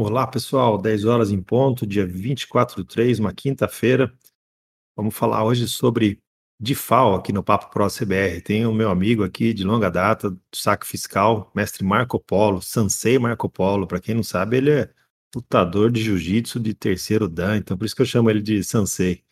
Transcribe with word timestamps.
Olá, 0.00 0.28
pessoal. 0.28 0.78
10 0.78 1.04
horas 1.06 1.32
em 1.32 1.42
ponto, 1.42 1.84
dia 1.84 2.06
24 2.06 2.84
de 2.84 2.88
3, 2.88 3.18
uma 3.18 3.32
quinta-feira. 3.34 4.16
Vamos 4.96 5.12
falar 5.16 5.42
hoje 5.44 5.66
sobre 5.66 6.22
DIFAL 6.60 7.16
aqui 7.16 7.32
no 7.32 7.42
Papo 7.42 7.68
Pro 7.68 7.88
CBR. 7.88 8.40
Tem 8.40 8.64
o 8.64 8.72
meu 8.72 8.90
amigo 8.90 9.24
aqui 9.24 9.52
de 9.52 9.64
longa 9.64 9.90
data, 9.90 10.30
do 10.30 10.40
saque 10.54 10.86
fiscal, 10.86 11.50
mestre 11.52 11.84
Marco 11.84 12.20
Polo, 12.20 12.62
Sansei 12.62 13.18
Marco 13.18 13.50
Polo. 13.50 13.88
Para 13.88 14.00
quem 14.00 14.14
não 14.14 14.22
sabe, 14.22 14.58
ele 14.58 14.70
é 14.70 14.90
lutador 15.34 15.90
de 15.90 16.00
jiu-jitsu 16.00 16.60
de 16.60 16.74
terceiro 16.74 17.28
dan, 17.28 17.56
então 17.56 17.76
por 17.76 17.84
isso 17.84 17.96
que 17.96 18.02
eu 18.02 18.06
chamo 18.06 18.30
ele 18.30 18.40
de 18.40 18.62
Sansei. 18.62 19.24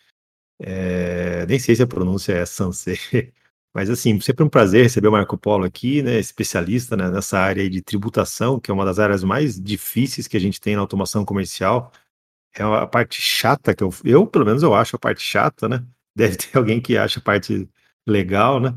É, 0.59 1.46
nem 1.46 1.61
sei 1.61 1.77
se 1.77 1.83
a 1.85 1.87
pronúncia 1.87 2.33
é 2.33 2.45
Sansei. 2.45 2.98
Mas 3.77 3.90
assim, 3.90 4.18
sempre 4.20 4.43
um 4.43 4.48
prazer 4.48 4.84
receber 4.84 5.09
o 5.09 5.12
Marco 5.12 5.36
Polo 5.36 5.64
aqui, 5.66 6.00
né, 6.00 6.18
especialista 6.18 6.96
né, 6.96 7.11
nessa 7.11 7.38
área 7.38 7.68
de 7.68 7.82
tributação, 7.82 8.59
que 8.59 8.70
é 8.70 8.74
uma 8.74 8.86
das 8.86 8.98
áreas 8.98 9.22
mais 9.22 9.60
difíceis 9.60 10.27
que 10.27 10.34
a 10.34 10.41
gente 10.41 10.59
tem 10.59 10.74
na 10.74 10.80
automação 10.80 11.27
comercial. 11.27 11.92
É 12.54 12.62
a 12.62 12.87
parte 12.87 13.20
chata 13.20 13.74
que 13.74 13.84
eu, 13.84 13.92
eu 14.02 14.27
pelo 14.27 14.46
menos 14.46 14.62
eu 14.62 14.74
acho 14.74 14.96
a 14.96 14.98
parte 14.98 15.20
chata, 15.23 15.68
né? 15.68 15.84
Deve 16.16 16.37
ter 16.37 16.48
alguém 16.56 16.80
que 16.80 16.96
acha 16.96 17.20
a 17.20 17.23
parte 17.23 17.68
legal, 18.09 18.59
né? 18.60 18.74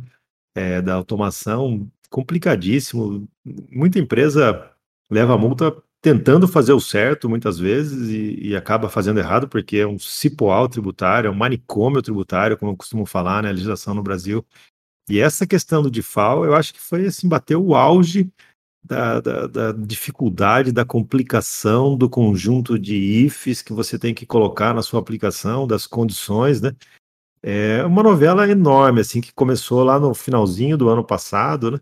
É, 0.54 0.82
da 0.82 0.96
automação, 0.96 1.90
complicadíssimo. 2.10 3.26
Muita 3.72 4.00
empresa 4.00 4.70
leva 5.10 5.38
multa 5.38 5.82
tentando 6.02 6.46
fazer 6.46 6.74
o 6.74 6.80
certo 6.82 7.30
muitas 7.30 7.58
vezes 7.58 8.10
e, 8.10 8.50
e, 8.50 8.56
acaba 8.56 8.90
fazendo 8.90 9.20
errado 9.20 9.48
porque 9.48 9.78
é 9.78 9.88
um 9.88 10.00
cipoal 10.00 10.68
tributário, 10.68 11.30
é 11.30 11.32
um 11.32 11.36
manicômio 11.36 12.02
tributário, 12.02 12.58
como 12.58 12.74
eu 12.74 12.78
costumo 12.78 13.06
falar, 13.06 13.44
né? 13.44 13.50
A 13.50 13.54
legislação 13.54 13.94
no 13.94 14.04
Brasil 14.04 14.46
e 15.10 15.20
essa 15.20 15.48
questão 15.48 15.82
do 15.82 15.92
DIFAL, 15.92 16.46
eu 16.46 16.56
acho 16.56 16.74
que 16.74 16.80
foi 16.80 17.06
assim, 17.06 17.28
bateu 17.28 17.64
o 17.64 17.76
auge 17.76 18.32
da, 18.84 19.20
da, 19.20 19.48
da, 19.48 19.72
dificuldade, 19.72 20.72
da 20.72 20.86
complicação 20.86 21.98
do 21.98 22.10
conjunto 22.10 22.80
de 22.80 22.96
ifs 22.96 23.62
que 23.62 23.74
você 23.74 24.00
tem 24.00 24.14
que 24.14 24.26
colocar 24.26 24.74
na 24.74 24.82
sua 24.82 25.00
aplicação, 25.00 25.68
das 25.68 25.86
condições, 25.86 26.62
né? 26.62 26.76
É 27.42 27.84
uma 27.86 28.04
novela 28.04 28.50
enorme, 28.50 29.02
assim, 29.02 29.22
que 29.22 29.34
começou 29.34 29.84
lá 29.84 30.00
no 30.00 30.14
finalzinho 30.14 30.78
do 30.78 30.90
ano 30.90 31.04
passado, 31.04 31.72
né? 31.72 31.80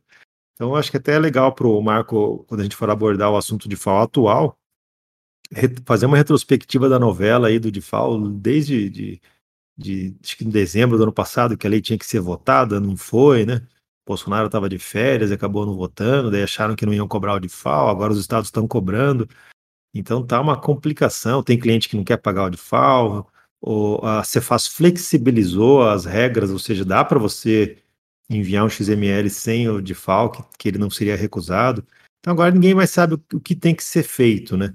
Então, 0.53 0.75
acho 0.75 0.89
que 0.89 0.97
até 0.97 1.13
é 1.13 1.19
legal 1.19 1.53
para 1.53 1.67
o 1.67 1.81
Marco, 1.81 2.43
quando 2.47 2.61
a 2.61 2.63
gente 2.63 2.75
for 2.75 2.89
abordar 2.89 3.31
o 3.31 3.37
assunto 3.37 3.69
de 3.69 3.75
FAO 3.75 4.01
atual, 4.01 4.57
fazer 5.85 6.05
uma 6.05 6.17
retrospectiva 6.17 6.89
da 6.89 6.99
novela 6.99 7.47
aí 7.47 7.59
do 7.59 7.71
DIFAL 7.71 8.19
desde 8.29 8.89
de, 8.89 9.21
de 9.77 10.15
acho 10.23 10.37
que 10.37 10.45
em 10.45 10.49
dezembro 10.49 10.97
do 10.97 11.03
ano 11.03 11.13
passado, 11.13 11.57
que 11.57 11.67
a 11.67 11.69
lei 11.69 11.81
tinha 11.81 11.99
que 11.99 12.05
ser 12.05 12.19
votada, 12.19 12.79
não 12.79 12.97
foi, 12.97 13.45
né? 13.45 13.61
Bolsonaro 14.05 14.47
estava 14.47 14.69
de 14.69 14.79
férias, 14.79 15.31
acabou 15.31 15.65
não 15.65 15.75
votando, 15.75 16.31
daí 16.31 16.41
acharam 16.43 16.75
que 16.75 16.85
não 16.85 16.93
iam 16.93 17.07
cobrar 17.07 17.35
o 17.35 17.39
DIFAL, 17.39 17.89
agora 17.89 18.13
os 18.13 18.19
estados 18.19 18.47
estão 18.47 18.67
cobrando. 18.67 19.27
Então 19.93 20.25
tá 20.25 20.39
uma 20.39 20.59
complicação. 20.59 21.43
Tem 21.43 21.59
cliente 21.59 21.89
que 21.89 21.97
não 21.97 22.03
quer 22.03 22.17
pagar 22.17 22.45
o 22.45 22.49
DIFAL, 22.49 23.29
ou 23.61 24.05
a 24.05 24.23
Cefaz 24.23 24.67
flexibilizou 24.67 25.83
as 25.87 26.05
regras, 26.05 26.49
ou 26.51 26.59
seja, 26.59 26.85
dá 26.85 27.03
para 27.03 27.19
você 27.19 27.77
enviar 28.29 28.65
um 28.65 28.69
XML 28.69 29.29
sem 29.29 29.69
o 29.69 29.81
DIFAL, 29.81 30.31
que, 30.31 30.43
que 30.57 30.67
ele 30.69 30.77
não 30.77 30.89
seria 30.89 31.15
recusado. 31.15 31.85
Então 32.19 32.33
agora 32.33 32.51
ninguém 32.51 32.73
mais 32.73 32.89
sabe 32.91 33.15
o 33.33 33.39
que 33.39 33.55
tem 33.55 33.75
que 33.75 33.83
ser 33.83 34.03
feito, 34.03 34.57
né? 34.57 34.73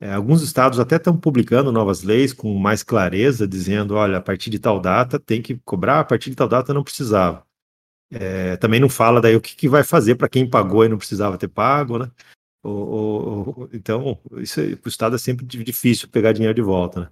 É, 0.00 0.12
alguns 0.12 0.42
estados 0.42 0.78
até 0.78 0.96
estão 0.96 1.16
publicando 1.16 1.72
novas 1.72 2.02
leis 2.02 2.32
com 2.32 2.54
mais 2.54 2.82
clareza, 2.82 3.48
dizendo: 3.48 3.94
olha, 3.94 4.18
a 4.18 4.20
partir 4.20 4.50
de 4.50 4.58
tal 4.58 4.80
data 4.80 5.18
tem 5.18 5.40
que 5.40 5.56
cobrar, 5.64 6.00
a 6.00 6.04
partir 6.04 6.30
de 6.30 6.36
tal 6.36 6.48
data 6.48 6.74
não 6.74 6.84
precisava. 6.84 7.46
É, 8.10 8.56
também 8.56 8.78
não 8.78 8.88
fala 8.88 9.20
daí 9.20 9.34
o 9.34 9.40
que, 9.40 9.56
que 9.56 9.68
vai 9.68 9.82
fazer 9.82 10.14
para 10.14 10.28
quem 10.28 10.48
pagou 10.48 10.84
e 10.84 10.88
não 10.88 10.98
precisava 10.98 11.38
ter 11.38 11.48
pago, 11.48 11.98
né? 11.98 12.10
então, 13.72 14.18
isso 14.38 14.60
para 14.78 14.88
o 14.88 14.88
Estado 14.88 15.14
é 15.14 15.18
sempre 15.18 15.46
difícil 15.46 16.08
pegar 16.08 16.32
dinheiro 16.32 16.54
de 16.54 16.62
volta, 16.62 17.00
né? 17.02 17.08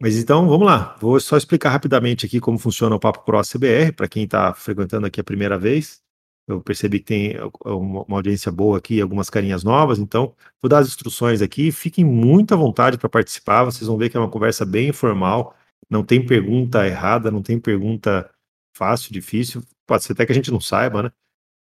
Mas 0.00 0.16
então, 0.16 0.48
vamos 0.48 0.66
lá. 0.66 0.96
Vou 0.98 1.20
só 1.20 1.36
explicar 1.36 1.68
rapidamente 1.68 2.24
aqui 2.24 2.40
como 2.40 2.58
funciona 2.58 2.96
o 2.96 3.00
Papo 3.00 3.22
Pro 3.22 3.42
CBR, 3.42 3.92
para 3.92 4.08
quem 4.08 4.24
está 4.24 4.54
frequentando 4.54 5.06
aqui 5.06 5.20
a 5.20 5.24
primeira 5.24 5.58
vez. 5.58 6.00
Eu 6.50 6.60
percebi 6.60 6.98
que 6.98 7.04
tem 7.04 7.36
uma 7.64 8.16
audiência 8.16 8.50
boa 8.50 8.78
aqui, 8.78 9.00
algumas 9.00 9.30
carinhas 9.30 9.62
novas, 9.62 9.98
então 9.98 10.34
vou 10.60 10.68
dar 10.68 10.78
as 10.78 10.88
instruções 10.88 11.40
aqui. 11.42 11.70
Fiquem 11.70 12.04
muito 12.04 12.52
à 12.54 12.56
vontade 12.56 12.98
para 12.98 13.08
participar, 13.08 13.64
vocês 13.64 13.86
vão 13.86 13.96
ver 13.96 14.10
que 14.10 14.16
é 14.16 14.20
uma 14.20 14.30
conversa 14.30 14.64
bem 14.64 14.88
informal, 14.88 15.54
não 15.88 16.04
tem 16.04 16.24
pergunta 16.24 16.86
errada, 16.86 17.30
não 17.30 17.42
tem 17.42 17.58
pergunta 17.58 18.28
fácil, 18.76 19.12
difícil, 19.12 19.62
pode 19.86 20.04
ser 20.04 20.12
até 20.12 20.26
que 20.26 20.32
a 20.32 20.34
gente 20.34 20.50
não 20.50 20.60
saiba, 20.60 21.02
né? 21.04 21.12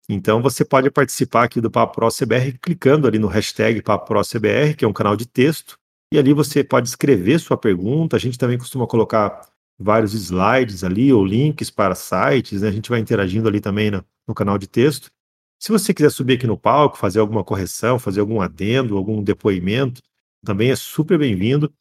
Então 0.09 0.41
você 0.41 0.65
pode 0.65 0.91
participar 0.91 1.43
aqui 1.43 1.61
do 1.61 1.71
Papo 1.71 1.95
Pro 1.95 2.09
CBR 2.09 2.57
clicando 2.61 3.07
ali 3.07 3.17
no 3.17 3.27
hashtag 3.27 3.81
Papo 3.81 4.05
Pro 4.07 4.21
CBR, 4.21 4.75
que 4.75 4.83
é 4.83 4.87
um 4.87 4.93
canal 4.93 5.15
de 5.15 5.25
texto, 5.25 5.77
e 6.13 6.17
ali 6.17 6.33
você 6.33 6.63
pode 6.63 6.89
escrever 6.89 7.39
sua 7.39 7.57
pergunta. 7.57 8.17
A 8.17 8.19
gente 8.19 8.37
também 8.37 8.57
costuma 8.57 8.85
colocar 8.85 9.41
vários 9.79 10.13
slides 10.13 10.83
ali 10.83 11.11
ou 11.11 11.25
links 11.25 11.69
para 11.69 11.95
sites, 11.95 12.61
né? 12.61 12.67
A 12.67 12.71
gente 12.71 12.89
vai 12.89 12.99
interagindo 12.99 13.47
ali 13.47 13.61
também 13.61 13.91
no, 13.91 14.03
no 14.27 14.33
canal 14.33 14.57
de 14.57 14.67
texto. 14.67 15.11
Se 15.59 15.71
você 15.71 15.93
quiser 15.93 16.09
subir 16.09 16.33
aqui 16.35 16.47
no 16.47 16.57
palco, 16.57 16.97
fazer 16.97 17.19
alguma 17.19 17.43
correção, 17.43 17.97
fazer 17.97 18.19
algum 18.19 18.41
adendo, 18.41 18.97
algum 18.97 19.23
depoimento, 19.23 20.01
também 20.43 20.71
é 20.71 20.75
super 20.75 21.17
bem-vindo. 21.17 21.73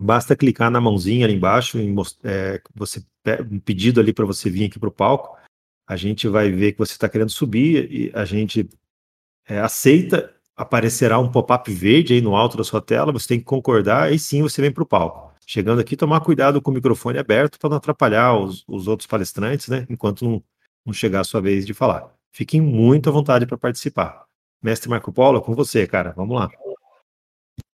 Basta 0.00 0.36
clicar 0.36 0.70
na 0.70 0.80
mãozinha 0.80 1.26
ali 1.26 1.34
embaixo, 1.34 1.78
em, 1.78 1.94
é, 2.24 2.60
você 2.74 3.04
um 3.50 3.60
pedido 3.60 4.00
ali 4.00 4.12
para 4.12 4.24
você 4.24 4.48
vir 4.50 4.64
aqui 4.64 4.78
para 4.78 4.88
o 4.88 4.92
palco. 4.92 5.36
A 5.86 5.96
gente 5.96 6.28
vai 6.28 6.50
ver 6.50 6.72
que 6.72 6.78
você 6.78 6.92
está 6.92 7.08
querendo 7.08 7.30
subir 7.30 7.90
e 7.90 8.10
a 8.14 8.24
gente 8.24 8.68
é, 9.46 9.58
aceita. 9.60 10.34
Aparecerá 10.56 11.18
um 11.20 11.30
pop-up 11.30 11.72
verde 11.72 12.14
aí 12.14 12.20
no 12.20 12.34
alto 12.34 12.56
da 12.56 12.64
sua 12.64 12.80
tela. 12.80 13.12
Você 13.12 13.28
tem 13.28 13.38
que 13.38 13.44
concordar 13.44 14.12
e 14.12 14.18
sim 14.18 14.42
você 14.42 14.60
vem 14.60 14.72
para 14.72 14.82
o 14.82 14.86
palco 14.86 15.28
chegando 15.48 15.80
aqui, 15.80 15.96
tomar 15.96 16.20
cuidado 16.20 16.60
com 16.60 16.70
o 16.70 16.74
microfone 16.74 17.18
aberto 17.18 17.58
para 17.58 17.70
não 17.70 17.78
atrapalhar 17.78 18.38
os, 18.38 18.64
os, 18.68 18.86
outros 18.86 19.06
palestrantes, 19.06 19.68
né? 19.68 19.86
Enquanto 19.88 20.22
não, 20.22 20.44
não, 20.88 20.92
chegar 20.92 21.20
a 21.20 21.24
sua 21.24 21.40
vez 21.40 21.66
de 21.66 21.74
falar. 21.74 22.12
Fiquem 22.32 22.60
muito 22.60 23.08
à 23.08 23.12
vontade 23.12 23.46
para 23.46 23.58
participar. 23.58 24.24
Mestre 24.62 24.88
Marco 24.88 25.12
Polo, 25.12 25.40
com 25.40 25.54
você, 25.54 25.86
cara. 25.86 26.12
Vamos 26.16 26.36
lá. 26.36 26.48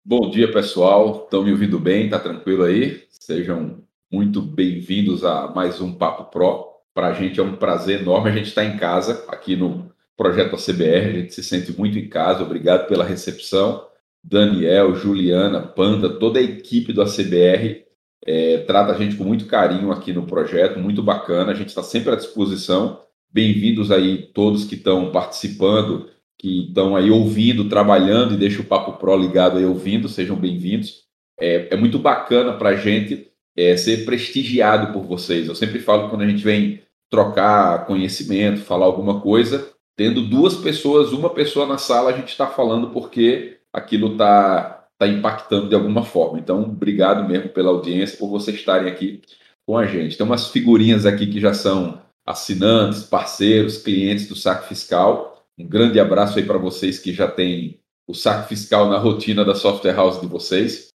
Bom 0.03 0.29
dia, 0.29 0.51
pessoal. 0.51 1.23
Estão 1.23 1.43
me 1.43 1.51
ouvindo 1.51 1.79
bem? 1.79 2.09
Tá 2.09 2.19
tranquilo 2.19 2.63
aí? 2.63 3.03
Sejam 3.09 3.83
muito 4.11 4.41
bem-vindos 4.41 5.23
a 5.23 5.47
mais 5.47 5.79
um 5.79 5.93
Papo 5.93 6.25
Pro. 6.25 6.73
Para 6.93 7.07
a 7.07 7.13
gente 7.13 7.39
é 7.39 7.43
um 7.43 7.55
prazer 7.55 8.01
enorme 8.01 8.29
a 8.29 8.33
gente 8.33 8.47
estar 8.47 8.63
tá 8.63 8.67
em 8.67 8.77
casa 8.77 9.25
aqui 9.29 9.55
no 9.55 9.91
projeto 10.17 10.55
ACBR. 10.55 11.07
A 11.07 11.19
gente 11.19 11.33
se 11.33 11.43
sente 11.43 11.77
muito 11.77 11.97
em 11.97 12.09
casa. 12.09 12.43
Obrigado 12.43 12.87
pela 12.87 13.05
recepção. 13.05 13.87
Daniel, 14.23 14.95
Juliana, 14.95 15.61
Panda, 15.61 16.09
toda 16.17 16.39
a 16.39 16.43
equipe 16.43 16.93
do 16.93 17.01
ACBR 17.01 17.83
é, 18.25 18.59
trata 18.59 18.93
a 18.93 18.97
gente 18.97 19.15
com 19.15 19.23
muito 19.23 19.45
carinho 19.45 19.91
aqui 19.91 20.13
no 20.13 20.25
projeto, 20.25 20.79
muito 20.79 21.03
bacana. 21.03 21.51
A 21.51 21.55
gente 21.55 21.69
está 21.69 21.83
sempre 21.83 22.11
à 22.11 22.15
disposição. 22.15 23.01
Bem-vindos 23.31 23.91
aí 23.91 24.29
todos 24.33 24.63
que 24.63 24.75
estão 24.75 25.11
participando, 25.11 26.09
que 26.39 26.67
estão 26.67 26.95
aí 26.95 27.11
ouvindo, 27.11 27.67
trabalhando 27.67 28.33
e 28.33 28.37
deixa 28.37 28.61
o 28.61 28.65
Papo 28.65 28.93
Pro 28.93 29.17
ligado 29.17 29.57
aí 29.57 29.65
ouvindo, 29.65 30.07
sejam 30.07 30.35
bem-vindos. 30.35 31.03
É, 31.39 31.73
é, 31.73 31.75
muito 31.75 31.99
bacana 31.99 32.53
para 32.53 32.69
a 32.69 32.75
gente 32.75 33.27
é, 33.57 33.75
ser 33.75 34.05
prestigiado 34.05 34.93
por 34.93 35.03
vocês. 35.03 35.47
Eu 35.47 35.55
sempre 35.55 35.79
falo 35.79 36.09
quando 36.09 36.21
a 36.21 36.27
gente 36.27 36.43
vem 36.43 36.81
trocar 37.09 37.85
conhecimento, 37.85 38.61
falar 38.61 38.85
alguma 38.85 39.19
coisa, 39.19 39.69
tendo 39.97 40.21
duas 40.21 40.55
pessoas, 40.55 41.11
uma 41.11 41.29
pessoa 41.29 41.65
na 41.65 41.77
sala, 41.77 42.11
a 42.11 42.17
gente 42.17 42.29
está 42.29 42.47
falando 42.47 42.91
porque 42.91 43.57
aquilo 43.71 44.13
está 44.13 44.82
tá 45.05 45.07
impactando 45.07 45.69
de 45.69 45.75
alguma 45.75 46.03
forma. 46.03 46.39
Então, 46.39 46.63
obrigado 46.63 47.27
mesmo 47.27 47.49
pela 47.49 47.69
audiência, 47.69 48.17
por 48.17 48.29
vocês 48.29 48.57
estarem 48.57 48.91
aqui 48.91 49.21
com 49.65 49.77
a 49.77 49.85
gente. 49.85 50.17
Tem 50.17 50.25
umas 50.25 50.49
figurinhas 50.49 51.05
aqui 51.05 51.27
que 51.27 51.39
já 51.39 51.53
são 51.53 52.01
assinantes, 52.25 53.03
parceiros, 53.03 53.77
clientes 53.77 54.27
do 54.27 54.35
Saque 54.35 54.67
Fiscal. 54.67 55.43
Um 55.57 55.67
grande 55.67 55.99
abraço 55.99 56.37
aí 56.37 56.45
para 56.45 56.57
vocês 56.57 56.99
que 56.99 57.13
já 57.13 57.27
têm 57.27 57.79
o 58.07 58.13
Saque 58.13 58.49
Fiscal 58.49 58.89
na 58.89 58.97
rotina 58.97 59.45
da 59.45 59.55
software 59.55 59.93
house 59.93 60.19
de 60.19 60.27
vocês. 60.27 60.89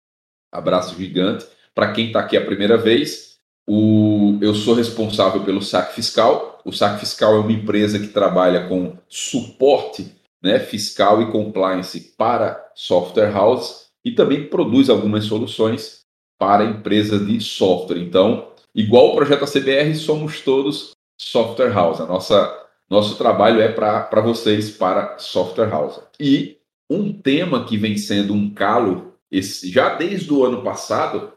Abraço 0.53 0.97
gigante. 0.97 1.47
Para 1.75 1.93
quem 1.93 2.09
está 2.09 2.21
aqui 2.21 2.37
a 2.37 2.45
primeira 2.45 2.77
vez, 2.77 3.39
o, 3.67 4.39
eu 4.41 4.55
sou 4.55 4.75
responsável 4.75 5.45
pelo 5.45 5.63
Saque 5.63 5.95
Fiscal. 5.95 6.61
O 6.65 6.73
Saque 6.73 7.01
Fiscal 7.01 7.37
é 7.37 7.39
uma 7.39 7.53
empresa 7.53 7.99
que 7.99 8.09
trabalha 8.09 8.67
com 8.69 8.97
suporte 9.09 10.15
né, 10.43 10.59
fiscal 10.59 11.21
e 11.21 11.31
compliance 11.31 12.15
para 12.17 12.71
software 12.75 13.33
house 13.33 13.88
e 14.05 14.13
também 14.13 14.49
produz 14.49 14.89
algumas 14.89 15.25
soluções 15.25 16.01
para 16.39 16.65
empresas 16.65 17.27
de 17.27 17.41
software. 17.41 17.99
Então, 17.99 18.53
igual 18.75 19.09
o 19.09 19.17
projeto 19.17 19.45
ACBR, 19.45 19.95
somos 19.95 20.41
todos 20.41 20.93
software 21.21 21.73
house. 21.73 22.01
A 22.01 22.07
nossa 22.07 22.69
nosso 22.89 23.19
trabalho 23.19 23.61
é 23.61 23.71
para 23.71 24.21
vocês 24.23 24.71
para 24.71 25.19
software 25.19 25.69
house. 25.69 26.01
E 26.19 26.57
um 26.89 27.13
tema 27.13 27.67
que 27.67 27.77
vem 27.77 27.99
sendo 27.99 28.33
um 28.33 28.49
calo 28.55 29.13
esse, 29.31 29.71
já 29.71 29.95
desde 29.95 30.33
o 30.33 30.43
ano 30.43 30.63
passado 30.63 31.35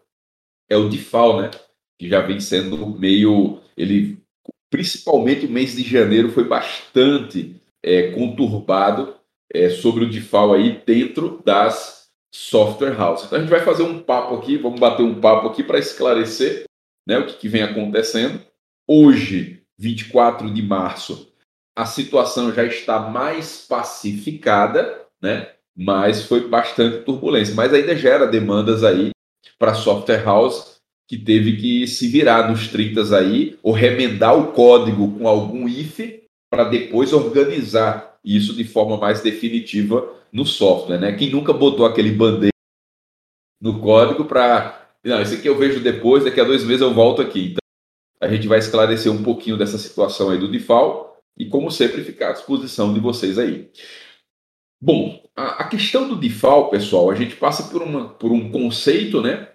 é 0.70 0.78
o 0.78 0.88
DIFAL, 0.88 1.42
né? 1.42 1.52
Que 2.00 2.08
já 2.08 2.22
vem 2.22 2.40
sendo 2.40 2.88
meio 2.98 3.60
ele 3.76 4.22
principalmente 4.70 5.46
o 5.46 5.52
mês 5.52 5.76
de 5.76 5.84
janeiro 5.84 6.32
foi 6.32 6.46
bastante 6.48 7.62
é, 7.84 8.12
conturbado 8.12 9.14
é, 9.54 9.70
sobre 9.70 10.06
o 10.06 10.10
DIFAL 10.10 10.54
aí 10.54 10.82
dentro 10.86 11.42
das 11.44 12.01
software 12.34 12.96
house. 12.96 13.26
Então 13.26 13.38
a 13.38 13.42
gente 13.42 13.50
vai 13.50 13.62
fazer 13.62 13.84
um 13.84 14.02
papo 14.02 14.36
aqui, 14.36 14.58
vamos 14.58 14.80
bater 14.80 15.04
um 15.04 15.20
papo 15.20 15.48
aqui 15.48 15.64
para 15.64 15.80
esclarecer 15.80 16.64
né, 17.08 17.18
o 17.18 17.26
que, 17.26 17.34
que 17.34 17.50
vem 17.50 17.64
acontecendo. 17.64 18.42
Hoje, 18.88 19.62
24 19.78 20.52
de 20.54 20.62
março, 20.62 21.32
a 21.76 21.86
situação 21.86 22.54
já 22.54 22.64
está 22.64 23.00
mais 23.00 23.66
pacificada, 23.68 25.06
né? 25.22 25.50
Mas 25.76 26.24
foi 26.24 26.48
bastante 26.48 27.04
turbulência. 27.04 27.56
Mas 27.56 27.74
ainda 27.74 27.96
gera 27.96 28.28
demandas 28.28 28.84
aí 28.84 29.12
para 29.58 29.74
software 29.74 30.24
house 30.24 30.76
que 31.08 31.18
teve 31.18 31.58
que 31.58 31.88
se 31.88 32.08
virar 32.08 32.50
nos 32.50 32.70
30 32.70 33.18
aí, 33.18 33.58
ou 33.62 33.74
remendar 33.74 34.38
o 34.38 34.54
código 34.54 35.18
com 35.18 35.28
algum 35.28 35.68
if 35.68 36.00
para 36.50 36.64
depois 36.64 37.12
organizar 37.12 38.18
isso 38.24 38.54
de 38.54 38.64
forma 38.64 38.98
mais 38.98 39.22
definitiva 39.22 40.21
no 40.32 40.46
software, 40.46 41.00
né? 41.00 41.14
Quem 41.14 41.30
nunca 41.30 41.52
botou 41.54 41.86
aquele 41.86 42.12
band 42.12 42.50
no 43.62 43.80
código 43.80 44.26
para. 44.26 44.90
Não, 45.04 45.22
esse 45.22 45.36
aqui 45.36 45.48
eu 45.48 45.58
vejo 45.58 45.80
depois, 45.80 46.24
daqui 46.24 46.40
a 46.40 46.44
dois 46.44 46.64
meses 46.64 46.82
eu 46.82 46.94
volto 46.94 47.22
aqui. 47.22 47.52
Então, 47.52 47.62
a 48.22 48.28
gente 48.28 48.48
vai 48.48 48.60
esclarecer 48.60 49.12
um 49.12 49.24
pouquinho 49.24 49.58
dessa 49.58 49.78
situação 49.78 50.30
aí 50.30 50.38
do 50.38 50.52
default 50.52 51.12
e, 51.38 51.46
como 51.46 51.72
sempre, 51.72 52.04
ficar 52.04 52.30
à 52.30 52.34
disposição 52.34 52.94
de 52.94 53.00
vocês 53.00 53.40
aí. 53.40 53.70
Bom, 54.80 55.24
a, 55.36 55.64
a 55.64 55.68
questão 55.68 56.08
do 56.08 56.16
default, 56.16 56.72
pessoal, 56.72 57.10
a 57.10 57.16
gente 57.16 57.36
passa 57.36 57.72
por, 57.72 57.82
uma, 57.82 58.10
por 58.10 58.32
um 58.32 58.52
conceito, 58.52 59.22
né? 59.22 59.48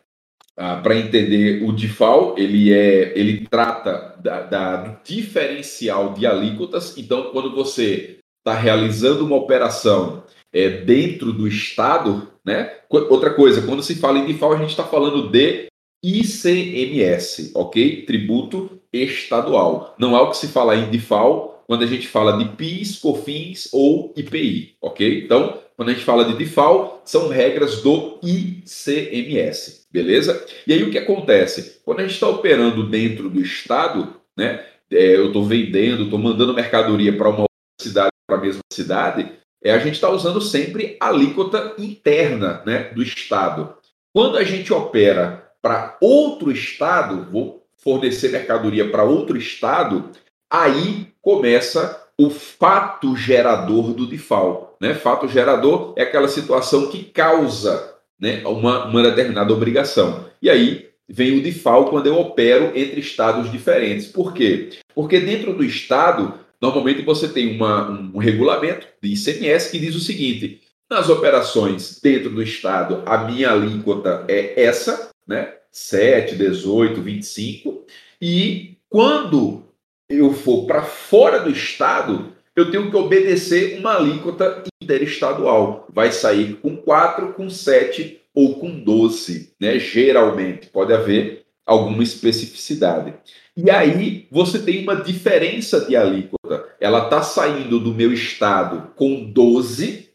Ah, 0.59 0.77
para 0.77 0.97
entender 0.97 1.63
o 1.65 1.73
default, 1.73 2.41
ele 2.41 2.73
é, 2.73 3.17
ele 3.17 3.47
trata 3.47 4.17
da, 4.21 4.41
da, 4.41 4.77
do 4.77 5.05
diferencial 5.05 6.15
de 6.15 6.27
alíquotas. 6.27 6.97
Então, 6.97 7.31
quando 7.31 7.55
você 7.55 8.21
está 8.39 8.59
realizando 8.59 9.27
uma 9.27 9.37
operação 9.37 10.25
é, 10.57 10.71
dentro 10.71 11.35
do 11.35 11.47
estado, 11.47 12.33
né? 12.43 12.73
Outra 12.89 13.35
coisa, 13.35 13.61
quando 13.61 13.83
se 13.83 13.97
fala 13.97 14.19
em 14.19 14.25
default, 14.25 14.57
a 14.57 14.61
gente 14.61 14.71
está 14.71 14.85
falando 14.85 15.29
de 15.29 15.67
ICMS, 16.03 17.53
ok? 17.55 18.07
Tributo 18.07 18.81
estadual. 18.91 19.95
Não 19.99 20.17
há 20.17 20.23
o 20.23 20.31
que 20.31 20.39
se 20.39 20.49
falar 20.49 20.77
em 20.77 20.91
default 20.91 21.57
quando 21.67 21.83
a 21.83 21.87
gente 21.87 22.09
fala 22.09 22.39
de 22.39 22.57
PIS, 22.57 22.99
COFINS 23.01 23.69
ou 23.73 24.15
IPI, 24.17 24.77
ok? 24.81 25.25
Então, 25.25 25.61
quando 25.77 25.91
a 25.91 25.93
gente 25.93 26.05
fala 26.05 26.25
de 26.25 26.39
default, 26.39 27.01
são 27.05 27.29
regras 27.29 27.83
do 27.83 28.19
ICMS, 28.23 29.87
beleza? 29.93 30.43
E 30.67 30.73
aí 30.73 30.83
o 30.83 30.91
que 30.91 30.97
acontece? 30.97 31.83
Quando 31.85 32.01
a 32.01 32.03
gente 32.03 32.15
está 32.15 32.29
operando 32.29 32.89
dentro 32.89 33.29
do 33.29 33.43
estado, 33.43 34.15
né? 34.39 34.65
É, 34.91 35.17
eu 35.17 35.27
estou 35.27 35.45
vendendo, 35.45 36.05
estou 36.05 36.19
mandando 36.19 36.55
mercadoria 36.55 37.15
para 37.15 37.29
uma 37.29 37.45
cidade, 37.79 38.13
para 38.27 38.39
a 38.39 38.41
mesma 38.41 38.63
cidade, 38.73 39.33
é, 39.67 39.73
a 39.73 39.79
gente 39.79 39.95
está 39.95 40.09
usando 40.09 40.41
sempre 40.41 40.97
a 41.01 41.09
alíquota 41.09 41.75
interna 41.77 42.63
né, 42.65 42.91
do 42.95 43.03
estado. 43.03 43.75
Quando 44.15 44.39
a 44.39 44.45
gente 44.45 44.73
opera 44.73 45.51
para 45.61 45.97
outro 46.01 46.53
estado, 46.53 47.27
vou 47.33 47.67
fornecer 47.77 48.31
mercadoria 48.31 48.89
para 48.89 49.03
outro 49.03 49.37
estado, 49.37 50.11
aí 50.49 51.09
começa 51.21 52.01
o 52.17 52.31
fato 52.31 53.17
gerador 53.17 53.93
do 53.93 54.07
default. 54.07 54.69
Né? 54.81 54.95
Fato 54.95 55.27
gerador 55.27 55.95
é 55.97 56.03
aquela 56.03 56.29
situação 56.29 56.87
que 56.87 57.03
causa 57.03 57.95
né, 58.21 58.43
uma, 58.47 58.87
uma 58.87 59.03
determinada 59.03 59.53
obrigação. 59.53 60.27
E 60.41 60.49
aí 60.49 60.91
vem 61.09 61.39
o 61.39 61.43
default 61.43 61.91
quando 61.91 62.07
eu 62.07 62.19
opero 62.21 62.71
entre 62.73 63.01
estados 63.01 63.51
diferentes. 63.51 64.07
Por 64.07 64.33
quê? 64.33 64.71
Porque 64.95 65.19
dentro 65.19 65.53
do 65.53 65.65
estado, 65.65 66.35
normalmente 66.61 67.03
você 67.03 67.29
tem 67.29 67.57
uma, 67.57 67.91
um 67.91 68.19
regulamento 68.19 68.87
de 69.03 69.13
ICMS 69.13 69.71
que 69.71 69.79
diz 69.79 69.95
o 69.95 70.01
seguinte: 70.01 70.61
nas 70.89 71.09
operações 71.09 72.01
dentro 72.01 72.31
do 72.31 72.43
estado, 72.43 73.03
a 73.07 73.19
minha 73.19 73.51
alíquota 73.51 74.25
é 74.29 74.63
essa, 74.63 75.11
né? 75.27 75.55
7, 75.71 76.37
18, 76.37 77.03
25, 77.03 77.85
e 78.21 78.77
quando 78.89 79.65
eu 80.09 80.33
for 80.33 80.67
para 80.67 80.83
fora 80.83 81.41
do 81.41 81.51
estado, 81.51 82.33
eu 82.55 82.71
tenho 82.71 82.91
que 82.91 82.97
obedecer 82.97 83.79
uma 83.79 83.97
alíquota 83.97 84.63
interestadual. 84.83 85.87
Vai 85.93 86.13
sair 86.13 86.55
com 86.63 86.77
4, 86.77 87.35
com 87.35 87.51
7 87.51 88.23
ou 88.35 88.59
com 88.59 88.71
12, 88.71 89.53
né? 89.61 89.79
Geralmente 89.79 90.69
pode 90.69 90.93
haver 90.93 91.46
alguma 91.67 92.03
especificidade. 92.03 93.15
E 93.57 93.71
aí 93.71 94.29
você 94.31 94.61
tem 94.61 94.83
uma 94.83 94.97
diferença 94.97 95.85
de 95.85 95.97
alíquota. 95.97 96.65
Ela 96.81 97.05
está 97.05 97.23
saindo 97.23 97.81
do 97.81 97.93
meu 97.93 98.13
estado 98.13 98.93
com 98.95 99.25
12 99.25 100.11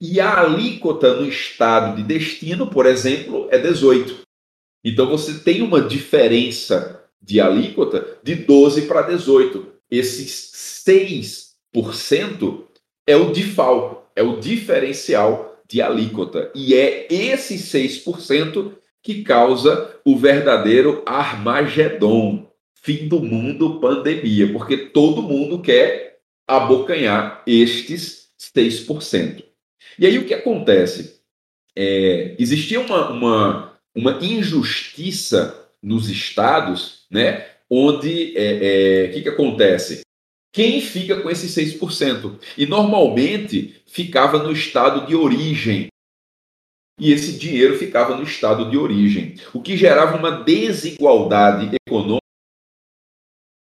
e 0.00 0.18
a 0.18 0.40
alíquota 0.40 1.14
no 1.14 1.28
estado 1.28 1.96
de 1.96 2.02
destino, 2.02 2.66
por 2.66 2.86
exemplo, 2.86 3.46
é 3.50 3.58
18. 3.58 4.22
Então 4.84 5.06
você 5.06 5.34
tem 5.40 5.62
uma 5.62 5.82
diferença 5.82 7.04
de 7.22 7.40
alíquota 7.40 8.18
de 8.22 8.34
12 8.34 8.82
para 8.82 9.02
18. 9.02 9.66
Esses 9.90 10.52
6% 10.86 12.64
é 13.06 13.14
o 13.14 13.30
default, 13.30 13.98
é 14.16 14.22
o 14.22 14.40
diferencial 14.40 15.62
de 15.68 15.82
alíquota. 15.82 16.50
E 16.54 16.74
é 16.74 17.06
esse 17.12 17.56
6% 17.56 18.72
que 19.02 19.22
causa 19.22 19.96
o 20.04 20.16
verdadeiro 20.16 21.02
Armagedon, 21.06 22.50
fim 22.74 23.08
do 23.08 23.20
mundo, 23.20 23.80
pandemia, 23.80 24.52
porque 24.52 24.76
todo 24.76 25.22
mundo 25.22 25.60
quer 25.60 26.18
abocanhar 26.46 27.42
estes 27.46 28.28
6%. 28.54 29.44
E 29.98 30.06
aí 30.06 30.18
o 30.18 30.26
que 30.26 30.34
acontece? 30.34 31.20
É, 31.76 32.34
existia 32.38 32.80
uma, 32.80 33.10
uma, 33.10 33.80
uma 33.94 34.18
injustiça 34.20 35.68
nos 35.82 36.08
estados, 36.08 37.06
né? 37.10 37.46
Onde 37.68 38.08
o 38.08 38.38
é, 38.38 39.04
é, 39.04 39.08
que, 39.08 39.22
que 39.22 39.28
acontece? 39.28 40.00
Quem 40.52 40.80
fica 40.80 41.20
com 41.20 41.30
esses 41.30 41.54
6%? 41.54 42.38
E 42.58 42.66
normalmente 42.66 43.80
ficava 43.86 44.42
no 44.42 44.50
estado 44.50 45.06
de 45.06 45.14
origem. 45.14 45.86
E 47.00 47.12
esse 47.12 47.38
dinheiro 47.38 47.78
ficava 47.78 48.14
no 48.14 48.22
estado 48.22 48.70
de 48.70 48.76
origem, 48.76 49.34
o 49.54 49.62
que 49.62 49.76
gerava 49.76 50.16
uma 50.16 50.30
desigualdade 50.30 51.74
econômica, 51.86 52.20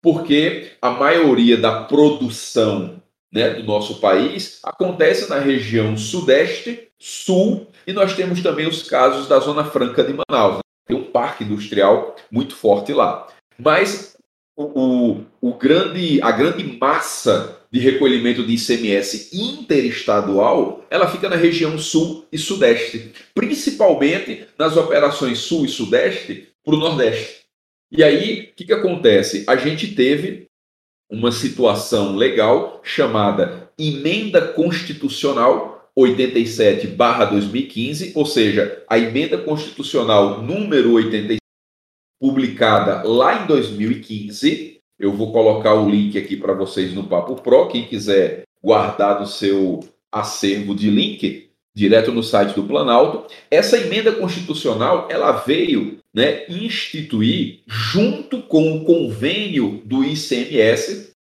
porque 0.03 0.73
a 0.81 0.91
maioria 0.91 1.57
da 1.57 1.83
produção 1.83 3.01
né, 3.31 3.51
do 3.51 3.63
nosso 3.63 3.99
país 4.01 4.59
acontece 4.63 5.29
na 5.29 5.39
região 5.39 5.97
sudeste, 5.97 6.89
sul, 6.99 7.67
e 7.87 7.93
nós 7.93 8.13
temos 8.13 8.43
também 8.43 8.67
os 8.67 8.83
casos 8.83 9.27
da 9.27 9.39
Zona 9.39 9.63
Franca 9.63 10.03
de 10.03 10.13
Manaus 10.13 10.59
tem 10.89 10.97
um 10.97 11.11
parque 11.11 11.43
industrial 11.43 12.15
muito 12.31 12.55
forte 12.55 12.91
lá. 12.91 13.27
Mas 13.57 14.17
o, 14.57 14.63
o, 14.63 15.25
o, 15.39 15.53
grande, 15.53 16.19
a 16.21 16.31
grande 16.31 16.63
massa 16.79 17.58
de 17.71 17.79
recolhimento 17.79 18.45
de 18.45 18.55
ICMS 18.55 19.29
interestadual, 19.33 20.85
ela 20.89 21.07
fica 21.07 21.29
na 21.29 21.35
região 21.35 21.77
sul 21.77 22.25
e 22.31 22.37
sudeste, 22.37 23.11
principalmente 23.33 24.47
nas 24.57 24.75
operações 24.75 25.39
sul 25.39 25.65
e 25.65 25.69
sudeste 25.69 26.47
para 26.63 26.75
o 26.75 26.79
nordeste. 26.79 27.45
E 27.91 28.03
aí, 28.03 28.51
o 28.51 28.55
que, 28.55 28.65
que 28.65 28.73
acontece? 28.73 29.43
A 29.47 29.55
gente 29.55 29.93
teve 29.93 30.47
uma 31.09 31.31
situação 31.31 32.15
legal 32.15 32.81
chamada 32.83 33.71
emenda 33.77 34.47
constitucional 34.53 35.91
87/2015, 35.97 38.13
ou 38.15 38.25
seja, 38.25 38.83
a 38.87 38.97
emenda 38.97 39.37
constitucional 39.37 40.41
número 40.41 40.93
87 40.93 41.39
publicada 42.19 43.07
lá 43.07 43.43
em 43.43 43.47
2015. 43.47 44.78
Eu 44.99 45.13
vou 45.13 45.31
colocar 45.31 45.75
o 45.75 45.89
link 45.89 46.17
aqui 46.17 46.35
para 46.35 46.53
vocês 46.53 46.93
no 46.93 47.05
Papo 47.05 47.35
Pro, 47.35 47.69
quem 47.69 47.85
quiser 47.85 48.43
guardar 48.61 49.21
no 49.21 49.25
seu 49.25 49.79
acervo 50.11 50.75
de 50.75 50.89
link 50.89 51.47
direto 51.73 52.11
no 52.11 52.21
site 52.21 52.53
do 52.53 52.63
Planalto. 52.63 53.33
Essa 53.49 53.77
emenda 53.77 54.11
constitucional, 54.11 55.07
ela 55.09 55.31
veio, 55.31 55.99
né, 56.13 56.45
instituir 56.49 57.61
junto 57.65 58.41
com 58.41 58.75
o 58.75 58.83
convênio 58.83 59.81
do 59.85 60.03
ICMS 60.03 61.13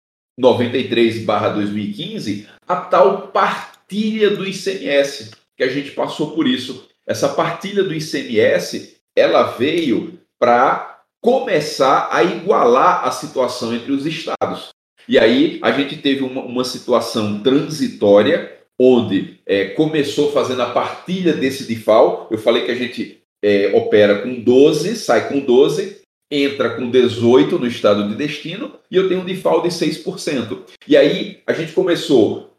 93/2015 0.41 2.47
a 2.67 2.77
tal 2.77 3.29
partilha 3.29 4.31
do 4.31 4.49
ICMS, 4.49 5.33
que 5.55 5.63
a 5.63 5.69
gente 5.69 5.91
passou 5.91 6.31
por 6.31 6.49
isso. 6.49 6.89
Essa 7.07 7.29
partilha 7.29 7.83
do 7.83 7.95
ICMS, 7.95 8.97
ela 9.15 9.43
veio 9.43 10.19
para 10.39 10.96
começar 11.27 12.09
a 12.13 12.23
igualar 12.23 13.05
a 13.05 13.11
situação 13.11 13.75
entre 13.75 13.91
os 13.91 14.07
estados. 14.07 14.69
E 15.09 15.19
aí 15.19 15.59
a 15.61 15.73
gente 15.73 15.97
teve 15.97 16.23
uma, 16.23 16.43
uma 16.43 16.63
situação 16.63 17.43
transitória, 17.43 18.57
onde 18.79 19.41
é, 19.45 19.71
começou 19.71 20.31
fazendo 20.31 20.63
a 20.63 20.71
partilha 20.71 21.33
desse 21.33 21.67
DIFAL. 21.67 22.29
Eu 22.31 22.39
falei 22.39 22.65
que 22.65 22.71
a 22.71 22.77
gente 22.77 23.21
é, 23.43 23.73
opera 23.75 24.23
com 24.23 24.41
12, 24.41 24.95
sai 24.95 25.29
com 25.29 25.41
12, 25.41 26.01
entra 26.31 26.77
com 26.77 26.89
18 26.89 27.59
no 27.59 27.67
estado 27.67 28.09
de 28.09 28.15
destino 28.15 28.75
e 28.89 28.95
eu 28.95 29.09
tenho 29.09 29.23
um 29.23 29.27
DIFAL 29.27 29.63
de 29.63 29.71
6%. 29.71 30.61
E 30.87 30.97
aí 30.97 31.43
a 31.45 31.53
gente 31.53 31.73
começou 31.73 32.57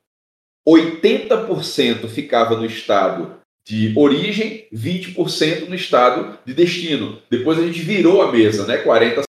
80% 0.68 2.10
ficava 2.10 2.58
no 2.58 2.66
estado 2.66 3.38
de 3.68 3.92
origem, 3.98 4.66
20% 4.74 5.68
no 5.68 5.76
estado 5.76 6.40
de 6.46 6.54
destino. 6.54 7.22
Depois 7.30 7.60
a 7.60 7.66
gente 7.66 7.82
virou 7.82 8.22
a 8.22 8.32
mesa, 8.32 8.66
né? 8.66 8.78
40, 8.78 9.24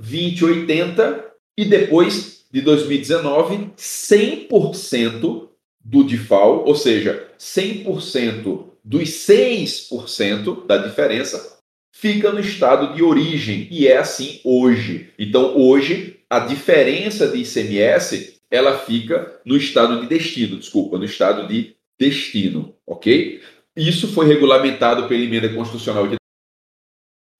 20, 0.00 0.44
80 0.44 1.24
e 1.58 1.66
depois 1.66 2.46
de 2.50 2.62
2019, 2.62 3.72
100% 3.76 5.48
do 5.84 6.04
default, 6.04 6.68
ou 6.68 6.74
seja, 6.74 7.28
100% 7.38 8.64
dos 8.84 9.08
6% 9.08 10.66
da 10.66 10.78
diferença 10.78 11.58
fica 11.94 12.32
no 12.32 12.40
estado 12.40 12.94
de 12.94 13.02
origem 13.02 13.68
e 13.70 13.86
é 13.86 13.98
assim 13.98 14.40
hoje. 14.44 15.10
Então, 15.18 15.56
hoje 15.56 16.20
a 16.28 16.40
diferença 16.40 17.28
de 17.28 17.38
ICMS, 17.42 18.40
ela 18.50 18.78
fica 18.78 19.40
no 19.44 19.56
estado 19.56 20.00
de 20.00 20.06
destino, 20.06 20.58
desculpa, 20.58 20.96
no 20.96 21.04
estado 21.04 21.46
de 21.46 21.76
destino, 21.98 22.74
ok? 22.92 23.40
Isso 23.76 24.12
foi 24.12 24.26
regulamentado 24.26 25.08
pela 25.08 25.22
emenda 25.22 25.48
constitucional 25.52 26.06
de 26.06 26.16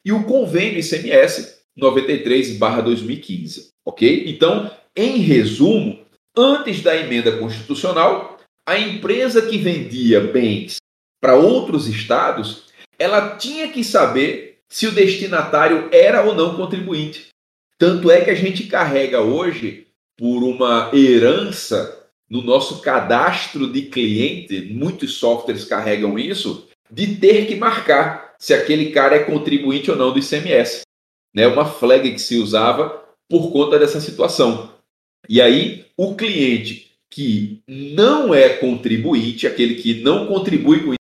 e 0.04 0.10
o 0.10 0.24
convênio 0.24 0.80
ICMS 0.80 1.62
93/2015, 1.78 3.68
ok? 3.86 4.24
Então, 4.26 4.68
em 4.96 5.18
resumo, 5.18 6.04
antes 6.36 6.82
da 6.82 6.96
emenda 6.96 7.38
constitucional, 7.38 8.40
a 8.66 8.76
empresa 8.78 9.42
que 9.42 9.58
vendia 9.58 10.20
bens 10.20 10.78
para 11.20 11.36
outros 11.36 11.86
estados, 11.86 12.64
ela 12.98 13.36
tinha 13.36 13.68
que 13.68 13.84
saber 13.84 14.58
se 14.68 14.88
o 14.88 14.92
destinatário 14.92 15.88
era 15.92 16.24
ou 16.24 16.34
não 16.34 16.56
contribuinte. 16.56 17.28
Tanto 17.78 18.10
é 18.10 18.24
que 18.24 18.30
a 18.30 18.34
gente 18.34 18.64
carrega 18.64 19.20
hoje 19.20 19.86
por 20.18 20.42
uma 20.42 20.90
herança 20.92 22.01
no 22.32 22.40
nosso 22.40 22.80
cadastro 22.80 23.70
de 23.70 23.82
cliente, 23.82 24.62
muitos 24.72 25.18
softwares 25.18 25.66
carregam 25.66 26.18
isso, 26.18 26.66
de 26.90 27.16
ter 27.16 27.46
que 27.46 27.54
marcar 27.54 28.34
se 28.38 28.54
aquele 28.54 28.90
cara 28.90 29.16
é 29.16 29.24
contribuinte 29.24 29.90
ou 29.90 29.98
não 29.98 30.14
do 30.14 30.18
ICMS. 30.18 30.80
Né? 31.34 31.46
Uma 31.46 31.66
flag 31.66 32.10
que 32.10 32.18
se 32.18 32.38
usava 32.38 33.04
por 33.28 33.52
conta 33.52 33.78
dessa 33.78 34.00
situação. 34.00 34.72
E 35.28 35.42
aí, 35.42 35.84
o 35.94 36.14
cliente 36.14 36.90
que 37.10 37.60
não 37.68 38.32
é 38.32 38.48
contribuinte, 38.48 39.46
aquele 39.46 39.74
que 39.74 40.00
não 40.00 40.26
contribui 40.26 40.80
com 40.80 40.90
o 40.92 40.94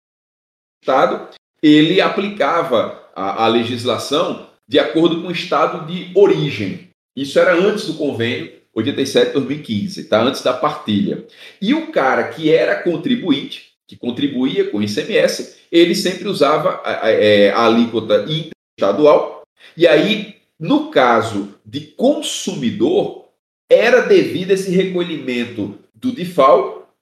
Estado, 0.83 1.29
ele 1.63 2.01
aplicava 2.01 3.09
a, 3.15 3.45
a 3.45 3.47
legislação 3.47 4.49
de 4.67 4.79
acordo 4.79 5.21
com 5.21 5.29
o 5.29 5.31
estado 5.31 5.87
de 5.87 6.11
origem. 6.13 6.89
Isso 7.15 7.39
era 7.39 7.55
antes 7.55 7.85
do 7.85 7.93
convênio 7.93 8.60
87-2015, 8.75 10.07
tá? 10.07 10.21
antes 10.21 10.41
da 10.41 10.53
partilha. 10.53 11.25
E 11.61 11.73
o 11.73 11.91
cara 11.91 12.29
que 12.29 12.51
era 12.51 12.81
contribuinte, 12.81 13.71
que 13.87 13.97
contribuía 13.97 14.69
com 14.69 14.77
o 14.77 14.83
ICMS, 14.83 15.57
ele 15.71 15.95
sempre 15.95 16.27
usava 16.27 16.81
a, 16.83 17.05
a, 17.05 17.11
é, 17.11 17.49
a 17.49 17.65
alíquota 17.65 18.25
interestadual. 18.27 19.43
E 19.75 19.87
aí, 19.87 20.37
no 20.59 20.89
caso 20.89 21.55
de 21.65 21.81
consumidor, 21.81 23.29
era 23.69 24.01
devido 24.01 24.51
esse 24.51 24.71
recolhimento 24.71 25.79
do 25.93 26.11
DIFAL, 26.11 26.93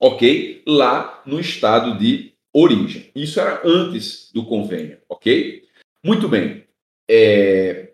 ok? 0.00 0.62
Lá 0.66 1.22
no 1.26 1.38
estado 1.38 1.98
de 1.98 2.32
origem. 2.52 3.10
Isso 3.14 3.38
era 3.38 3.60
antes 3.64 4.30
do 4.32 4.44
convênio, 4.44 4.98
ok? 5.08 5.62
Muito 6.02 6.28
bem. 6.28 6.64
É, 7.08 7.90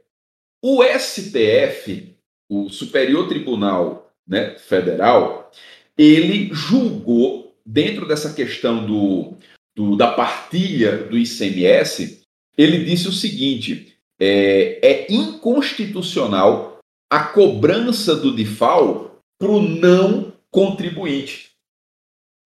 o 0.63 0.83
STF, 0.85 2.12
o 2.53 2.69
Superior 2.69 3.29
Tribunal 3.29 4.13
né, 4.29 4.59
Federal, 4.59 5.51
ele 5.97 6.51
julgou, 6.53 7.57
dentro 7.65 8.07
dessa 8.07 8.35
questão 8.35 8.85
do, 8.85 9.35
do, 9.75 9.97
da 9.97 10.13
partilha 10.13 10.99
do 10.99 11.17
ICMS, 11.17 12.23
ele 12.59 12.85
disse 12.85 13.09
o 13.09 13.13
seguinte: 13.13 13.97
é, 14.21 14.79
é 14.87 15.07
inconstitucional 15.11 16.79
a 17.11 17.25
cobrança 17.25 18.15
do 18.15 18.35
DIFAL 18.35 19.19
para 19.39 19.51
o 19.51 19.63
não 19.63 20.33
contribuinte. 20.51 21.53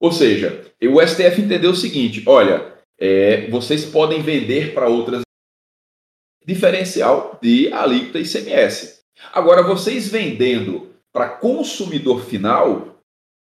Ou 0.00 0.12
seja, 0.12 0.70
o 0.82 1.04
STF 1.04 1.40
entendeu 1.40 1.72
o 1.72 1.76
seguinte: 1.76 2.22
olha, 2.26 2.74
é, 2.98 3.50
vocês 3.50 3.84
podem 3.84 4.22
vender 4.22 4.72
para 4.72 4.88
outras 4.88 5.22
diferencial 6.46 7.40
de 7.42 7.72
alíquota 7.72 8.20
ICMS. 8.20 8.95
Agora, 9.32 9.62
vocês 9.62 10.08
vendendo 10.08 10.90
para 11.12 11.28
consumidor 11.28 12.24
final, 12.24 13.00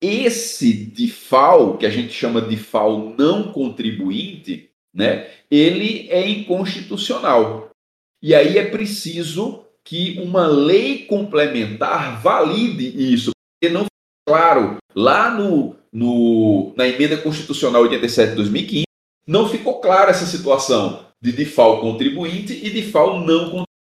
esse 0.01 0.73
DIFAL, 0.73 1.79
que 1.79 1.87
a 1.87 1.91
gente 1.91 2.13
chama 2.13 2.43
de 2.43 2.51
DIFAL 2.51 3.15
não 3.17 3.53
contribuinte, 3.53 4.71
né, 4.95 5.31
ele 5.51 6.09
é 6.11 6.29
inconstitucional. 6.29 7.71
E 8.23 8.35
aí 8.35 8.59
é 8.59 8.67
preciso 8.67 9.65
que 9.85 10.19
uma 10.21 10.47
lei 10.47 11.05
complementar 11.05 12.21
valide 12.23 13.13
isso, 13.13 13.31
porque 13.61 13.73
não 13.73 13.87
claro 14.27 14.77
lá 14.95 15.31
no, 15.31 15.77
no, 15.93 16.73
na 16.77 16.89
emenda 16.89 17.17
constitucional 17.19 17.83
87 17.83 18.31
de 18.31 18.37
2015, 18.37 18.85
não 19.27 19.49
ficou 19.49 19.81
clara 19.81 20.11
essa 20.11 20.27
situação 20.27 21.05
de 21.21 21.33
default 21.33 21.81
contribuinte 21.81 22.53
e 22.53 22.71
default 22.71 23.27
não 23.27 23.45
contribuinte. 23.45 23.74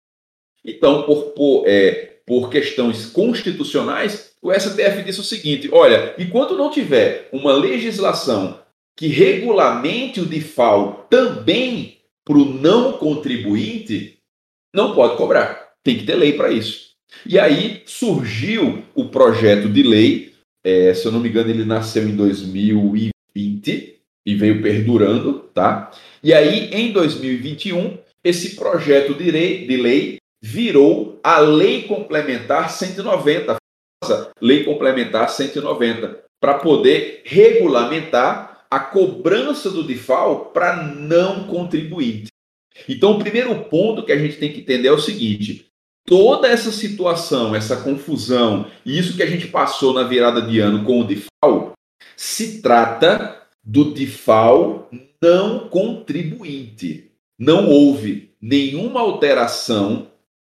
Então, 0.64 1.04
por, 1.04 1.32
por, 1.32 1.64
é, 1.68 2.20
por 2.26 2.50
questões 2.50 3.06
constitucionais, 3.08 4.32
o 4.42 4.54
STF 4.54 5.04
disse 5.04 5.20
o 5.20 5.24
seguinte: 5.24 5.70
olha, 5.72 6.16
enquanto 6.18 6.58
não 6.58 6.70
tiver 6.70 7.30
uma 7.32 7.54
legislação 7.54 8.60
que 8.96 9.08
regulamente 9.08 10.22
o 10.22 10.26
default 10.26 11.10
também 11.10 11.98
para 12.24 12.38
o 12.38 12.46
não 12.46 12.94
contribuinte, 12.94 14.20
não 14.74 14.94
pode 14.94 15.18
cobrar. 15.18 15.72
Tem 15.84 15.98
que 15.98 16.06
ter 16.06 16.16
lei 16.16 16.34
para 16.34 16.52
isso. 16.52 16.92
E 17.26 17.40
aí 17.40 17.82
surgiu 17.86 18.84
o 18.96 19.06
projeto 19.06 19.68
de 19.68 19.84
lei, 19.84 20.34
é, 20.64 20.94
se 20.94 21.06
eu 21.06 21.12
não 21.12 21.20
me 21.20 21.30
engano, 21.30 21.50
ele 21.50 21.66
nasceu 21.66 22.08
em 22.08 22.16
2020 22.16 23.12
e 24.26 24.36
veio 24.36 24.62
perdurando, 24.62 25.50
tá? 25.54 25.92
E 26.24 26.34
aí, 26.34 26.70
em 26.72 26.92
2021, 26.92 27.98
esse 28.24 28.56
projeto 28.56 29.14
de 29.16 29.32
lei, 29.32 29.66
de 29.66 29.78
lei 29.78 30.21
virou 30.42 31.20
a 31.24 31.40
Lei 31.40 31.84
Complementar 31.84 32.72
190, 32.72 33.58
Lei 34.42 34.64
Complementar 34.64 35.30
190, 35.30 36.24
para 36.40 36.56
poder 36.56 37.22
regulamentar 37.26 38.66
a 38.70 38.80
cobrança 38.80 39.70
do 39.70 39.84
DIFAL 39.84 40.46
para 40.46 40.84
não 40.84 41.46
contribuinte. 41.46 42.30
Então, 42.88 43.12
o 43.12 43.20
primeiro 43.20 43.54
ponto 43.66 44.04
que 44.04 44.12
a 44.12 44.18
gente 44.18 44.38
tem 44.38 44.52
que 44.52 44.62
entender 44.62 44.88
é 44.88 44.94
o 44.94 45.00
seguinte: 45.00 45.68
toda 46.06 46.48
essa 46.48 46.72
situação, 46.72 47.54
essa 47.54 47.82
confusão, 47.82 48.66
e 48.86 48.98
isso 48.98 49.16
que 49.16 49.24
a 49.24 49.28
gente 49.28 49.48
passou 49.48 49.94
na 49.94 50.04
virada 50.04 50.42
de 50.42 50.60
ano 50.60 50.84
com 50.84 51.02
o 51.02 51.08
DIFAL, 51.08 51.74
se 52.16 52.62
trata 52.62 53.42
do 53.64 53.94
DIFAL 53.94 54.90
não 55.22 55.70
contribuinte. 55.70 57.12
Não 57.38 57.70
houve 57.70 58.32
nenhuma 58.42 59.02
alteração 59.02 60.11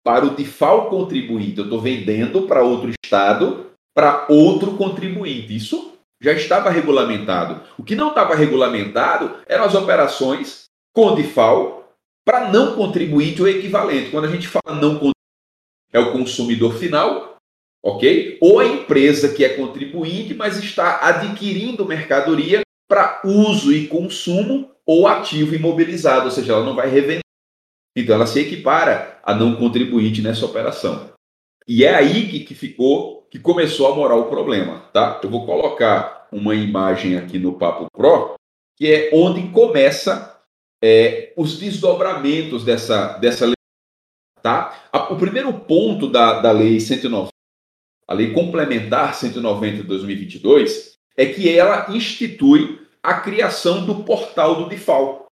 para 0.04 0.26
o 0.26 0.36
DIFAL 0.36 0.90
contribuinte. 0.90 1.58
Eu 1.58 1.66
estou 1.66 1.80
vendendo 1.80 2.44
para 2.44 2.64
outro 2.64 2.92
estado, 3.04 3.72
para 3.96 4.26
outro 4.30 4.76
contribuinte. 4.76 5.56
Isso 5.56 5.94
já 6.22 6.34
estava 6.34 6.70
regulamentado. 6.70 7.62
O 7.78 7.84
que 7.84 7.96
não 7.96 8.10
estava 8.10 8.36
regulamentado 8.36 9.38
eram 9.48 9.64
as 9.66 9.76
operações 9.76 10.66
com 10.94 11.16
DIFAL 11.16 11.84
para 12.26 12.52
não 12.52 12.76
contribuinte 12.76 13.42
ou 13.42 13.48
equivalente. 13.48 14.12
Quando 14.12 14.26
a 14.26 14.32
gente 14.32 14.48
fala 14.48 14.76
não 14.80 14.94
contribuinte, 14.94 15.14
é 15.92 16.00
o 16.00 16.12
consumidor 16.12 16.74
final, 16.74 17.36
ok? 17.84 18.38
Ou 18.42 18.60
a 18.60 18.66
empresa 18.66 19.34
que 19.34 19.44
é 19.44 19.50
contribuinte, 19.50 20.34
mas 20.34 20.58
está 20.58 21.06
adquirindo 21.06 21.86
mercadoria 21.86 22.62
para 22.88 23.22
uso 23.24 23.72
e 23.72 23.88
consumo 23.88 24.72
ou 24.86 25.08
ativo 25.08 25.56
imobilizado, 25.56 26.26
ou 26.26 26.32
seja, 26.32 26.54
ela 26.54 26.66
não 26.66 26.76
vai 26.76 26.90
revender. 26.90 27.23
Então 27.96 28.16
ela 28.16 28.26
se 28.26 28.40
equipara 28.40 29.20
a 29.24 29.34
não 29.34 29.56
contribuinte 29.56 30.22
nessa 30.22 30.46
operação. 30.46 31.12
E 31.68 31.84
é 31.84 31.94
aí 31.94 32.28
que, 32.28 32.40
que 32.42 32.56
ficou, 32.56 33.28
que 33.30 33.40
começou 33.40 33.92
a 33.92 33.96
morar 33.96 34.16
o 34.16 34.30
problema, 34.30 34.80
tá? 34.92 35.20
Eu 35.24 35.30
vou 35.30 35.46
colocar 35.46 36.28
uma 36.32 36.56
imagem 36.56 37.18
aqui 37.18 37.40
no 37.40 37.54
Papo 37.54 37.88
Pro, 37.96 38.36
que 38.76 38.92
é 38.92 39.10
onde 39.14 39.48
começa 39.50 40.42
é, 40.84 41.32
os 41.38 41.58
desdobramentos 41.58 42.66
dessa, 42.66 43.18
dessa 43.20 43.46
lei. 43.46 43.54
Tá? 44.42 44.90
O 45.10 45.16
primeiro 45.16 45.54
ponto 45.54 46.10
da, 46.10 46.42
da 46.42 46.52
lei 46.52 46.80
190, 46.80 47.30
a 48.06 48.14
lei 48.14 48.34
complementar 48.34 49.16
190 49.16 49.78
de 49.78 49.84
2022, 49.84 50.98
é 51.16 51.26
que 51.26 51.50
ela 51.50 51.90
institui 51.96 52.86
a 53.02 53.14
criação 53.22 53.86
do 53.86 54.04
portal 54.04 54.56
do 54.56 54.70
DIFAL. 54.70 55.28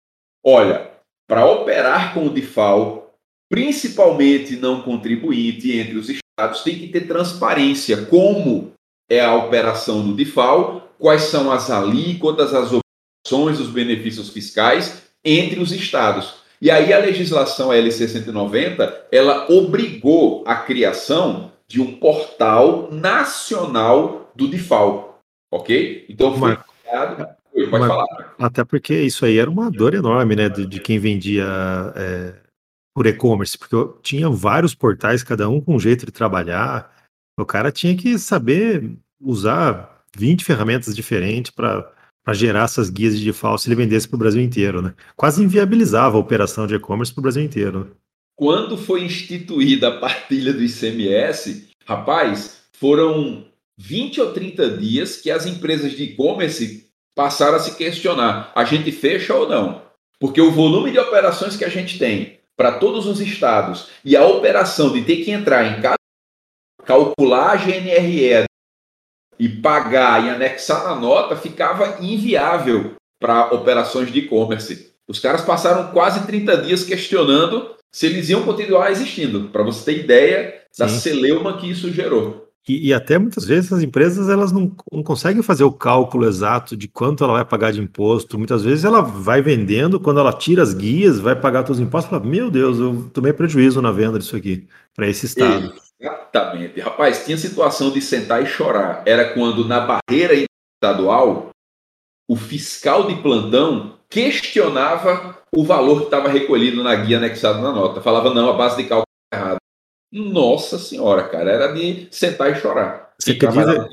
Olha, 0.44 0.90
para 1.30 1.46
operar 1.46 2.12
com 2.12 2.26
o 2.26 2.34
DIFAL, 2.34 3.14
principalmente 3.48 4.56
não 4.56 4.82
contribuinte 4.82 5.78
entre 5.78 5.96
os 5.96 6.08
estados, 6.08 6.64
tem 6.64 6.76
que 6.76 6.88
ter 6.88 7.06
transparência. 7.06 8.04
Como 8.06 8.72
é 9.08 9.20
a 9.20 9.36
operação 9.36 10.04
do 10.04 10.16
DIFAL, 10.16 10.90
quais 10.98 11.22
são 11.22 11.52
as 11.52 11.70
alíquotas, 11.70 12.52
as 12.52 12.72
os 12.72 13.68
benefícios 13.68 14.30
fiscais 14.30 15.04
entre 15.24 15.60
os 15.60 15.70
estados. 15.70 16.34
E 16.60 16.68
aí 16.68 16.92
a 16.92 16.98
legislação 16.98 17.72
LC 17.72 18.08
190, 18.08 19.06
ela 19.12 19.48
obrigou 19.52 20.42
a 20.44 20.56
criação 20.56 21.52
de 21.68 21.80
um 21.80 21.94
portal 21.94 22.88
nacional 22.90 24.32
do 24.34 24.48
DIFAL, 24.48 25.20
ok? 25.48 26.06
Então 26.08 26.36
foi 26.36 26.58
criado... 26.82 27.39
Pode 27.68 27.86
falar. 27.86 28.34
Até 28.38 28.64
porque 28.64 28.94
isso 28.94 29.24
aí 29.24 29.38
era 29.38 29.50
uma 29.50 29.70
dor 29.70 29.94
enorme, 29.94 30.36
né, 30.36 30.48
de, 30.48 30.66
de 30.66 30.80
quem 30.80 30.98
vendia 30.98 31.46
é, 31.96 32.34
por 32.94 33.06
e-commerce, 33.06 33.58
porque 33.58 33.76
tinha 34.02 34.28
vários 34.28 34.74
portais, 34.74 35.22
cada 35.22 35.48
um 35.48 35.60
com 35.60 35.74
um 35.74 35.80
jeito 35.80 36.06
de 36.06 36.12
trabalhar. 36.12 36.90
O 37.38 37.44
cara 37.44 37.72
tinha 37.72 37.96
que 37.96 38.18
saber 38.18 38.92
usar 39.20 40.04
20 40.16 40.44
ferramentas 40.44 40.94
diferentes 40.94 41.50
para 41.50 41.92
gerar 42.32 42.64
essas 42.64 42.90
guias 42.90 43.18
de 43.18 43.24
default 43.24 43.62
se 43.62 43.68
ele 43.68 43.76
vendesse 43.76 44.08
para 44.08 44.16
o 44.16 44.18
Brasil 44.18 44.42
inteiro, 44.42 44.82
né? 44.82 44.94
Quase 45.16 45.42
inviabilizava 45.42 46.16
a 46.16 46.20
operação 46.20 46.66
de 46.66 46.74
e-commerce 46.74 47.12
para 47.12 47.20
o 47.20 47.22
Brasil 47.22 47.42
inteiro. 47.42 47.80
Né? 47.80 47.86
Quando 48.36 48.76
foi 48.76 49.04
instituída 49.04 49.88
a 49.88 49.98
partilha 49.98 50.52
do 50.52 50.62
ICMS, 50.62 51.68
rapaz, 51.86 52.62
foram 52.72 53.46
20 53.78 54.20
ou 54.20 54.32
30 54.32 54.76
dias 54.78 55.16
que 55.16 55.30
as 55.30 55.46
empresas 55.46 55.92
de 55.92 56.04
e-commerce 56.04 56.89
passaram 57.14 57.56
a 57.56 57.60
se 57.60 57.76
questionar: 57.76 58.52
a 58.54 58.64
gente 58.64 58.92
fecha 58.92 59.34
ou 59.34 59.48
não? 59.48 59.82
Porque 60.18 60.40
o 60.40 60.50
volume 60.50 60.90
de 60.90 60.98
operações 60.98 61.56
que 61.56 61.64
a 61.64 61.68
gente 61.68 61.98
tem 61.98 62.40
para 62.56 62.72
todos 62.72 63.06
os 63.06 63.20
estados 63.20 63.88
e 64.04 64.16
a 64.16 64.26
operação 64.26 64.92
de 64.92 65.02
ter 65.02 65.24
que 65.24 65.30
entrar 65.30 65.64
em 65.64 65.80
cada 65.80 65.94
calcular 66.84 67.52
a 67.52 67.56
GNRE 67.56 68.44
e 69.38 69.48
pagar 69.48 70.24
e 70.24 70.28
anexar 70.28 70.84
na 70.84 70.94
nota 70.94 71.36
ficava 71.36 72.04
inviável 72.04 72.96
para 73.18 73.54
operações 73.54 74.12
de 74.12 74.18
e-commerce. 74.20 74.92
Os 75.08 75.18
caras 75.18 75.42
passaram 75.42 75.92
quase 75.92 76.26
30 76.26 76.58
dias 76.58 76.84
questionando 76.84 77.74
se 77.92 78.06
eles 78.06 78.28
iam 78.28 78.44
continuar 78.44 78.90
existindo, 78.90 79.48
para 79.48 79.62
você 79.62 79.84
ter 79.84 80.00
ideia 80.00 80.62
da 80.78 80.88
Sim. 80.88 81.00
celeuma 81.00 81.58
que 81.58 81.68
isso 81.68 81.92
gerou. 81.92 82.49
E, 82.68 82.88
e, 82.88 82.94
até 82.94 83.18
muitas 83.18 83.44
vezes 83.44 83.72
as 83.72 83.82
empresas 83.82 84.28
elas 84.28 84.52
não, 84.52 84.70
não, 84.92 85.02
conseguem 85.02 85.42
fazer 85.42 85.64
o 85.64 85.72
cálculo 85.72 86.26
exato 86.26 86.76
de 86.76 86.86
quanto 86.86 87.24
ela 87.24 87.32
vai 87.32 87.44
pagar 87.44 87.72
de 87.72 87.80
imposto. 87.80 88.38
Muitas 88.38 88.62
vezes 88.62 88.84
ela 88.84 89.00
vai 89.00 89.40
vendendo, 89.40 89.98
quando 89.98 90.20
ela 90.20 90.32
tira 90.32 90.62
as 90.62 90.74
guias, 90.74 91.18
vai 91.18 91.34
pagar 91.34 91.62
todos 91.62 91.80
os 91.80 91.86
impostos, 91.86 92.10
fala, 92.10 92.24
meu 92.24 92.50
Deus, 92.50 92.78
eu 92.78 93.10
tomei 93.14 93.32
prejuízo 93.32 93.80
na 93.80 93.90
venda 93.90 94.18
disso 94.18 94.36
aqui 94.36 94.68
para 94.94 95.08
esse 95.08 95.26
estado. 95.26 95.72
Exatamente. 95.98 96.80
Rapaz, 96.80 97.24
tinha 97.24 97.36
situação 97.36 97.90
de 97.90 98.00
sentar 98.00 98.42
e 98.42 98.46
chorar. 98.46 99.02
Era 99.06 99.32
quando 99.32 99.66
na 99.66 99.80
barreira 99.80 100.34
estadual 100.82 101.50
o 102.28 102.36
fiscal 102.36 103.06
de 103.06 103.16
plantão 103.22 103.98
questionava 104.08 105.38
o 105.54 105.64
valor 105.64 106.00
que 106.00 106.04
estava 106.04 106.28
recolhido 106.28 106.82
na 106.82 106.94
guia 106.94 107.16
anexado 107.16 107.60
na 107.60 107.72
nota. 107.72 108.00
Falava, 108.00 108.32
não, 108.32 108.48
a 108.48 108.52
base 108.52 108.76
de 108.76 108.88
cálculo 108.88 109.06
é 109.32 109.36
errada. 109.36 109.59
Nossa 110.12 110.78
senhora, 110.78 111.28
cara, 111.28 111.50
era 111.50 111.72
de 111.72 112.08
sentar 112.10 112.50
e 112.50 112.56
chorar. 112.56 113.10
Você 113.18 113.32
acredita? 113.32 113.88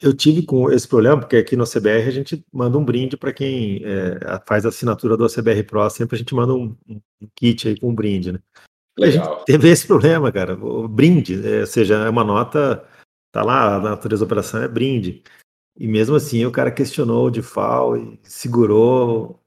Eu 0.00 0.14
tive 0.14 0.42
com 0.42 0.70
esse 0.70 0.86
problema, 0.86 1.18
porque 1.18 1.36
aqui 1.36 1.56
no 1.56 1.66
CBR 1.66 2.06
a 2.06 2.12
gente 2.12 2.44
manda 2.52 2.78
um 2.78 2.84
brinde 2.84 3.16
para 3.16 3.32
quem 3.32 3.82
é, 3.84 4.40
faz 4.46 4.64
a 4.64 4.68
assinatura 4.68 5.16
do 5.16 5.28
CBR 5.28 5.64
Pro, 5.64 5.90
sempre 5.90 6.16
a 6.16 6.18
gente 6.18 6.34
manda 6.34 6.54
um, 6.54 6.74
um 6.88 7.00
kit 7.34 7.68
aí 7.68 7.78
com 7.78 7.90
um 7.90 7.94
brinde, 7.94 8.32
né? 8.32 8.38
Legal. 8.98 9.26
A 9.26 9.36
gente 9.36 9.44
teve 9.44 9.68
esse 9.68 9.86
problema, 9.86 10.30
cara, 10.32 10.54
o 10.54 10.88
brinde, 10.88 11.46
é, 11.46 11.60
ou 11.60 11.66
seja, 11.66 11.96
é 11.96 12.08
uma 12.08 12.24
nota, 12.24 12.84
tá 13.32 13.42
lá, 13.42 13.76
a 13.76 13.80
natureza 13.80 14.24
da 14.24 14.26
operação 14.26 14.62
é 14.62 14.68
brinde. 14.68 15.22
E 15.76 15.86
mesmo 15.86 16.16
assim 16.16 16.44
o 16.44 16.50
cara 16.50 16.70
questionou 16.70 17.26
o 17.26 17.30
DeFal 17.30 17.96
e 17.96 18.18
segurou 18.22 19.40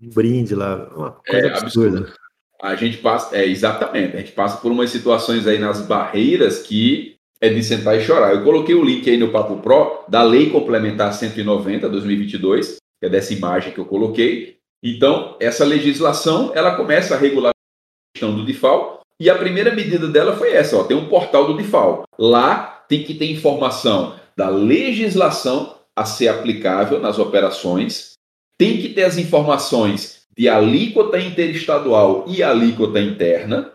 um 0.00 0.08
brinde 0.08 0.54
lá, 0.54 0.88
uma 0.94 1.12
coisa 1.12 1.46
é, 1.46 1.58
absurda. 1.58 1.98
Absurdo. 2.00 2.19
A 2.62 2.74
gente 2.74 2.98
passa, 2.98 3.36
é 3.36 3.46
exatamente, 3.46 4.16
a 4.16 4.20
gente 4.20 4.32
passa 4.32 4.58
por 4.58 4.70
umas 4.70 4.90
situações 4.90 5.46
aí 5.46 5.58
nas 5.58 5.80
barreiras 5.80 6.58
que 6.58 7.16
é 7.40 7.48
de 7.48 7.62
sentar 7.62 7.96
e 7.96 8.02
chorar. 8.02 8.34
Eu 8.34 8.44
coloquei 8.44 8.74
o 8.74 8.84
link 8.84 9.08
aí 9.08 9.16
no 9.16 9.30
Papo 9.30 9.56
Pro 9.56 10.04
da 10.06 10.22
Lei 10.22 10.50
Complementar 10.50 11.14
190 11.14 11.88
2022, 11.88 12.76
que 13.00 13.06
é 13.06 13.08
dessa 13.08 13.32
imagem 13.32 13.72
que 13.72 13.78
eu 13.78 13.86
coloquei. 13.86 14.58
Então, 14.82 15.36
essa 15.40 15.64
legislação, 15.64 16.52
ela 16.54 16.76
começa 16.76 17.14
a 17.14 17.18
regular 17.18 17.50
a 17.50 18.12
questão 18.14 18.34
do 18.34 18.44
DIFAL, 18.44 19.00
e 19.18 19.28
a 19.28 19.34
primeira 19.34 19.74
medida 19.74 20.06
dela 20.08 20.36
foi 20.36 20.52
essa, 20.52 20.76
ó, 20.76 20.84
tem 20.84 20.96
um 20.96 21.08
portal 21.08 21.46
do 21.46 21.56
DIFAL. 21.56 22.04
Lá 22.18 22.84
tem 22.88 23.02
que 23.02 23.14
ter 23.14 23.30
informação 23.30 24.18
da 24.36 24.48
legislação 24.48 25.76
a 25.94 26.04
ser 26.04 26.28
aplicável 26.28 27.00
nas 27.00 27.18
operações, 27.18 28.12
tem 28.58 28.80
que 28.80 28.90
ter 28.90 29.04
as 29.04 29.18
informações 29.18 30.19
de 30.36 30.48
alíquota 30.48 31.20
interestadual 31.20 32.24
e 32.28 32.42
alíquota 32.42 33.00
interna, 33.00 33.72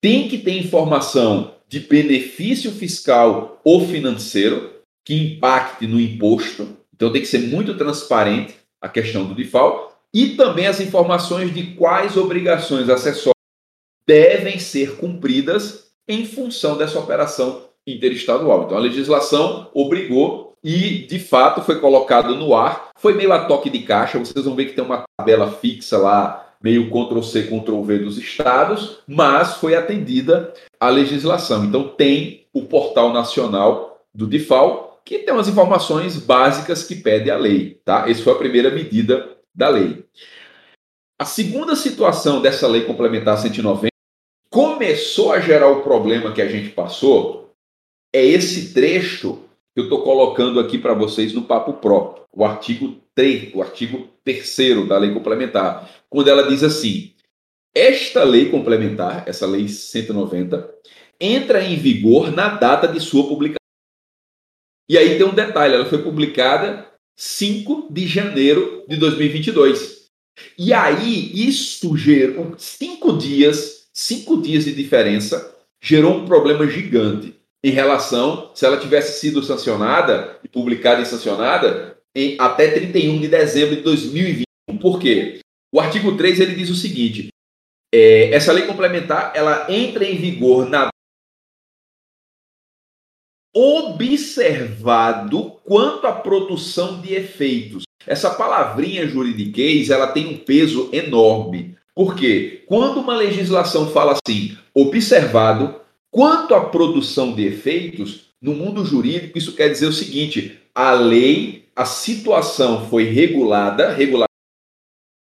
tem 0.00 0.28
que 0.28 0.38
ter 0.38 0.58
informação 0.58 1.54
de 1.68 1.80
benefício 1.80 2.70
fiscal 2.72 3.60
ou 3.64 3.86
financeiro 3.86 4.72
que 5.04 5.14
impacte 5.14 5.86
no 5.86 6.00
imposto. 6.00 6.76
Então 6.94 7.12
tem 7.12 7.22
que 7.22 7.28
ser 7.28 7.40
muito 7.40 7.76
transparente 7.76 8.54
a 8.80 8.88
questão 8.88 9.24
do 9.24 9.34
default 9.34 9.94
e 10.12 10.36
também 10.36 10.66
as 10.66 10.80
informações 10.80 11.52
de 11.52 11.74
quais 11.74 12.16
obrigações 12.16 12.88
acessórias 12.88 13.34
devem 14.06 14.58
ser 14.58 14.96
cumpridas 14.96 15.90
em 16.08 16.24
função 16.24 16.78
dessa 16.78 16.98
operação 16.98 17.68
interestadual. 17.86 18.64
Então 18.64 18.76
a 18.76 18.80
legislação 18.80 19.70
obrigou 19.74 20.47
e 20.62 21.06
de 21.06 21.18
fato 21.18 21.62
foi 21.62 21.80
colocado 21.80 22.34
no 22.34 22.54
ar. 22.54 22.90
Foi 22.96 23.14
meio 23.14 23.32
a 23.32 23.44
toque 23.44 23.70
de 23.70 23.80
caixa, 23.80 24.18
vocês 24.18 24.44
vão 24.44 24.54
ver 24.54 24.66
que 24.66 24.74
tem 24.74 24.84
uma 24.84 25.04
tabela 25.16 25.50
fixa 25.52 25.98
lá, 25.98 26.48
meio 26.62 26.90
Ctrl-C, 26.90 27.44
Ctrl-V 27.44 27.98
dos 27.98 28.18
estados, 28.18 28.98
mas 29.06 29.54
foi 29.54 29.74
atendida 29.74 30.52
a 30.80 30.88
legislação. 30.88 31.64
Então 31.64 31.88
tem 31.88 32.46
o 32.52 32.62
portal 32.64 33.12
nacional 33.12 34.04
do 34.14 34.26
DIFAL, 34.26 35.00
que 35.04 35.20
tem 35.20 35.32
umas 35.32 35.48
informações 35.48 36.16
básicas 36.16 36.82
que 36.82 36.96
pede 36.96 37.30
a 37.30 37.36
lei, 37.36 37.80
tá? 37.84 38.08
Essa 38.10 38.22
foi 38.22 38.32
a 38.32 38.38
primeira 38.38 38.70
medida 38.70 39.36
da 39.54 39.68
lei. 39.68 40.04
A 41.18 41.24
segunda 41.24 41.74
situação 41.74 42.40
dessa 42.40 42.66
lei 42.68 42.84
complementar 42.84 43.38
190 43.38 43.88
começou 44.50 45.32
a 45.32 45.40
gerar 45.40 45.68
o 45.68 45.82
problema 45.82 46.32
que 46.32 46.42
a 46.42 46.48
gente 46.48 46.70
passou 46.70 47.52
é 48.14 48.24
esse 48.24 48.72
trecho 48.72 49.47
que 49.78 49.82
eu 49.82 49.84
estou 49.84 50.02
colocando 50.02 50.58
aqui 50.58 50.76
para 50.76 50.92
vocês 50.92 51.32
no 51.32 51.42
Papo 51.42 51.74
Pro, 51.74 52.26
o 52.32 52.44
artigo 52.44 53.00
3, 53.14 53.54
o 53.54 53.62
artigo 53.62 54.08
3 54.24 54.88
da 54.88 54.98
lei 54.98 55.14
complementar, 55.14 55.88
quando 56.10 56.26
ela 56.26 56.48
diz 56.48 56.64
assim: 56.64 57.14
esta 57.72 58.24
lei 58.24 58.50
complementar, 58.50 59.22
essa 59.28 59.46
lei 59.46 59.68
190, 59.68 60.68
entra 61.20 61.62
em 61.62 61.76
vigor 61.76 62.32
na 62.32 62.48
data 62.48 62.88
de 62.88 62.98
sua 62.98 63.28
publicação. 63.28 63.56
E 64.90 64.98
aí 64.98 65.16
tem 65.16 65.24
um 65.24 65.34
detalhe, 65.34 65.74
ela 65.74 65.86
foi 65.86 66.02
publicada 66.02 66.90
5 67.16 67.86
de 67.92 68.04
janeiro 68.04 68.84
de 68.88 68.96
2022. 68.96 70.08
E 70.58 70.72
aí 70.72 71.30
isso 71.34 71.96
gerou 71.96 72.54
cinco 72.58 73.16
dias, 73.16 73.88
cinco 73.92 74.40
dias 74.42 74.64
de 74.64 74.74
diferença, 74.74 75.56
gerou 75.80 76.16
um 76.16 76.26
problema 76.26 76.66
gigante 76.66 77.37
em 77.62 77.70
relação 77.70 78.50
se 78.54 78.64
ela 78.64 78.78
tivesse 78.78 79.20
sido 79.20 79.42
sancionada 79.42 80.38
e 80.44 80.48
publicada 80.48 81.02
e 81.02 81.06
sancionada 81.06 81.98
em, 82.14 82.36
até 82.38 82.70
31 82.70 83.20
de 83.20 83.28
dezembro 83.28 83.76
de 83.76 83.82
2021. 83.82 84.44
Por 84.80 85.00
quê? 85.00 85.40
O 85.72 85.80
artigo 85.80 86.16
3 86.16 86.40
ele 86.40 86.54
diz 86.54 86.70
o 86.70 86.76
seguinte: 86.76 87.28
é, 87.92 88.32
essa 88.32 88.52
lei 88.52 88.66
complementar 88.66 89.32
ela 89.34 89.66
entra 89.70 90.04
em 90.04 90.16
vigor 90.16 90.68
na 90.68 90.88
observado 93.54 95.56
quanto 95.64 96.06
à 96.06 96.12
produção 96.12 97.00
de 97.00 97.14
efeitos. 97.14 97.82
Essa 98.06 98.30
palavrinha 98.30 99.06
juridiquês, 99.06 99.90
ela 99.90 100.06
tem 100.06 100.28
um 100.28 100.38
peso 100.38 100.88
enorme. 100.92 101.76
Por 101.94 102.14
quê? 102.14 102.62
Quando 102.66 103.00
uma 103.00 103.16
legislação 103.16 103.90
fala 103.90 104.16
assim, 104.24 104.56
observado 104.72 105.77
Quanto 106.10 106.54
à 106.54 106.64
produção 106.64 107.34
de 107.34 107.46
efeitos, 107.46 108.28
no 108.40 108.54
mundo 108.54 108.84
jurídico, 108.84 109.36
isso 109.36 109.54
quer 109.54 109.68
dizer 109.68 109.86
o 109.86 109.92
seguinte: 109.92 110.58
a 110.74 110.92
lei, 110.92 111.66
a 111.74 111.84
situação 111.84 112.88
foi 112.88 113.04
regulada, 113.04 113.92
regulada 113.92 114.28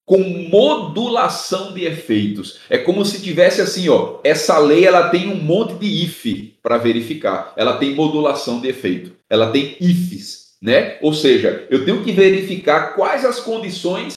com 0.06 0.20
modulação 0.20 1.74
de 1.74 1.86
efeitos. 1.86 2.60
É 2.70 2.78
como 2.78 3.06
se 3.06 3.22
tivesse 3.22 3.62
assim, 3.62 3.88
ó, 3.88 4.20
essa 4.24 4.58
lei 4.58 4.86
ela 4.86 5.10
tem 5.10 5.30
um 5.30 5.36
monte 5.36 5.76
de 5.76 6.04
if 6.04 6.54
para 6.62 6.78
verificar. 6.78 7.54
Ela 7.56 7.78
tem 7.78 7.96
modulação 7.96 8.60
de 8.60 8.68
efeito. 8.68 9.16
Ela 9.30 9.52
tem 9.52 9.78
ifs, 9.80 10.56
né? 10.62 10.98
Ou 11.02 11.14
seja, 11.14 11.66
eu 11.70 11.86
tenho 11.86 12.04
que 12.04 12.12
verificar 12.12 12.96
quais 12.96 13.24
as 13.24 13.40
condições 13.40 14.14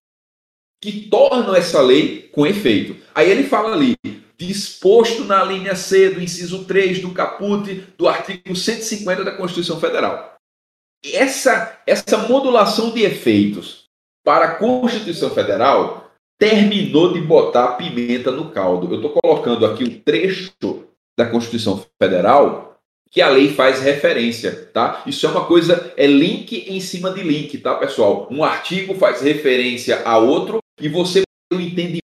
que 0.83 1.09
tornam 1.09 1.55
essa 1.55 1.81
lei 1.81 2.29
com 2.33 2.47
efeito. 2.47 2.97
Aí 3.15 3.31
ele 3.31 3.45
fala 3.45 3.73
ali, 3.73 3.95
disposto 4.39 5.25
na 5.25 5.43
linha 5.43 5.75
C 5.75 6.11
do 6.11 6.23
inciso 6.23 6.65
3 6.65 7.01
do 7.01 7.13
caput 7.13 7.85
do 7.97 8.09
artigo 8.09 8.55
150 8.55 9.25
da 9.25 9.37
Constituição 9.37 9.81
Federal. 9.81 10.37
Essa, 11.05 11.81
essa 11.87 12.19
modulação 12.29 12.91
de 12.91 13.03
efeitos 13.03 13.87
para 14.27 14.47
a 14.47 14.55
Constituição 14.57 15.31
Federal, 15.31 16.11
terminou 16.37 17.13
de 17.13 17.21
botar 17.21 17.77
pimenta 17.77 18.33
no 18.33 18.51
caldo. 18.51 18.93
Eu 18.93 18.97
estou 18.97 19.15
colocando 19.23 19.65
aqui 19.65 19.85
o 19.85 19.87
um 19.87 20.01
trecho 20.01 20.53
da 21.17 21.25
Constituição 21.27 21.85
Federal 22.03 22.77
que 23.09 23.23
a 23.23 23.29
lei 23.29 23.55
faz 23.55 23.81
referência, 23.81 24.69
tá? 24.75 25.05
Isso 25.07 25.25
é 25.27 25.31
uma 25.31 25.47
coisa, 25.47 25.95
é 25.97 26.07
link 26.07 26.69
em 26.69 26.81
cima 26.81 27.13
de 27.13 27.23
link, 27.23 27.57
tá, 27.59 27.77
pessoal? 27.77 28.27
Um 28.31 28.43
artigo 28.43 28.95
faz 28.97 29.23
referência 29.23 30.03
a 30.05 30.19
outro 30.19 30.59
e 30.81 30.89
você 30.89 31.23
o 31.53 31.61
entendimento 31.61 32.03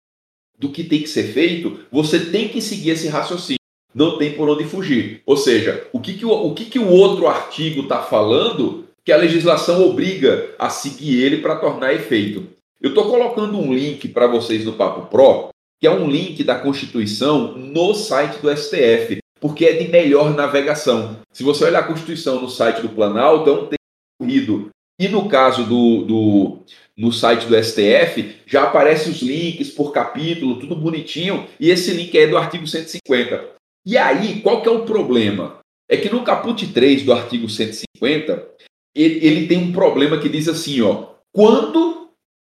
do 0.60 0.70
que 0.70 0.84
tem 0.84 1.02
que 1.02 1.08
ser 1.08 1.32
feito, 1.32 1.80
você 1.90 2.20
tem 2.20 2.50
que 2.50 2.62
seguir 2.62 2.92
esse 2.92 3.08
raciocínio. 3.08 3.58
Não 3.96 4.18
tem 4.18 4.34
por 4.34 4.50
onde 4.50 4.66
fugir. 4.66 5.22
Ou 5.26 5.38
seja, 5.38 5.88
o 5.92 6.00
que, 6.00 6.14
que, 6.14 6.26
o, 6.26 6.32
o, 6.32 6.54
que, 6.54 6.66
que 6.66 6.78
o 6.78 6.90
outro 6.90 7.28
artigo 7.28 7.82
está 7.82 8.04
falando 8.04 8.86
que 9.04 9.12
a 9.12 9.18
legislação 9.18 9.84
obriga 9.84 10.54
a 10.60 10.70
seguir 10.70 11.24
ele 11.24 11.38
para 11.38 11.56
tornar 11.56 11.94
efeito. 11.94 12.48
Eu 12.80 12.90
estou 12.90 13.10
colocando 13.10 13.58
um 13.58 13.74
link 13.74 14.08
para 14.10 14.28
vocês 14.28 14.64
no 14.66 14.74
Papo 14.74 15.08
Pro, 15.08 15.50
que 15.80 15.88
é 15.88 15.92
um 15.92 16.08
link 16.08 16.44
da 16.44 16.60
Constituição 16.60 17.58
no 17.58 17.96
site 17.96 18.40
do 18.40 18.56
STF, 18.56 19.20
porque 19.40 19.66
é 19.66 19.74
de 19.74 19.88
melhor 19.88 20.36
navegação. 20.36 21.18
Se 21.32 21.42
você 21.42 21.66
olhar 21.66 21.80
a 21.80 21.88
Constituição 21.88 22.42
no 22.42 22.50
site 22.50 22.82
do 22.82 22.90
Planalto, 22.90 23.50
é 23.50 23.54
um 23.54 23.66
texto 23.66 23.80
corrido. 24.20 24.70
E 25.00 25.08
no 25.08 25.28
caso 25.30 25.64
do, 25.64 26.04
do 26.04 26.60
no 27.00 27.14
site 27.14 27.46
do 27.46 27.56
STF, 27.56 28.42
já 28.46 28.64
aparecem 28.64 29.10
os 29.10 29.22
links 29.22 29.70
por 29.70 29.94
capítulo, 29.94 30.60
tudo 30.60 30.76
bonitinho, 30.76 31.48
e 31.58 31.70
esse 31.70 31.92
link 31.92 32.16
é 32.18 32.28
do 32.28 32.38
artigo 32.38 32.68
150. 32.68 33.52
E 33.86 33.98
aí, 33.98 34.42
qual 34.42 34.62
que 34.62 34.68
é 34.68 34.72
o 34.72 34.84
problema? 34.84 35.60
É 35.90 35.96
que 35.96 36.10
no 36.10 36.26
caput 36.26 36.68
3 36.68 37.04
do 37.04 37.14
artigo 37.14 37.48
150, 37.48 38.50
ele, 38.94 39.26
ele 39.26 39.48
tem 39.48 39.58
um 39.58 39.72
problema 39.72 40.20
que 40.20 40.28
diz 40.28 40.50
assim, 40.50 40.82
ó, 40.82 41.14
quando 41.34 42.10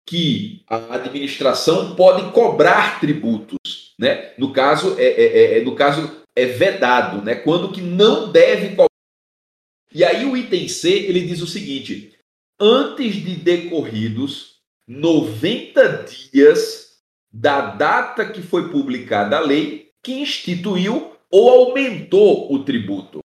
que 0.05 0.61
a 0.67 0.95
administração 0.95 1.95
pode 1.95 2.29
cobrar 2.33 2.99
tributos, 2.99 3.93
né? 3.97 4.33
No 4.37 4.51
caso 4.51 4.99
é, 4.99 5.05
é, 5.05 5.23
é, 5.23 5.57
é 5.59 5.63
no 5.63 5.73
caso 5.73 6.21
é 6.35 6.45
vedado, 6.45 7.23
né? 7.23 7.35
Quando 7.35 7.71
que 7.71 7.79
não 7.79 8.29
deve 8.29 8.69
cobrar. 8.69 8.87
E 9.93 10.03
aí 10.03 10.25
o 10.25 10.35
item 10.35 10.67
C 10.67 10.89
ele 10.89 11.21
diz 11.21 11.41
o 11.41 11.47
seguinte: 11.47 12.12
antes 12.59 13.15
de 13.15 13.35
decorridos 13.35 14.61
90 14.87 16.03
dias 16.03 16.99
da 17.31 17.61
data 17.61 18.25
que 18.25 18.41
foi 18.41 18.69
publicada 18.69 19.37
a 19.37 19.39
lei 19.39 19.91
que 20.03 20.13
instituiu 20.13 21.13
ou 21.31 21.49
aumentou 21.49 22.53
o 22.53 22.63
tributo. 22.63 23.19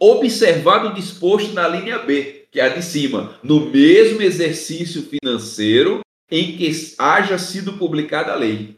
Observado 0.00 0.88
o 0.88 0.94
disposto 0.94 1.52
na 1.52 1.68
linha 1.68 1.98
B, 1.98 2.48
que 2.50 2.60
é 2.60 2.64
a 2.64 2.68
de 2.68 2.82
cima, 2.82 3.38
no 3.42 3.70
mesmo 3.70 4.20
exercício 4.20 5.02
financeiro 5.02 6.00
em 6.30 6.56
que 6.56 6.70
haja 6.98 7.38
sido 7.38 7.74
publicada 7.74 8.32
a 8.32 8.36
lei. 8.36 8.76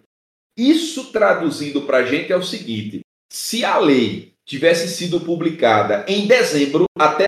Isso 0.56 1.10
traduzindo 1.12 1.82
para 1.82 1.98
a 1.98 2.04
gente 2.04 2.32
é 2.32 2.36
o 2.36 2.42
seguinte: 2.42 3.00
se 3.32 3.64
a 3.64 3.78
lei 3.78 4.34
tivesse 4.44 4.88
sido 4.88 5.20
publicada 5.20 6.04
em 6.08 6.26
dezembro 6.26 6.84
até 6.98 7.27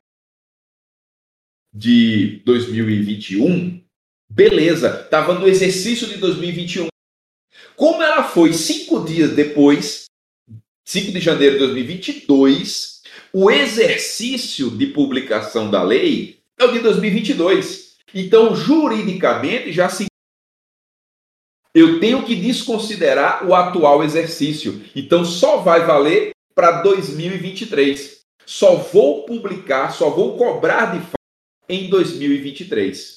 de 1.72 2.42
2021, 2.44 3.82
beleza, 4.28 5.02
estava 5.04 5.34
no 5.34 5.48
exercício 5.48 6.06
de 6.06 6.16
2021. 6.16 6.88
Como 7.76 8.02
ela 8.02 8.24
foi 8.24 8.52
cinco 8.52 9.04
dias 9.04 9.34
depois, 9.34 10.04
5 10.84 11.12
de 11.12 11.20
janeiro 11.20 11.54
de 11.54 11.60
2022, 11.60 13.02
o 13.32 13.48
exercício 13.48 14.70
de 14.70 14.86
publicação 14.86 15.70
da 15.70 15.82
lei 15.82 16.40
é 16.58 16.64
o 16.64 16.72
de 16.72 16.80
2022. 16.80 17.96
Então, 18.12 18.56
juridicamente, 18.56 19.72
já 19.72 19.88
se. 19.88 20.06
Eu 21.72 22.00
tenho 22.00 22.24
que 22.24 22.34
desconsiderar 22.34 23.46
o 23.46 23.54
atual 23.54 24.02
exercício. 24.02 24.82
Então, 24.96 25.24
só 25.24 25.58
vai 25.58 25.86
valer 25.86 26.32
para 26.56 26.82
2023. 26.82 28.22
Só 28.44 28.74
vou 28.74 29.24
publicar, 29.24 29.92
só 29.92 30.10
vou 30.10 30.36
cobrar 30.36 30.86
de 30.86 30.98
fato 30.98 31.19
em 31.70 31.88
2023. 31.88 33.14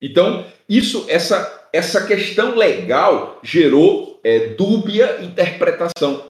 Então, 0.00 0.46
isso, 0.68 1.06
essa, 1.08 1.68
essa 1.72 2.06
questão 2.06 2.54
legal 2.54 3.40
gerou 3.42 4.20
é, 4.22 4.48
dúbia 4.48 5.22
interpretação. 5.22 6.26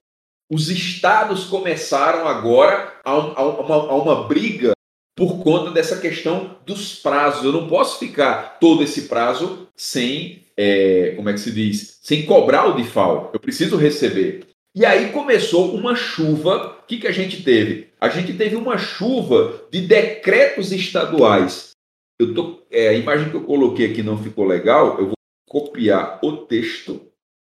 Os 0.49 0.69
estados 0.69 1.45
começaram 1.45 2.27
agora 2.27 2.93
a, 3.03 3.11
a, 3.11 3.45
uma, 3.45 3.75
a 3.75 3.95
uma 3.95 4.27
briga 4.27 4.71
por 5.15 5.43
conta 5.43 5.71
dessa 5.71 5.99
questão 5.99 6.57
dos 6.65 6.95
prazos. 6.95 7.43
Eu 7.43 7.51
não 7.51 7.67
posso 7.67 7.99
ficar 7.99 8.59
todo 8.59 8.83
esse 8.83 9.03
prazo 9.03 9.67
sem, 9.75 10.43
é, 10.55 11.13
como 11.15 11.29
é 11.29 11.33
que 11.33 11.39
se 11.39 11.51
diz, 11.51 11.99
sem 12.01 12.25
cobrar 12.25 12.67
o 12.67 12.75
DIFAL. 12.75 13.31
Eu 13.33 13.39
preciso 13.39 13.75
receber. 13.75 14.45
E 14.75 14.85
aí 14.85 15.11
começou 15.11 15.73
uma 15.73 15.95
chuva. 15.95 16.77
O 16.83 16.85
que, 16.85 16.97
que 16.97 17.07
a 17.07 17.11
gente 17.11 17.43
teve? 17.43 17.89
A 18.05 18.09
gente 18.09 18.37
teve 18.37 18.55
uma 18.55 18.77
chuva 18.77 19.67
de 19.71 19.81
decretos 19.81 20.71
estaduais. 20.71 21.71
Eu 22.19 22.35
tô, 22.35 22.61
é, 22.69 22.89
a 22.89 22.93
imagem 22.93 23.31
que 23.31 23.35
eu 23.35 23.43
coloquei 23.43 23.91
aqui 23.91 24.03
não 24.03 24.15
ficou 24.15 24.45
legal. 24.45 24.99
Eu 24.99 25.07
vou 25.07 25.15
copiar 25.49 26.19
o 26.23 26.45
texto 26.45 27.11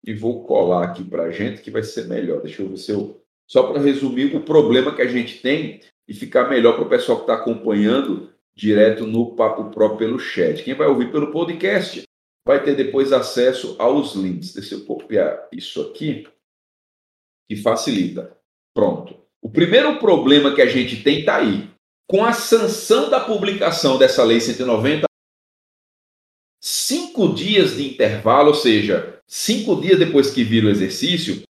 e 0.05 0.13
vou 0.13 0.45
colar 0.45 0.84
aqui 0.84 1.03
para 1.03 1.23
a 1.23 1.31
gente 1.31 1.63
que 1.63 1.71
vai 1.71 1.81
ser 1.81 2.05
melhor. 2.05 2.43
Deixa 2.43 2.62
eu 2.62 2.69
ver 2.69 2.77
se 2.77 2.91
eu. 2.91 3.19
Só 3.49 3.63
para 3.63 3.81
resumir 3.81 4.36
o 4.36 4.41
problema 4.41 4.95
que 4.95 5.01
a 5.01 5.08
gente 5.08 5.41
tem 5.41 5.81
e 6.08 6.13
ficar 6.13 6.47
melhor 6.47 6.75
para 6.75 6.86
o 6.86 6.89
pessoal 6.89 7.17
que 7.17 7.23
está 7.23 7.34
acompanhando 7.34 8.29
direto 8.55 9.08
no 9.08 9.36
Papo 9.36 9.71
Pro 9.71 9.97
pelo 9.97 10.19
chat. 10.19 10.62
Quem 10.63 10.75
vai 10.75 10.86
ouvir 10.86 11.12
pelo 11.12 11.31
podcast 11.31 12.03
vai 12.47 12.63
ter 12.63 12.75
depois 12.75 13.12
acesso 13.12 13.75
aos 13.79 14.13
links. 14.13 14.53
Deixa 14.53 14.75
eu 14.75 14.86
copiar 14.86 15.47
isso 15.51 15.81
aqui 15.81 16.27
que 17.49 17.55
facilita. 17.55 18.38
Pronto. 18.75 19.24
O 19.45 19.49
primeiro 19.49 19.99
problema 19.99 20.55
que 20.55 20.62
a 20.63 20.65
gente 20.65 21.03
tem 21.03 21.19
está 21.19 21.36
aí. 21.36 21.69
Com 22.10 22.25
a 22.25 22.34
sanção 22.34 23.12
da 23.12 23.19
publicação 23.19 23.95
dessa 23.95 24.23
Lei 24.23 24.41
190, 24.41 25.05
cinco 26.60 27.31
dias 27.31 27.77
de 27.77 27.88
intervalo, 27.88 28.47
ou 28.47 28.55
seja, 28.55 29.19
cinco 29.27 29.79
dias 29.79 29.99
depois 29.99 30.31
que 30.31 30.43
vira 30.43 30.65
o 30.65 30.69
exercício, 30.71 31.43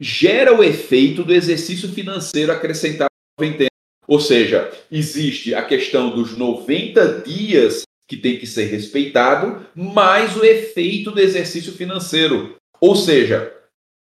gera 0.00 0.58
o 0.58 0.64
efeito 0.64 1.22
do 1.24 1.34
exercício 1.34 1.90
financeiro 1.90 2.50
acrescentado 2.50 3.10
à 3.12 3.42
noventena. 3.42 3.68
Ou 4.08 4.18
seja, 4.18 4.72
existe 4.90 5.54
a 5.54 5.62
questão 5.62 6.08
dos 6.08 6.34
90 6.34 7.20
dias 7.20 7.82
que 8.08 8.16
tem 8.16 8.38
que 8.38 8.46
ser 8.46 8.64
respeitado, 8.64 9.66
mais 9.76 10.38
o 10.38 10.42
efeito 10.42 11.10
do 11.10 11.20
exercício 11.20 11.74
financeiro. 11.74 12.56
Ou 12.80 12.96
seja, 12.96 13.54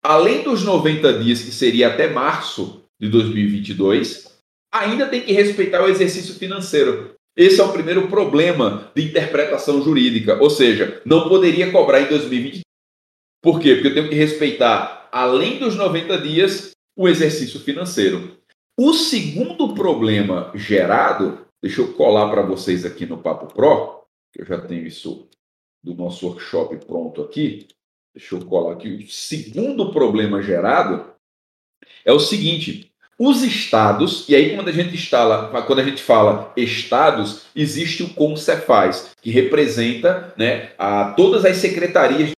além 0.02 0.42
dos 0.42 0.64
90 0.64 1.20
dias, 1.20 1.40
que 1.40 1.52
seria 1.52 1.86
até 1.86 2.08
março 2.08 2.87
de 3.00 3.08
2022, 3.08 4.38
ainda 4.72 5.06
tem 5.06 5.22
que 5.22 5.32
respeitar 5.32 5.82
o 5.82 5.88
exercício 5.88 6.34
financeiro. 6.34 7.14
Esse 7.36 7.60
é 7.60 7.64
o 7.64 7.72
primeiro 7.72 8.08
problema 8.08 8.90
de 8.94 9.04
interpretação 9.04 9.80
jurídica, 9.82 10.42
ou 10.42 10.50
seja, 10.50 11.00
não 11.04 11.28
poderia 11.28 11.70
cobrar 11.70 12.00
em 12.00 12.08
2022. 12.08 12.62
Por 13.40 13.60
quê? 13.60 13.74
Porque 13.74 13.88
eu 13.88 13.94
tenho 13.94 14.08
que 14.08 14.14
respeitar, 14.14 15.08
além 15.12 15.58
dos 15.58 15.76
90 15.76 16.18
dias, 16.18 16.72
o 16.96 17.08
exercício 17.08 17.60
financeiro. 17.60 18.36
O 18.76 18.92
segundo 18.92 19.74
problema 19.74 20.50
gerado, 20.54 21.46
deixa 21.62 21.80
eu 21.80 21.94
colar 21.94 22.28
para 22.30 22.42
vocês 22.42 22.84
aqui 22.84 23.06
no 23.06 23.22
Papo 23.22 23.52
Pro, 23.54 24.02
que 24.32 24.42
eu 24.42 24.46
já 24.46 24.60
tenho 24.60 24.86
isso 24.86 25.28
do 25.82 25.94
nosso 25.94 26.26
workshop 26.26 26.76
pronto 26.86 27.22
aqui. 27.22 27.68
Deixa 28.14 28.34
eu 28.34 28.44
colar 28.44 28.72
aqui. 28.72 28.88
O 28.88 29.08
segundo 29.08 29.92
problema 29.92 30.42
gerado 30.42 31.12
é 32.04 32.12
o 32.12 32.18
seguinte: 32.18 32.87
os 33.18 33.42
estados, 33.42 34.28
e 34.28 34.36
aí 34.36 34.54
quando 34.54 34.68
a 34.68 34.72
gente 34.72 34.94
instala, 34.94 35.62
quando 35.62 35.80
a 35.80 35.84
gente 35.84 36.00
fala 36.00 36.52
estados, 36.56 37.42
existe 37.54 38.04
o 38.04 38.14
Concefaz, 38.14 39.10
que 39.20 39.30
representa 39.30 40.32
né, 40.36 40.72
a, 40.78 41.12
todas 41.16 41.44
as 41.44 41.56
secretarias 41.56 42.30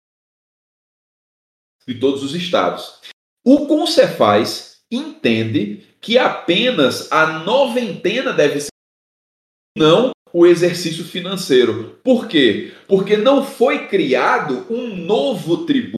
de 1.85 1.95
todos 1.95 2.23
os 2.23 2.33
estados. 2.33 3.01
O 3.43 3.65
Concefaz 3.67 4.77
entende 4.89 5.83
que 5.99 6.17
apenas 6.17 7.11
a 7.11 7.39
noventena 7.39 8.31
deve 8.31 8.61
ser 8.61 8.69
não 9.77 10.11
o 10.31 10.45
exercício 10.45 11.03
financeiro. 11.03 11.99
Por 12.03 12.27
quê? 12.27 12.73
Porque 12.87 13.17
não 13.17 13.43
foi 13.43 13.87
criado 13.87 14.65
um 14.69 14.95
novo 14.95 15.65
tributo. 15.65 15.97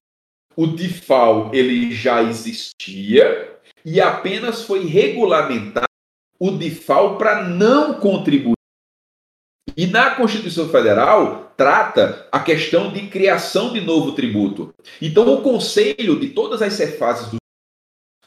O 0.55 0.67
DIFAL 0.67 1.51
ele 1.53 1.91
já 1.93 2.23
existia 2.23 3.59
e 3.85 3.99
apenas 3.99 4.63
foi 4.63 4.85
regulamentado 4.85 5.87
o 6.39 6.51
DIFAL 6.51 7.17
para 7.17 7.43
não 7.43 7.93
contribuir. 7.95 8.55
E 9.77 9.87
na 9.87 10.15
Constituição 10.15 10.69
Federal 10.69 11.53
trata 11.55 12.27
a 12.31 12.39
questão 12.39 12.91
de 12.91 13.07
criação 13.07 13.71
de 13.71 13.81
novo 13.81 14.13
tributo. 14.13 14.73
Então 15.01 15.31
o 15.33 15.41
conselho 15.41 16.19
de 16.19 16.29
todas 16.29 16.61
as 16.61 16.73
cefases 16.73 17.29
do 17.29 17.41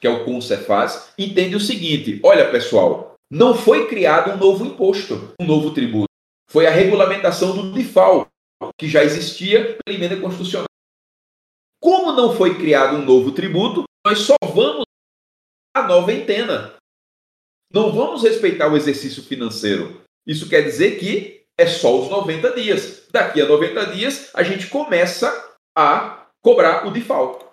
que 0.05 0.07
é 0.07 0.11
o 0.11 0.23
CONCEFAS, 0.23 1.15
entende 1.19 1.57
o 1.57 1.61
seguinte: 1.61 2.21
olha, 2.23 2.51
pessoal, 2.51 3.15
não 3.31 3.55
foi 3.55 3.89
criado 3.89 4.33
um 4.33 4.37
novo 4.37 4.67
imposto, 4.67 5.33
um 5.41 5.47
novo 5.47 5.73
tributo. 5.73 6.11
foi 6.47 6.67
a 6.67 6.71
regulamentação 6.71 7.57
do 7.57 7.73
DIFAL, 7.73 8.29
que 8.79 8.87
já 8.87 9.03
existia 9.03 9.79
pela 9.83 9.97
emenda 9.97 10.21
constitucional. 10.21 10.67
Como 11.81 12.13
não 12.13 12.37
foi 12.37 12.59
criado 12.59 12.97
um 12.97 13.05
novo 13.05 13.33
tributo, 13.33 13.85
nós 14.07 14.19
só 14.19 14.35
vamos 14.43 14.85
a 15.75 15.83
noventena. 15.87 16.75
Não 17.73 17.93
vamos 17.93 18.23
respeitar 18.23 18.73
o 18.73 18.77
exercício 18.77 19.23
financeiro. 19.23 20.03
Isso 20.27 20.49
quer 20.49 20.63
dizer 20.63 20.99
que 20.99 21.45
é 21.59 21.67
só 21.67 22.01
os 22.01 22.09
90 22.09 22.53
dias. 22.55 23.07
Daqui 23.11 23.41
a 23.41 23.47
90 23.47 23.87
dias, 23.87 24.31
a 24.33 24.43
gente 24.43 24.69
começa 24.69 25.57
a 25.77 26.27
cobrar 26.43 26.87
o 26.87 26.91
default. 26.91 27.45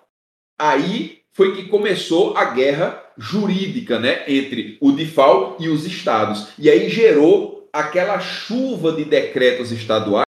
Aí 0.60 1.22
foi 1.34 1.56
que 1.56 1.68
começou 1.68 2.36
a 2.36 2.46
guerra 2.46 3.02
jurídica 3.18 3.98
né, 3.98 4.24
entre 4.28 4.78
o 4.80 4.92
default 4.92 5.62
e 5.62 5.68
os 5.68 5.84
estados. 5.84 6.48
E 6.58 6.70
aí 6.70 6.88
gerou 6.88 7.68
aquela 7.72 8.20
chuva 8.20 8.92
de 8.92 9.04
decretos 9.04 9.72
estaduais 9.72 10.26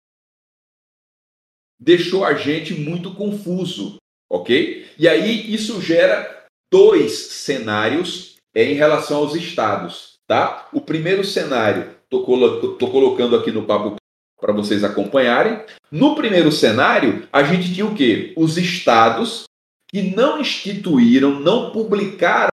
deixou 1.80 2.25
a 2.25 2.34
gente 2.34 2.73
muito 2.73 3.15
confuso, 3.15 3.97
ok? 4.30 4.86
E 4.97 5.08
aí 5.08 5.54
isso 5.54 5.82
gera 5.82 6.38
dois 6.71 7.12
cenários 7.32 8.38
é, 8.53 8.63
em 8.63 8.73
relação 8.73 9.17
aos 9.17 9.36
estados, 9.36 10.19
tá? 10.27 10.67
O 10.73 10.82
primeiro 10.82 11.23
cenário, 11.23 11.95
estou 12.03 12.23
colo 12.23 12.77
colocando 12.77 13.36
aqui 13.36 13.51
no 13.51 13.65
papo 13.65 13.95
para 14.39 14.53
vocês 14.53 14.84
acompanharem. 14.84 15.63
No 15.91 16.15
primeiro 16.15 16.51
cenário, 16.51 17.27
a 17.32 17.43
gente 17.43 17.73
tinha 17.73 17.86
o 17.86 17.95
quê? 17.95 18.34
Os 18.38 18.58
estados 18.58 19.43
que 19.89 20.01
não 20.01 20.39
instituíram, 20.39 21.39
não 21.39 21.71
publicaram 21.71 22.49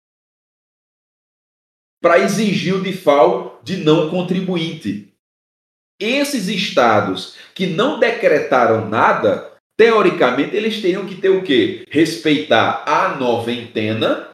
para 2.01 2.19
exigir 2.19 2.75
o 2.75 2.83
DIFAL 2.83 3.61
de 3.63 3.79
não 3.79 4.11
contribuinte. 4.11 5.15
Esses 6.01 6.49
estados 6.49 7.37
que 7.55 7.67
não 7.67 7.99
decretaram 8.01 8.89
nada, 8.89 9.52
teoricamente 9.83 10.55
eles 10.55 10.81
teriam 10.81 11.05
que 11.05 11.17
ter 11.17 11.31
o 11.31 11.43
quê? 11.43 11.85
Respeitar 11.91 12.85
a 12.87 13.17
noventena 13.17 14.29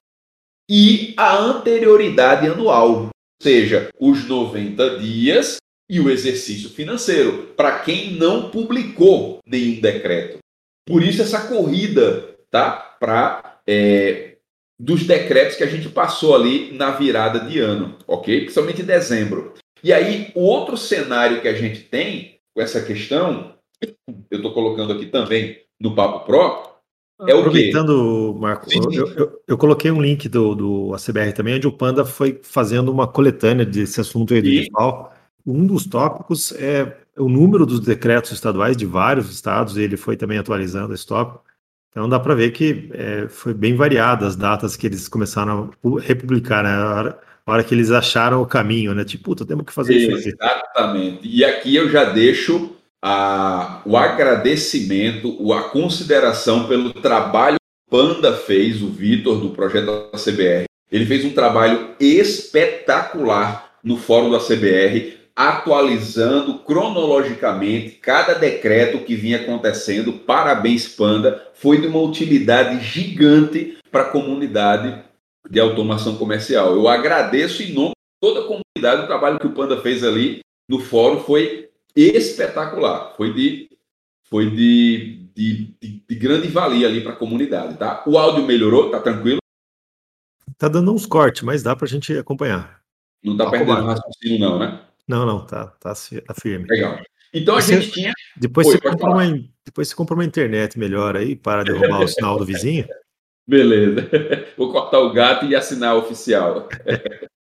e 0.71 1.15
a 1.17 1.39
anterioridade 1.39 2.47
anual, 2.47 3.05
ou 3.05 3.11
seja, 3.43 3.89
os 3.99 4.29
90 4.29 4.99
dias 4.99 5.57
e 5.89 6.01
o 6.01 6.11
exercício 6.11 6.69
financeiro, 6.69 7.55
para 7.57 7.79
quem 7.79 8.13
não 8.13 8.51
publicou 8.51 9.39
nenhum 9.47 9.81
decreto. 9.81 10.37
Por 10.87 11.03
isso 11.03 11.23
essa 11.23 11.49
corrida, 11.49 12.37
tá? 12.51 12.73
Para 13.01 13.59
é, 13.67 14.37
dos 14.79 15.07
decretos 15.07 15.57
que 15.57 15.65
a 15.65 15.69
gente 15.69 15.89
passou 15.89 16.35
ali 16.35 16.75
na 16.75 16.91
virada 16.91 17.41
de 17.41 17.59
ano, 17.59 17.97
ok? 18.07 18.41
Principalmente 18.41 18.83
em 18.83 18.85
dezembro. 18.87 19.55
E 19.83 19.95
aí, 19.95 20.31
o 20.35 20.43
outro 20.43 20.77
cenário 20.77 21.41
que 21.41 21.49
a 21.49 21.55
gente 21.55 21.81
tem 21.81 22.39
com 22.55 22.61
essa 22.61 22.83
questão, 22.83 23.58
eu 23.83 24.37
estou 24.37 24.53
colocando 24.53 24.93
aqui 24.93 25.07
também 25.07 25.61
no 25.81 25.95
Papo 25.95 26.27
Pro, 26.27 26.69
é 27.27 27.35
o 27.35 27.41
Aproveitando, 27.41 28.37
Marco, 28.39 28.69
eu, 28.73 29.13
eu, 29.13 29.43
eu, 29.49 29.59
coloquei 29.59 29.91
um 29.91 30.01
link 30.01 30.29
do, 30.29 30.55
do 30.55 30.95
ACBR 30.95 31.33
também, 31.33 31.57
onde 31.57 31.67
o 31.67 31.73
Panda 31.73 32.05
foi 32.05 32.39
fazendo 32.45 32.93
uma 32.93 33.09
coletânea 33.09 33.67
desse 33.67 34.01
assunto 34.01 34.33
aí 34.35 34.41
do 34.41 34.49
DIFAL. 34.49 35.13
Um 35.45 35.67
dos 35.67 35.85
tópicos 35.85 36.53
é 36.53 36.97
o 37.17 37.29
número 37.29 37.67
dos 37.67 37.81
decretos 37.81 38.31
estaduais 38.31 38.77
de 38.77 38.87
vários 38.87 39.33
estados, 39.33 39.77
e 39.77 39.83
ele 39.83 39.97
foi 39.97 40.17
também 40.17 40.39
atualizando 40.39 40.95
esse 40.95 41.05
tópico. 41.05 41.43
Então 41.91 42.09
dá 42.09 42.21
para 42.21 42.37
ver 42.37 42.53
que 42.53 42.89
é, 42.93 43.27
foi 43.29 43.53
bem 43.53 43.75
variada 43.75 44.25
as 44.25 44.37
datas 44.37 44.77
que 44.77 44.87
eles 44.87 45.09
começaram 45.09 45.71
a 45.85 46.01
republicar, 46.01 46.63
né? 46.63 46.71
A 46.71 46.95
hora, 46.95 47.19
a 47.45 47.53
hora 47.53 47.65
que 47.65 47.75
eles 47.75 47.91
acharam 47.91 48.41
o 48.41 48.47
caminho, 48.47 48.95
né? 48.95 49.05
Tipo, 49.05 49.25
puta, 49.25 49.45
temos 49.45 49.65
que 49.65 49.73
fazer 49.73 49.95
Exatamente. 49.95 50.29
isso. 50.29 50.37
Exatamente. 50.41 51.29
E 51.29 51.45
aqui 51.45 51.75
eu 51.75 51.91
já 51.91 52.05
deixo 52.05 52.78
a, 53.03 53.83
o 53.85 53.97
agradecimento, 53.97 55.53
a 55.53 55.63
consideração 55.65 56.67
pelo 56.67 56.93
trabalho 56.93 57.57
que 57.57 57.97
o 57.97 57.99
Panda 57.99 58.37
fez, 58.37 58.83
o 58.83 58.89
Vitor, 58.89 59.39
do 59.39 59.51
projeto 59.51 59.87
da 59.87 60.19
CBR. 60.19 60.65
Ele 60.91 61.07
fez 61.07 61.25
um 61.25 61.33
trabalho 61.33 61.95
espetacular 62.01 63.73
no 63.83 63.97
fórum 63.97 64.31
da 64.31 64.39
CBR, 64.39 65.19
atualizando 65.37 66.59
cronologicamente 66.61 67.91
cada 67.91 68.35
decreto 68.35 69.05
que 69.05 69.15
vinha 69.15 69.37
acontecendo. 69.37 70.13
Parabéns, 70.13 70.89
Panda. 70.89 71.47
Foi 71.55 71.81
de 71.81 71.87
uma 71.87 72.01
utilidade 72.01 72.85
gigante 72.85 73.79
para 73.91 74.03
a 74.03 74.11
comunidade 74.11 75.03
de 75.49 75.61
automação 75.61 76.17
comercial. 76.17 76.75
Eu 76.75 76.89
agradeço 76.89 77.63
em 77.63 77.73
nome 77.73 77.91
de 77.91 78.21
toda 78.21 78.41
a 78.41 78.45
comunidade 78.45 79.05
o 79.05 79.07
trabalho 79.07 79.39
que 79.39 79.47
o 79.47 79.53
Panda 79.53 79.81
fez 79.81 80.03
ali 80.03 80.41
no 80.69 80.81
fórum. 80.81 81.21
Foi 81.21 81.69
espetacular. 82.01 83.15
Foi 83.17 83.33
de, 83.33 83.71
foi 84.25 84.51
de, 84.51 85.29
de, 85.35 85.75
de, 85.81 86.05
de 86.09 86.15
grande 86.17 86.49
valia 86.49 86.87
ali 86.87 87.01
para 87.01 87.13
a 87.13 87.17
comunidade, 87.17 87.77
tá? 87.77 88.03
O 88.07 88.19
áudio 88.19 88.45
melhorou, 88.45 88.91
tá 88.91 89.01
tranquilo? 89.01 89.39
Tá 90.57 90.69
dando 90.69 90.93
uns 90.93 91.07
cortes, 91.07 91.43
mas 91.43 91.63
dá 91.63 91.75
para 91.77 91.87
a 91.87 91.89
gente 91.89 92.17
acompanhar. 92.17 92.81
Não 93.23 93.37
tá, 93.37 93.45
tá 93.45 93.51
perdendo 93.51 93.85
raciocínio, 93.85 94.39
não, 94.39 94.59
né? 94.59 94.81
Não, 95.07 95.25
não, 95.25 95.47
tá, 95.47 95.67
tá, 95.81 95.95
tá 95.95 96.35
firme. 96.35 96.67
Legal. 96.69 96.99
Então 97.33 97.57
a 97.57 97.61
gente 97.61 97.91
tinha. 97.91 98.13
Depois, 98.37 98.67
Oi, 98.67 98.75
você 98.75 98.81
compra 98.81 99.11
uma, 99.11 99.45
depois 99.65 99.89
você 99.89 99.95
compra 99.95 100.15
uma 100.15 100.25
internet 100.25 100.79
melhor 100.79 101.17
aí 101.17 101.37
para 101.37 101.63
derrubar 101.63 102.03
o 102.03 102.09
sinal 102.09 102.39
do 102.39 102.45
vizinho. 102.45 102.87
Beleza. 103.47 104.09
Vou 104.57 104.71
cortar 104.71 104.99
o 105.01 105.13
gato 105.13 105.47
e 105.47 105.57
assinar 105.57 105.97
oficial. 105.97 106.69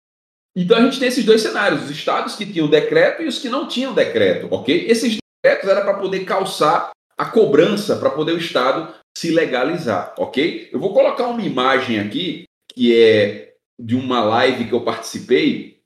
Então 0.57 0.79
a 0.79 0.81
gente 0.81 0.99
tem 0.99 1.09
esses 1.09 1.25
dois 1.25 1.43
cenários, 1.43 1.85
os 1.85 1.91
estados 1.91 2.35
que 2.35 2.47
tinham 2.47 2.67
decreto 2.67 3.23
e 3.23 3.27
os 3.27 3.39
que 3.39 3.51
não 3.51 3.69
tinham 3.69 3.93
decreto, 3.93 4.49
ok? 4.51 4.87
Esses 4.89 5.19
decretos 5.45 5.69
era 5.69 5.83
para 5.83 5.99
poder 5.99 6.25
calçar 6.25 6.93
a 7.19 7.27
cobrança, 7.27 7.97
para 7.97 8.09
poder 8.09 8.33
o 8.33 8.39
estado 8.39 8.95
se 9.17 9.31
legalizar, 9.31 10.15
ok? 10.19 10.71
Eu 10.73 10.81
vou 10.81 10.95
colocar 10.95 11.27
uma 11.27 11.43
imagem 11.43 12.01
aqui 12.01 12.45
que 12.75 12.99
é 12.99 13.55
de 13.79 13.95
uma 13.95 14.25
live 14.25 14.67
que 14.67 14.73
eu 14.73 14.81
participei 14.81 15.77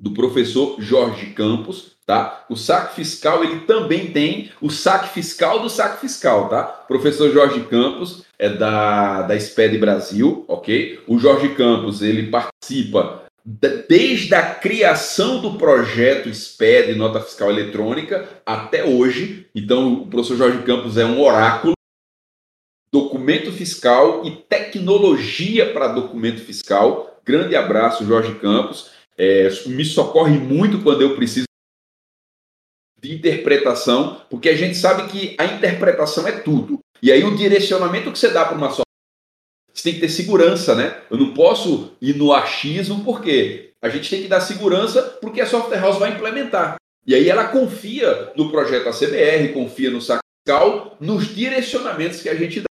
do 0.00 0.12
professor 0.12 0.76
Jorge 0.78 1.32
Campos, 1.32 1.96
tá? 2.06 2.44
O 2.48 2.56
saque 2.56 2.96
fiscal, 2.96 3.42
ele 3.42 3.60
também 3.60 4.12
tem 4.12 4.50
o 4.60 4.70
saque 4.70 5.08
fiscal 5.08 5.60
do 5.60 5.68
saque 5.68 6.00
fiscal, 6.00 6.48
tá? 6.48 6.64
Professor 6.64 7.30
Jorge 7.30 7.64
Campos 7.64 8.24
é 8.38 8.48
da, 8.48 9.22
da 9.22 9.38
SPED 9.38 9.78
Brasil, 9.78 10.44
ok? 10.46 11.02
O 11.06 11.18
Jorge 11.18 11.54
Campos, 11.54 12.00
ele 12.02 12.30
participa 12.30 13.27
desde 13.50 14.34
a 14.34 14.54
criação 14.54 15.40
do 15.40 15.56
projeto 15.56 16.28
SPED, 16.28 16.94
nota 16.94 17.22
fiscal 17.22 17.50
eletrônica, 17.50 18.28
até 18.44 18.84
hoje. 18.84 19.48
Então, 19.54 20.02
o 20.02 20.06
professor 20.06 20.36
Jorge 20.36 20.62
Campos 20.64 20.98
é 20.98 21.06
um 21.06 21.18
oráculo, 21.18 21.72
documento 22.92 23.50
fiscal 23.50 24.22
e 24.26 24.32
tecnologia 24.32 25.72
para 25.72 25.88
documento 25.88 26.42
fiscal. 26.42 27.18
Grande 27.24 27.56
abraço, 27.56 28.04
Jorge 28.04 28.34
Campos. 28.34 28.90
É, 29.16 29.48
me 29.66 29.84
socorre 29.84 30.38
muito 30.38 30.82
quando 30.82 31.00
eu 31.00 31.16
preciso 31.16 31.46
de 33.00 33.14
interpretação, 33.14 34.20
porque 34.28 34.50
a 34.50 34.56
gente 34.56 34.76
sabe 34.76 35.08
que 35.08 35.34
a 35.38 35.46
interpretação 35.46 36.26
é 36.28 36.32
tudo. 36.32 36.80
E 37.02 37.10
aí 37.10 37.24
o 37.24 37.36
direcionamento 37.36 38.12
que 38.12 38.18
você 38.18 38.28
dá 38.28 38.44
para 38.44 38.56
uma 38.56 38.70
você 39.78 39.84
tem 39.84 39.94
que 39.94 40.00
ter 40.00 40.08
segurança, 40.08 40.74
né? 40.74 40.96
Eu 41.08 41.16
não 41.16 41.32
posso 41.32 41.92
ir 42.02 42.16
no 42.16 42.32
achismo, 42.32 43.04
porque 43.04 43.70
a 43.80 43.88
gente 43.88 44.10
tem 44.10 44.22
que 44.22 44.28
dar 44.28 44.40
segurança 44.40 45.02
porque 45.20 45.40
a 45.40 45.46
software 45.46 45.78
house 45.78 45.98
vai 45.98 46.10
implementar. 46.10 46.76
E 47.06 47.14
aí 47.14 47.28
ela 47.28 47.44
confia 47.44 48.32
no 48.36 48.50
projeto 48.50 48.88
ACBR, 48.88 49.52
confia 49.52 49.90
no 49.90 50.02
saco 50.02 50.22
fiscal, 50.44 50.96
nos 51.00 51.32
direcionamentos 51.34 52.20
que 52.20 52.28
a 52.28 52.34
gente 52.34 52.60
dá. 52.60 52.66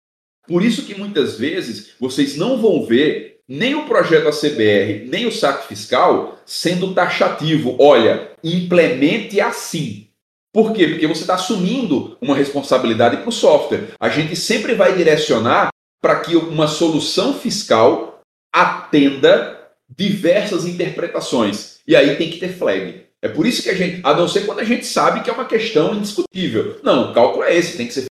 Por 0.48 0.64
isso 0.64 0.86
que 0.86 0.96
muitas 0.96 1.38
vezes 1.38 1.94
vocês 2.00 2.36
não 2.36 2.62
vão 2.62 2.86
ver 2.86 3.40
nem 3.48 3.74
o 3.74 3.86
projeto 3.86 4.28
ACBR, 4.28 5.08
nem 5.08 5.26
o 5.26 5.32
saque 5.32 5.68
fiscal 5.68 6.38
sendo 6.46 6.94
taxativo. 6.94 7.78
Olha, 7.80 8.32
implemente 8.44 9.40
assim. 9.40 10.08
Por 10.54 10.74
quê? 10.74 10.88
Porque 10.88 11.08
você 11.08 11.22
está 11.22 11.36
assumindo 11.36 12.18
uma 12.22 12.36
responsabilidade 12.36 13.18
para 13.18 13.30
o 13.30 13.32
software. 13.32 13.90
A 14.00 14.10
gente 14.10 14.36
sempre 14.36 14.76
vai 14.76 14.96
direcionar 14.96 15.70
para 16.02 16.20
que 16.20 16.36
uma 16.36 16.68
solução 16.68 17.34
fiscal 17.34 18.22
atenda 18.54 19.58
diversas 19.90 20.66
interpretações. 20.66 21.80
E 21.88 21.96
aí 21.96 22.16
tem 22.16 22.30
que 22.30 22.40
ter 22.40 22.50
flag. 22.50 23.08
É 23.22 23.28
por 23.28 23.46
isso 23.46 23.64
que 23.64 23.70
a 23.70 23.74
gente, 23.74 24.02
a 24.04 24.14
não 24.14 24.28
ser 24.28 24.46
quando 24.46 24.60
a 24.60 24.64
gente 24.64 24.86
sabe 24.86 25.24
que 25.24 25.30
é 25.30 25.34
uma 25.34 25.46
questão 25.46 25.96
indiscutível. 25.96 26.80
Não, 26.84 27.12
o 27.12 27.14
cálculo 27.14 27.44
é 27.44 27.56
esse, 27.56 27.78
tem 27.78 27.88
que 27.88 27.94
ser. 27.94 28.06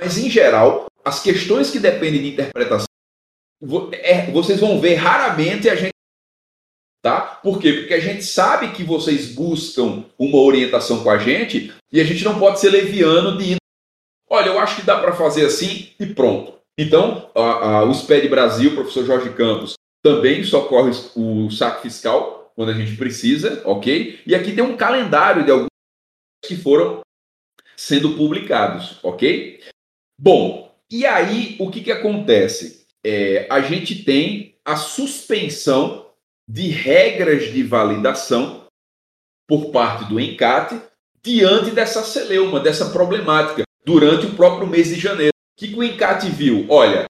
Mas 0.00 0.16
em 0.16 0.30
geral, 0.30 0.86
as 1.04 1.20
questões 1.20 1.70
que 1.70 1.80
dependem 1.80 2.22
de 2.22 2.28
interpretação, 2.28 2.86
é, 3.92 4.30
vocês 4.30 4.60
vão 4.60 4.80
ver 4.80 4.94
raramente 4.94 5.68
a 5.68 5.74
gente. 5.74 5.92
Tá? 7.02 7.20
Por 7.20 7.60
quê? 7.60 7.72
Porque 7.72 7.94
a 7.94 8.00
gente 8.00 8.24
sabe 8.24 8.72
que 8.72 8.84
vocês 8.84 9.32
buscam 9.32 10.04
uma 10.18 10.38
orientação 10.38 11.02
com 11.02 11.10
a 11.10 11.18
gente 11.18 11.72
e 11.92 12.00
a 12.00 12.04
gente 12.04 12.24
não 12.24 12.38
pode 12.38 12.60
ser 12.60 12.70
leviano 12.70 13.38
de 13.38 13.52
ir. 13.52 13.56
Olha, 14.28 14.48
eu 14.48 14.58
acho 14.58 14.76
que 14.76 14.82
dá 14.82 14.98
para 14.98 15.14
fazer 15.14 15.46
assim 15.46 15.92
e 15.98 16.06
pronto. 16.06 16.57
Então, 16.78 17.28
a, 17.34 17.40
a, 17.40 17.84
o 17.84 17.92
SPED 17.92 18.28
Brasil, 18.28 18.72
professor 18.72 19.04
Jorge 19.04 19.30
Campos, 19.34 19.74
também 20.00 20.44
socorre 20.44 20.92
o 21.16 21.50
saque 21.50 21.82
fiscal 21.82 22.52
quando 22.54 22.70
a 22.70 22.74
gente 22.74 22.96
precisa, 22.96 23.60
ok? 23.64 24.20
E 24.24 24.32
aqui 24.32 24.54
tem 24.54 24.62
um 24.62 24.76
calendário 24.76 25.44
de 25.44 25.50
alguns 25.50 25.66
que 26.44 26.56
foram 26.56 27.00
sendo 27.76 28.14
publicados, 28.16 28.98
ok? 29.02 29.60
Bom, 30.16 30.72
e 30.90 31.04
aí 31.04 31.56
o 31.58 31.68
que, 31.68 31.80
que 31.80 31.92
acontece? 31.92 32.86
É, 33.04 33.46
a 33.50 33.60
gente 33.60 34.04
tem 34.04 34.56
a 34.64 34.76
suspensão 34.76 36.06
de 36.48 36.68
regras 36.68 37.52
de 37.52 37.62
validação 37.62 38.66
por 39.48 39.70
parte 39.70 40.04
do 40.04 40.20
encate 40.20 40.80
diante 41.22 41.70
dessa 41.70 42.04
celeuma, 42.04 42.60
dessa 42.60 42.90
problemática, 42.90 43.62
durante 43.84 44.26
o 44.26 44.34
próprio 44.34 44.66
mês 44.66 44.88
de 44.88 44.96
janeiro. 44.96 45.32
Que, 45.58 45.66
que 45.66 45.74
o 45.74 45.82
encate 45.82 46.30
viu? 46.30 46.66
Olha, 46.68 47.06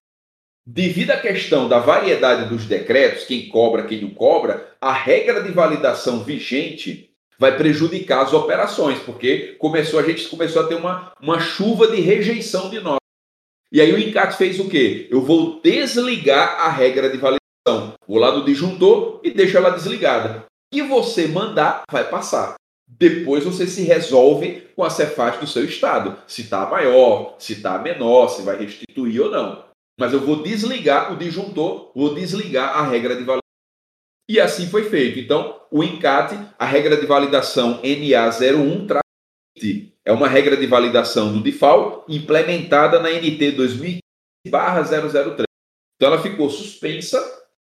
devido 0.66 1.10
à 1.10 1.18
questão 1.18 1.68
da 1.68 1.78
variedade 1.78 2.48
dos 2.48 2.64
decretos, 2.64 3.24
quem 3.24 3.46
cobra, 3.50 3.84
quem 3.84 4.00
não 4.00 4.08
cobra, 4.08 4.74
a 4.80 4.90
regra 4.90 5.42
de 5.42 5.52
validação 5.52 6.24
vigente 6.24 7.10
vai 7.38 7.58
prejudicar 7.58 8.22
as 8.22 8.32
operações, 8.32 8.98
porque 9.00 9.54
começou 9.58 10.00
a 10.00 10.02
gente 10.02 10.26
começou 10.28 10.62
a 10.62 10.66
ter 10.66 10.76
uma, 10.76 11.12
uma 11.20 11.38
chuva 11.38 11.88
de 11.88 12.00
rejeição 12.00 12.70
de 12.70 12.80
nós. 12.80 12.96
E 13.70 13.82
aí 13.82 13.92
o 13.92 13.98
encate 13.98 14.38
fez 14.38 14.58
o 14.58 14.66
quê? 14.66 15.06
Eu 15.10 15.20
vou 15.20 15.60
desligar 15.60 16.58
a 16.58 16.70
regra 16.70 17.10
de 17.10 17.18
validação. 17.18 17.94
Vou 18.06 18.18
lá 18.18 18.30
do 18.30 18.46
disjuntor 18.46 19.20
e 19.22 19.30
deixo 19.30 19.58
ela 19.58 19.68
desligada. 19.68 20.46
O 20.72 20.74
que 20.74 20.82
você 20.82 21.28
mandar 21.28 21.82
vai 21.90 22.08
passar. 22.08 22.54
Depois 22.88 23.44
você 23.44 23.66
se 23.66 23.82
resolve 23.82 24.62
com 24.74 24.82
a 24.82 24.90
Cefaz 24.90 25.38
do 25.38 25.46
seu 25.46 25.64
estado. 25.64 26.16
Se 26.26 26.42
está 26.42 26.66
maior, 26.66 27.36
se 27.38 27.52
está 27.52 27.78
menor, 27.78 28.28
se 28.28 28.42
vai 28.42 28.58
restituir 28.58 29.20
ou 29.20 29.30
não. 29.30 29.64
Mas 29.98 30.12
eu 30.12 30.20
vou 30.20 30.42
desligar 30.42 31.12
o 31.12 31.16
disjuntor, 31.16 31.92
vou 31.94 32.14
desligar 32.14 32.76
a 32.76 32.82
regra 32.88 33.14
de 33.14 33.24
validação. 33.24 33.42
E 34.28 34.40
assim 34.40 34.68
foi 34.68 34.88
feito. 34.88 35.18
Então, 35.18 35.60
o 35.70 35.82
encate, 35.82 36.38
a 36.58 36.64
regra 36.64 36.96
de 36.96 37.06
validação 37.06 37.82
NA01 37.82 38.86
traz 38.86 39.02
é 40.04 40.12
uma 40.12 40.28
regra 40.28 40.56
de 40.56 40.66
validação 40.66 41.32
do 41.32 41.42
DIFAL 41.42 42.04
implementada 42.08 43.00
na 43.00 43.10
NT 43.10 43.56
2015-003. 44.46 45.44
Então 45.96 46.12
ela 46.12 46.22
ficou 46.22 46.48
suspensa 46.48 47.20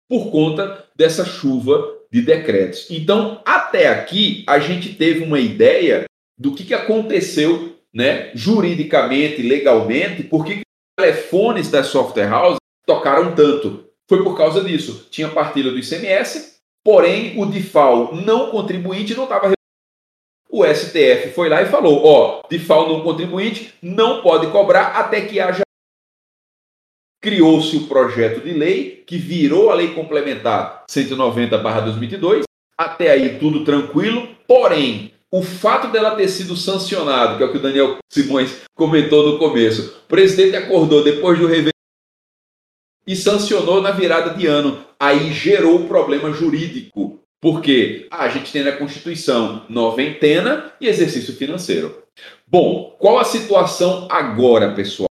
por 0.08 0.32
conta 0.32 0.88
dessa 0.96 1.26
chuva 1.26 2.01
de 2.12 2.22
decretos. 2.22 2.88
Então, 2.90 3.42
até 3.46 3.88
aqui, 3.88 4.44
a 4.48 4.60
gente 4.60 4.94
teve 4.94 5.24
uma 5.24 5.40
ideia 5.40 6.06
do 6.38 6.54
que, 6.54 6.64
que 6.64 6.74
aconteceu 6.74 7.78
né, 7.94 8.32
juridicamente, 8.34 9.42
legalmente, 9.42 10.24
por 10.24 10.46
que 10.46 10.56
os 10.56 10.62
telefones 11.00 11.70
das 11.70 11.88
software 11.88 12.32
houses 12.32 12.60
tocaram 12.86 13.34
tanto. 13.34 13.86
Foi 14.10 14.24
por 14.24 14.36
causa 14.36 14.64
disso. 14.64 15.08
Tinha 15.10 15.30
partilha 15.30 15.72
do 15.72 15.80
ICMS, 15.80 16.58
porém 16.84 17.40
o 17.40 17.46
DIFAL 17.46 18.16
não 18.16 18.52
contribuinte 18.52 19.16
não 19.16 19.24
estava 19.24 19.52
o 20.52 20.66
STF 20.66 21.32
foi 21.34 21.48
lá 21.48 21.62
e 21.62 21.68
falou: 21.68 22.06
ó, 22.06 22.42
DIFAL 22.50 22.90
não 22.90 23.02
contribuinte 23.02 23.74
não 23.82 24.22
pode 24.22 24.48
cobrar 24.48 24.88
até 24.88 25.22
que 25.22 25.40
haja. 25.40 25.62
Criou-se 27.22 27.78
o 27.78 27.88
projeto 27.88 28.44
de 28.44 28.52
lei 28.52 29.04
que 29.06 29.18
virou 29.18 29.70
a 29.70 29.76
lei 29.76 29.94
complementar 29.94 30.86
190/2022. 30.90 32.44
Até 32.78 33.12
aí 33.12 33.38
tudo 33.38 33.64
tranquilo, 33.64 34.28
porém, 34.48 35.14
o 35.30 35.44
fato 35.44 35.90
dela 35.90 36.16
ter 36.16 36.28
sido 36.28 36.58
sancionado, 36.58 37.38
que 37.38 37.44
é 37.44 37.46
o 37.46 37.52
que 37.52 37.58
o 37.58 37.62
Daniel 37.62 37.98
Simões 38.12 38.62
comentou 38.76 39.30
no 39.30 39.38
começo, 39.38 40.02
o 40.04 40.08
presidente 40.08 40.56
acordou 40.56 41.04
depois 41.04 41.38
do 41.38 41.48
rever 41.48 41.72
e 43.06 43.16
sancionou 43.16 43.82
na 43.82 43.92
virada 43.92 44.32
de 44.32 44.48
ano. 44.48 44.84
Aí 45.00 45.32
gerou 45.32 45.76
o 45.76 45.88
problema 45.88 46.32
jurídico 46.32 47.20
porque 47.42 48.08
ah, 48.12 48.24
a 48.24 48.30
gente 48.30 48.52
tem 48.52 48.64
na 48.64 48.72
Constituição 48.72 49.66
noventena 49.68 50.72
e 50.80 50.88
exercício 50.88 51.36
financeiro. 51.36 52.04
Bom, 52.46 52.96
qual 53.00 53.18
a 53.18 53.24
situação 53.24 54.08
agora, 54.12 54.74
pessoal? 54.74 55.11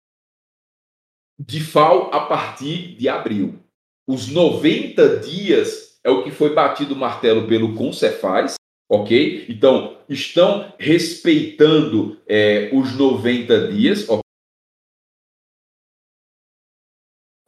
De 1.39 1.59
FAO 1.59 2.09
a 2.13 2.25
partir 2.25 2.95
de 2.95 3.09
abril. 3.09 3.59
Os 4.07 4.27
90 4.27 5.19
dias 5.19 5.99
é 6.03 6.09
o 6.09 6.23
que 6.23 6.31
foi 6.31 6.53
batido 6.53 6.93
o 6.93 6.97
martelo 6.97 7.47
pelo 7.47 7.73
Concefaz, 7.75 8.55
ok? 8.89 9.45
Então, 9.49 9.97
estão 10.09 10.73
respeitando 10.77 12.21
é, 12.27 12.69
os 12.73 12.97
90 12.97 13.69
dias, 13.69 14.09
ok? 14.09 14.21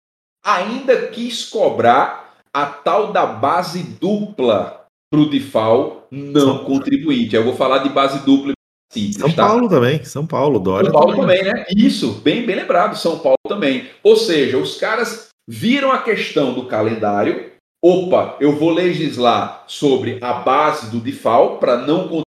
ainda 0.43 1.07
quis 1.07 1.45
cobrar 1.45 2.35
a 2.53 2.65
tal 2.65 3.11
da 3.11 3.25
base 3.25 3.83
dupla 3.83 4.85
para 5.11 5.19
o 5.19 5.29
DIFAL 5.29 6.07
não 6.11 6.63
contribuinte. 6.63 7.35
Eu 7.35 7.43
vou 7.43 7.55
falar 7.55 7.79
de 7.79 7.89
base 7.89 8.25
dupla 8.25 8.53
simples. 8.91 9.17
São 9.17 9.31
tá? 9.31 9.47
Paulo 9.47 9.67
também, 9.67 10.03
São 10.03 10.25
Paulo, 10.25 10.59
Dória. 10.59 10.89
São 10.89 10.99
Paulo 10.99 11.15
também. 11.15 11.39
também, 11.39 11.53
né? 11.53 11.65
Isso, 11.75 12.13
bem, 12.23 12.45
bem 12.45 12.55
lembrado, 12.55 12.97
São 12.97 13.19
Paulo 13.19 13.37
também. 13.47 13.89
Ou 14.03 14.15
seja, 14.15 14.57
os 14.57 14.77
caras 14.77 15.29
viram 15.47 15.91
a 15.91 16.01
questão 16.01 16.53
do 16.53 16.65
calendário. 16.65 17.51
Opa, 17.81 18.37
eu 18.39 18.55
vou 18.55 18.71
legislar 18.71 19.65
sobre 19.67 20.19
a 20.23 20.33
base 20.33 20.89
do 20.89 20.99
DIFAL 20.99 21.59
para 21.59 21.77
não 21.77 22.23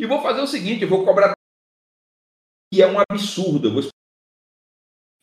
e 0.00 0.06
vou 0.06 0.22
fazer 0.22 0.40
o 0.40 0.46
seguinte, 0.46 0.82
eu 0.82 0.88
vou 0.88 1.04
cobrar 1.04 1.32
e 2.72 2.80
é 2.80 2.86
um 2.86 2.98
absurdo. 3.00 3.72
Vou... 3.72 3.82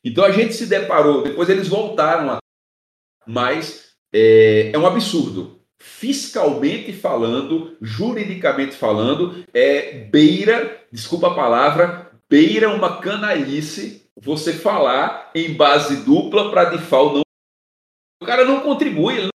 Então 0.03 0.23
a 0.23 0.31
gente 0.31 0.53
se 0.53 0.67
deparou, 0.67 1.23
depois 1.23 1.49
eles 1.49 1.67
voltaram 1.67 2.31
a 2.31 2.37
mas 3.25 3.95
é, 4.13 4.71
é 4.71 4.77
um 4.77 4.85
absurdo 4.85 5.55
fiscalmente 5.79 6.93
falando, 6.93 7.77
juridicamente 7.81 8.75
falando, 8.75 9.45
é 9.53 10.05
beira, 10.05 10.85
desculpa 10.91 11.27
a 11.27 11.35
palavra, 11.35 12.11
beira 12.29 12.73
uma 12.73 13.01
canalice 13.01 14.09
você 14.15 14.53
falar 14.53 15.31
em 15.35 15.53
base 15.53 16.03
dupla 16.03 16.49
para 16.49 16.65
default 16.65 17.15
não. 17.15 17.24
O 18.25 18.27
cara 18.27 18.43
não 18.43 18.61
contribui. 18.61 19.21
Não... 19.21 19.29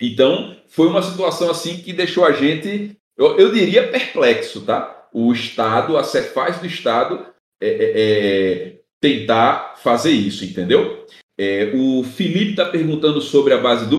Então, 0.00 0.56
foi 0.68 0.86
uma 0.86 1.02
situação 1.02 1.50
assim 1.50 1.78
que 1.78 1.92
deixou 1.92 2.24
a 2.24 2.30
gente, 2.30 2.96
eu, 3.18 3.36
eu 3.36 3.52
diria, 3.52 3.90
perplexo, 3.90 4.64
tá? 4.64 5.08
O 5.12 5.32
Estado, 5.32 5.98
a 5.98 6.04
Cefaz 6.04 6.60
do 6.60 6.66
Estado, 6.68 7.26
é, 7.60 7.68
é, 7.68 7.92
é, 7.96 8.80
tentar 9.00 9.74
fazer 9.78 10.12
isso, 10.12 10.44
entendeu? 10.44 11.04
É, 11.36 11.72
o 11.74 12.04
Felipe 12.04 12.52
está 12.52 12.64
perguntando 12.66 13.20
sobre 13.20 13.52
a 13.54 13.58
base 13.58 13.86
dupla. 13.86 13.98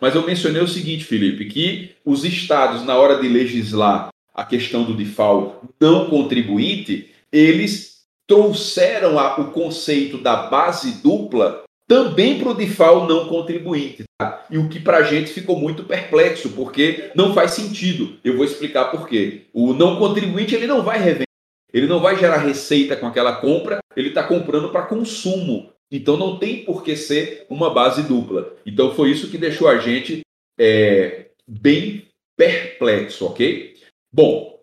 Mas 0.00 0.16
eu 0.16 0.26
mencionei 0.26 0.62
o 0.62 0.68
seguinte, 0.68 1.04
Felipe, 1.04 1.44
que 1.44 1.94
os 2.04 2.24
estados, 2.24 2.84
na 2.84 2.96
hora 2.96 3.20
de 3.20 3.28
legislar 3.28 4.08
a 4.34 4.44
questão 4.44 4.82
do 4.82 4.96
DIFAL 4.96 5.62
não 5.80 6.10
contribuinte, 6.10 7.14
eles 7.30 8.04
trouxeram 8.26 9.20
a, 9.20 9.40
o 9.40 9.52
conceito 9.52 10.18
da 10.18 10.48
base 10.48 11.00
dupla 11.00 11.62
também 11.86 12.38
para 12.38 12.50
o 12.50 12.54
DIFAL 12.54 13.06
não 13.06 13.28
contribuinte. 13.28 14.04
Tá? 14.18 14.46
E 14.50 14.58
o 14.58 14.68
que 14.68 14.80
para 14.80 14.98
a 14.98 15.02
gente 15.02 15.30
ficou 15.30 15.58
muito 15.58 15.84
perplexo, 15.84 16.50
porque 16.50 17.10
não 17.14 17.32
faz 17.32 17.52
sentido. 17.52 18.18
Eu 18.24 18.36
vou 18.36 18.44
explicar 18.44 18.86
por 18.86 19.08
quê. 19.08 19.46
O 19.52 19.72
não 19.72 19.98
contribuinte 19.98 20.54
ele 20.54 20.66
não 20.66 20.82
vai 20.82 20.98
revender, 20.98 21.26
ele 21.72 21.86
não 21.86 22.00
vai 22.00 22.16
gerar 22.16 22.38
receita 22.38 22.96
com 22.96 23.06
aquela 23.06 23.36
compra, 23.36 23.78
ele 23.94 24.08
está 24.08 24.22
comprando 24.22 24.70
para 24.70 24.86
consumo. 24.86 25.70
Então 25.90 26.16
não 26.16 26.38
tem 26.38 26.64
por 26.64 26.82
que 26.82 26.96
ser 26.96 27.46
uma 27.48 27.72
base 27.72 28.02
dupla. 28.02 28.54
Então 28.66 28.94
foi 28.94 29.10
isso 29.10 29.30
que 29.30 29.38
deixou 29.38 29.68
a 29.68 29.78
gente 29.78 30.22
é, 30.58 31.26
bem 31.46 32.06
perplexo, 32.36 33.26
ok? 33.26 33.76
Bom, 34.12 34.58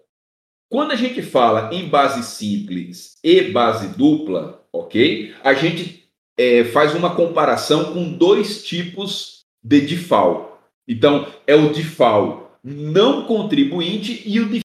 quando 0.70 0.92
a 0.92 0.96
gente 0.96 1.22
fala 1.22 1.74
em 1.74 1.88
base 1.88 2.24
simples 2.24 3.14
e 3.24 3.44
base 3.44 3.96
dupla, 3.96 4.66
ok? 4.74 5.34
A 5.44 5.54
gente 5.54 6.03
é, 6.38 6.64
faz 6.66 6.96
uma 6.96 7.16
comparação 7.16 7.94
com 7.94 8.12
dois 8.12 8.64
tipos 8.64 9.42
de 9.64 9.82
default. 9.82 10.52
Então, 10.88 11.28
é 11.48 11.56
o 11.56 11.72
default 11.72 12.44
não 12.64 13.26
contribuinte 13.26 14.24
e 14.26 14.40
o 14.40 14.44
default 14.46 14.64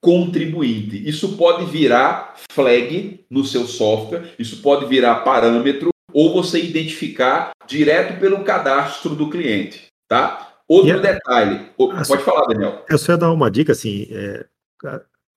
contribuinte. 0.00 1.08
Isso 1.08 1.36
pode 1.36 1.64
virar 1.64 2.36
flag 2.52 3.24
no 3.28 3.44
seu 3.44 3.66
software, 3.66 4.34
isso 4.38 4.62
pode 4.62 4.86
virar 4.86 5.16
parâmetro 5.16 5.90
ou 6.12 6.32
você 6.32 6.62
identificar 6.62 7.50
direto 7.66 8.20
pelo 8.20 8.44
cadastro 8.44 9.14
do 9.16 9.28
cliente, 9.28 9.88
tá? 10.08 10.54
Outro 10.68 11.00
detalhe, 11.00 11.70
pode 11.76 12.22
falar, 12.22 12.46
Daniel. 12.46 12.84
Eu 12.88 12.98
só 12.98 13.12
ia 13.12 13.18
dar 13.18 13.32
uma 13.32 13.50
dica 13.50 13.72
assim, 13.72 14.08
é, 14.10 14.46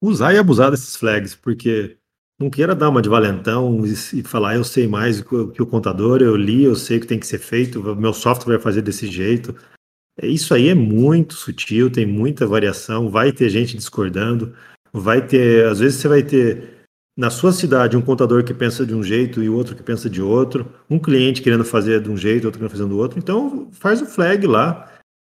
usar 0.01 0.33
e 0.33 0.37
abusar 0.37 0.71
desses 0.71 0.95
flags, 0.95 1.35
porque 1.35 1.97
não 2.39 2.49
queira 2.49 2.73
dar 2.73 2.89
uma 2.89 3.01
de 3.01 3.09
valentão 3.09 3.85
e, 3.85 4.23
falar 4.23 4.55
eu 4.55 4.63
sei 4.63 4.87
mais 4.87 5.21
que 5.21 5.61
o 5.61 5.67
contador, 5.67 6.21
eu 6.21 6.35
li, 6.37 6.63
eu 6.63 6.75
sei 6.75 6.97
o 6.97 7.01
que 7.01 7.07
tem 7.07 7.19
que 7.19 7.27
ser 7.27 7.39
feito, 7.39 7.95
meu 7.97 8.13
software 8.13 8.55
vai 8.55 8.63
fazer 8.63 8.81
desse 8.81 9.07
jeito. 9.07 9.53
É, 10.21 10.25
isso 10.25 10.53
aí 10.53 10.69
é 10.69 10.75
muito 10.75 11.33
sutil, 11.33 11.91
tem 11.91 12.05
muita 12.05 12.47
variação, 12.47 13.09
vai 13.09 13.31
ter 13.33 13.49
gente 13.49 13.75
discordando, 13.75 14.53
vai 14.93 15.25
ter, 15.25 15.65
às 15.65 15.79
vezes 15.79 15.99
você 15.99 16.07
vai 16.07 16.23
ter 16.23 16.79
na 17.17 17.29
sua 17.29 17.51
cidade 17.51 17.97
um 17.97 18.01
contador 18.01 18.45
que 18.45 18.53
pensa 18.53 18.85
de 18.85 18.95
um 18.95 19.03
jeito 19.03 19.43
e 19.43 19.49
outro 19.49 19.75
que 19.75 19.83
pensa 19.83 20.09
de 20.09 20.21
outro, 20.21 20.73
um 20.89 20.97
cliente 20.97 21.41
querendo 21.41 21.65
fazer 21.65 22.01
de 22.01 22.09
um 22.09 22.15
jeito, 22.15 22.45
outro 22.45 22.59
querendo 22.59 22.71
fazer 22.71 22.85
do 22.85 22.97
outro, 22.97 23.19
então 23.19 23.69
faz 23.73 24.01
o 24.01 24.05
flag 24.05 24.47
lá, 24.47 24.89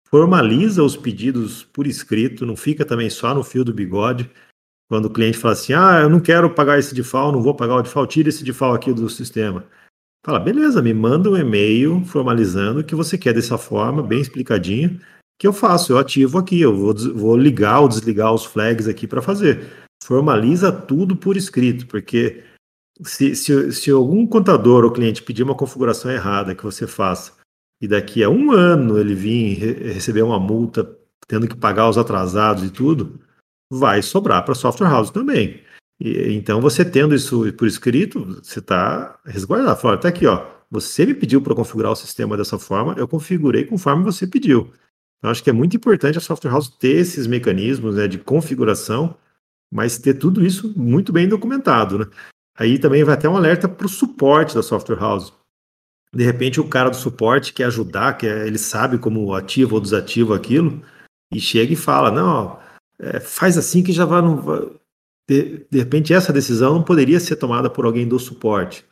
formaliza 0.08 0.82
os 0.82 0.96
pedidos 0.96 1.64
por 1.64 1.86
escrito, 1.86 2.46
não 2.46 2.56
fica 2.56 2.82
também 2.86 3.10
só 3.10 3.34
no 3.34 3.44
fio 3.44 3.62
do 3.62 3.74
bigode, 3.74 4.30
quando 4.94 5.06
o 5.06 5.10
cliente 5.10 5.36
fala 5.36 5.54
assim, 5.54 5.72
ah, 5.72 5.98
eu 6.02 6.08
não 6.08 6.20
quero 6.20 6.48
pagar 6.48 6.78
esse 6.78 6.94
default, 6.94 7.34
não 7.34 7.42
vou 7.42 7.52
pagar 7.52 7.74
o 7.74 7.82
default, 7.82 8.12
tira 8.12 8.28
esse 8.28 8.44
default 8.44 8.76
aqui 8.76 8.92
do 8.92 9.10
sistema. 9.10 9.64
Fala, 10.24 10.38
beleza, 10.38 10.80
me 10.80 10.94
manda 10.94 11.28
um 11.28 11.36
e-mail 11.36 12.04
formalizando 12.04 12.84
que 12.84 12.94
você 12.94 13.18
quer 13.18 13.34
dessa 13.34 13.58
forma, 13.58 14.04
bem 14.04 14.20
explicadinho, 14.20 15.00
que 15.36 15.48
eu 15.48 15.52
faço, 15.52 15.92
eu 15.92 15.98
ativo 15.98 16.38
aqui, 16.38 16.60
eu 16.60 16.76
vou, 16.76 16.94
vou 17.12 17.36
ligar 17.36 17.80
ou 17.80 17.88
desligar 17.88 18.32
os 18.32 18.44
flags 18.44 18.86
aqui 18.86 19.04
para 19.04 19.20
fazer. 19.20 19.66
Formaliza 20.00 20.70
tudo 20.70 21.16
por 21.16 21.36
escrito, 21.36 21.88
porque 21.88 22.44
se, 23.02 23.34
se, 23.34 23.72
se 23.72 23.90
algum 23.90 24.24
contador 24.24 24.84
ou 24.84 24.92
cliente 24.92 25.24
pedir 25.24 25.42
uma 25.42 25.56
configuração 25.56 26.08
errada 26.08 26.54
que 26.54 26.62
você 26.62 26.86
faça, 26.86 27.32
e 27.82 27.88
daqui 27.88 28.22
a 28.22 28.30
um 28.30 28.52
ano 28.52 28.96
ele 28.96 29.16
vir 29.16 29.58
receber 29.92 30.22
uma 30.22 30.38
multa 30.38 30.88
tendo 31.26 31.48
que 31.48 31.56
pagar 31.56 31.88
os 31.88 31.98
atrasados 31.98 32.62
e 32.62 32.70
tudo, 32.70 33.18
vai 33.70 34.02
sobrar 34.02 34.44
para 34.44 34.54
software 34.54 34.88
house 34.88 35.10
também. 35.10 35.62
E, 36.00 36.32
então, 36.32 36.60
você 36.60 36.84
tendo 36.84 37.14
isso 37.14 37.52
por 37.54 37.66
escrito, 37.66 38.24
você 38.42 38.58
está 38.58 39.18
resguardado. 39.24 39.80
Fala, 39.80 39.94
até 39.94 40.08
aqui, 40.08 40.26
ó, 40.26 40.46
você 40.70 41.06
me 41.06 41.14
pediu 41.14 41.40
para 41.40 41.54
configurar 41.54 41.92
o 41.92 41.96
sistema 41.96 42.36
dessa 42.36 42.58
forma, 42.58 42.94
eu 42.96 43.06
configurei 43.06 43.64
conforme 43.64 44.04
você 44.04 44.26
pediu. 44.26 44.72
Então, 45.18 45.30
acho 45.30 45.42
que 45.42 45.50
é 45.50 45.52
muito 45.52 45.76
importante 45.76 46.18
a 46.18 46.20
software 46.20 46.50
house 46.50 46.68
ter 46.68 46.96
esses 46.96 47.26
mecanismos 47.26 47.96
né, 47.96 48.06
de 48.06 48.18
configuração, 48.18 49.16
mas 49.72 49.98
ter 49.98 50.14
tudo 50.14 50.44
isso 50.44 50.72
muito 50.76 51.12
bem 51.12 51.28
documentado. 51.28 51.98
Né? 51.98 52.06
Aí 52.58 52.78
também 52.78 53.02
vai 53.04 53.14
até 53.14 53.28
um 53.28 53.36
alerta 53.36 53.68
para 53.68 53.86
o 53.86 53.88
suporte 53.88 54.54
da 54.54 54.62
software 54.62 54.98
house. 54.98 55.32
De 56.14 56.22
repente, 56.22 56.60
o 56.60 56.68
cara 56.68 56.90
do 56.90 56.96
suporte 56.96 57.52
quer 57.52 57.64
ajudar, 57.64 58.16
quer, 58.16 58.46
ele 58.46 58.58
sabe 58.58 58.98
como 58.98 59.34
ativo 59.34 59.74
ou 59.74 59.80
desativo 59.80 60.32
aquilo, 60.32 60.80
e 61.32 61.40
chega 61.40 61.72
e 61.72 61.76
fala: 61.76 62.10
Não, 62.10 62.58
é, 62.98 63.20
faz 63.20 63.58
assim 63.58 63.82
que 63.82 63.92
já 63.92 64.04
vai, 64.04 64.22
não. 64.22 64.78
De, 65.28 65.66
de 65.70 65.78
repente, 65.78 66.12
essa 66.12 66.32
decisão 66.32 66.74
não 66.74 66.82
poderia 66.82 67.18
ser 67.18 67.36
tomada 67.36 67.70
por 67.70 67.84
alguém 67.84 68.06
do 68.06 68.18
suporte. 68.18 68.84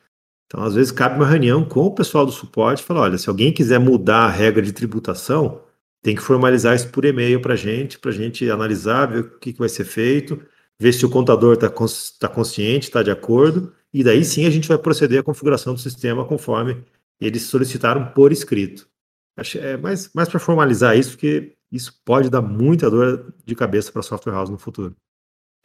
Então, 0.47 0.63
às 0.63 0.75
vezes, 0.75 0.93
cabe 0.93 1.17
uma 1.17 1.27
reunião 1.27 1.65
com 1.65 1.87
o 1.87 1.95
pessoal 1.95 2.27
do 2.27 2.33
suporte 2.33 2.83
e 2.83 2.85
falar: 2.85 3.03
olha, 3.03 3.19
se 3.19 3.29
alguém 3.29 3.53
quiser 3.53 3.79
mudar 3.79 4.25
a 4.27 4.31
regra 4.31 4.63
de 4.63 4.73
tributação, 4.73 5.63
tem 6.03 6.17
que 6.17 6.23
formalizar 6.23 6.75
isso 6.75 6.89
por 6.89 7.05
e-mail 7.05 7.41
para 7.41 7.55
a 7.55 7.57
gente, 7.57 7.99
para 7.99 8.11
a 8.11 8.15
gente 8.15 8.51
analisar, 8.51 9.07
ver 9.07 9.21
o 9.21 9.39
que, 9.39 9.53
que 9.53 9.59
vai 9.59 9.69
ser 9.69 9.85
feito, 9.85 10.43
ver 10.79 10.93
se 10.93 11.07
o 11.07 11.11
contador 11.11 11.55
está 11.55 11.71
tá 12.19 12.29
consciente, 12.29 12.89
está 12.89 13.03
de 13.03 13.11
acordo, 13.11 13.73
e 13.95 14.03
daí 14.03 14.25
sim 14.25 14.45
a 14.47 14.51
gente 14.51 14.69
vai 14.69 14.79
proceder 14.79 15.21
à 15.21 15.23
configuração 15.23 15.75
do 15.75 15.81
sistema 15.81 16.25
conforme 16.25 16.83
eles 17.21 17.43
solicitaram 17.43 18.07
por 18.07 18.33
escrito. 18.33 18.89
Acho, 19.37 19.59
é 19.59 19.77
mais, 19.77 20.11
mais 20.13 20.29
para 20.29 20.41
formalizar 20.41 20.99
isso, 20.99 21.13
porque 21.13 21.55
isso 21.73 21.95
pode 22.05 22.29
dar 22.29 22.43
muita 22.43 22.91
dor 22.91 23.35
de 23.45 23.55
cabeça 23.55 23.91
para 23.91 24.01
a 24.01 24.05
software 24.05 24.35
house 24.35 24.51
no 24.51 24.59
futuro. 24.59 24.95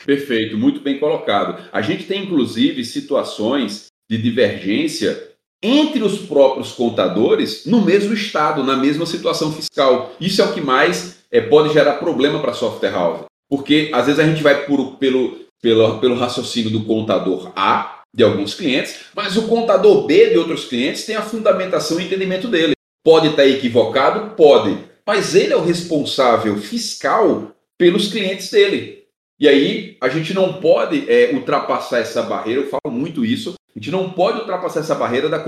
Perfeito, 0.06 0.58
muito 0.58 0.80
bem 0.80 1.00
colocado. 1.00 1.62
A 1.72 1.82
gente 1.82 2.06
tem 2.06 2.24
inclusive 2.24 2.86
situações 2.86 3.88
de 4.10 4.18
divergência 4.18 5.36
entre 5.62 6.04
os 6.04 6.20
próprios 6.20 6.72
contadores 6.72 7.66
no 7.66 7.82
mesmo 7.82 8.14
estado, 8.14 8.64
na 8.64 8.78
mesma 8.78 9.06
situação 9.06 9.52
fiscal. 9.52 10.16
Isso 10.22 10.42
é 10.42 10.46
o 10.46 10.54
que 10.54 10.62
mais 10.62 11.24
é, 11.32 11.42
pode 11.42 11.74
gerar 11.74 11.96
problema 11.96 12.40
para 12.40 12.52
a 12.52 12.56
software 12.56 12.92
house. 12.92 13.26
Porque 13.50 13.90
às 13.94 14.06
vezes 14.06 14.20
a 14.20 14.28
gente 14.28 14.44
vai 14.44 14.66
por, 14.66 14.98
pelo, 14.98 15.40
pelo, 15.62 16.00
pelo 16.00 16.16
raciocínio 16.16 16.70
do 16.70 16.86
contador 16.86 17.52
A 17.56 18.04
de 18.16 18.24
alguns 18.24 18.54
clientes, 18.54 19.00
mas 19.16 19.36
o 19.36 19.48
contador 19.48 20.06
B 20.06 20.30
de 20.30 20.38
outros 20.38 20.66
clientes 20.66 21.06
tem 21.06 21.16
a 21.16 21.22
fundamentação 21.22 22.00
e 22.00 22.06
entendimento 22.06 22.48
dele. 22.48 22.74
Pode 23.04 23.28
estar 23.28 23.46
equivocado? 23.46 24.36
Pode 24.36 24.87
mas 25.08 25.34
ele 25.34 25.54
é 25.54 25.56
o 25.56 25.64
responsável 25.64 26.58
fiscal 26.58 27.56
pelos 27.78 28.12
clientes 28.12 28.52
dele. 28.52 29.08
E 29.40 29.48
aí 29.48 29.98
a 30.02 30.10
gente 30.10 30.34
não 30.34 30.60
pode 30.60 31.10
é, 31.10 31.32
ultrapassar 31.34 32.00
essa 32.00 32.22
barreira, 32.22 32.62
eu 32.62 32.70
falo 32.70 32.94
muito 32.94 33.24
isso, 33.24 33.54
a 33.74 33.80
gente 33.80 33.90
não 33.90 34.12
pode 34.12 34.40
ultrapassar 34.40 34.82
essa 34.82 34.96
barreira 34.96 35.30
da 35.30 35.42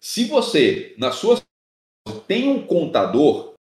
Se 0.00 0.26
você, 0.26 0.94
na 0.96 1.10
sua 1.10 1.42
tem 2.28 2.48
um 2.48 2.64
contador, 2.64 3.54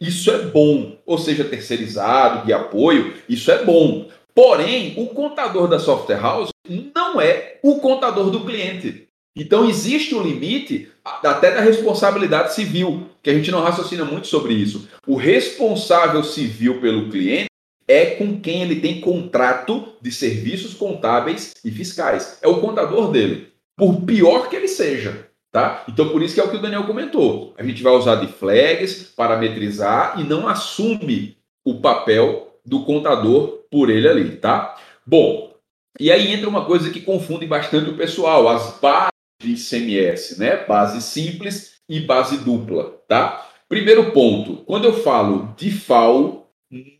isso 0.00 0.30
é 0.30 0.46
bom, 0.46 0.98
ou 1.04 1.18
seja, 1.18 1.44
terceirizado, 1.44 2.46
de 2.46 2.52
apoio, 2.52 3.14
isso 3.28 3.50
é 3.50 3.62
bom. 3.62 4.08
Porém, 4.34 4.94
o 4.96 5.08
contador 5.08 5.68
da 5.68 5.78
software 5.78 6.20
house 6.20 6.50
não 6.94 7.20
é 7.20 7.58
o 7.62 7.80
contador 7.80 8.30
do 8.30 8.44
cliente. 8.44 9.03
Então 9.36 9.68
existe 9.68 10.14
um 10.14 10.22
limite 10.22 10.88
até 11.04 11.52
da 11.52 11.60
responsabilidade 11.60 12.54
civil, 12.54 13.08
que 13.22 13.30
a 13.30 13.34
gente 13.34 13.50
não 13.50 13.60
raciocina 13.60 14.04
muito 14.04 14.28
sobre 14.28 14.54
isso. 14.54 14.88
O 15.06 15.16
responsável 15.16 16.22
civil 16.22 16.80
pelo 16.80 17.10
cliente 17.10 17.50
é 17.86 18.06
com 18.06 18.40
quem 18.40 18.62
ele 18.62 18.80
tem 18.80 19.00
contrato 19.00 19.88
de 20.00 20.12
serviços 20.12 20.72
contábeis 20.74 21.52
e 21.64 21.70
fiscais. 21.70 22.38
É 22.40 22.48
o 22.48 22.60
contador 22.60 23.10
dele, 23.10 23.48
por 23.76 24.02
pior 24.02 24.48
que 24.48 24.56
ele 24.56 24.68
seja. 24.68 25.28
Tá? 25.52 25.84
Então, 25.88 26.08
por 26.08 26.20
isso 26.20 26.34
que 26.34 26.40
é 26.40 26.44
o 26.44 26.50
que 26.50 26.56
o 26.56 26.62
Daniel 26.62 26.84
comentou. 26.84 27.54
A 27.56 27.62
gente 27.62 27.80
vai 27.80 27.92
usar 27.92 28.16
de 28.16 28.26
flags, 28.26 29.12
parametrizar 29.16 30.18
e 30.18 30.24
não 30.24 30.48
assume 30.48 31.36
o 31.64 31.80
papel 31.80 32.58
do 32.66 32.84
contador 32.84 33.60
por 33.70 33.88
ele 33.88 34.08
ali, 34.08 34.36
tá? 34.36 34.76
Bom, 35.06 35.54
e 36.00 36.10
aí 36.10 36.32
entra 36.32 36.48
uma 36.48 36.64
coisa 36.64 36.90
que 36.90 37.00
confunde 37.00 37.46
bastante 37.46 37.88
o 37.88 37.96
pessoal, 37.96 38.48
as 38.48 38.80
bases 38.80 39.13
de 39.44 39.52
ICMS, 39.52 40.38
né? 40.38 40.64
Base 40.64 41.02
simples 41.02 41.74
e 41.88 42.00
base 42.00 42.38
dupla, 42.38 43.00
tá? 43.06 43.48
Primeiro 43.68 44.12
ponto, 44.12 44.56
quando 44.64 44.84
eu 44.84 44.94
falo 45.02 45.54
de 45.56 45.70
FAO 45.70 46.48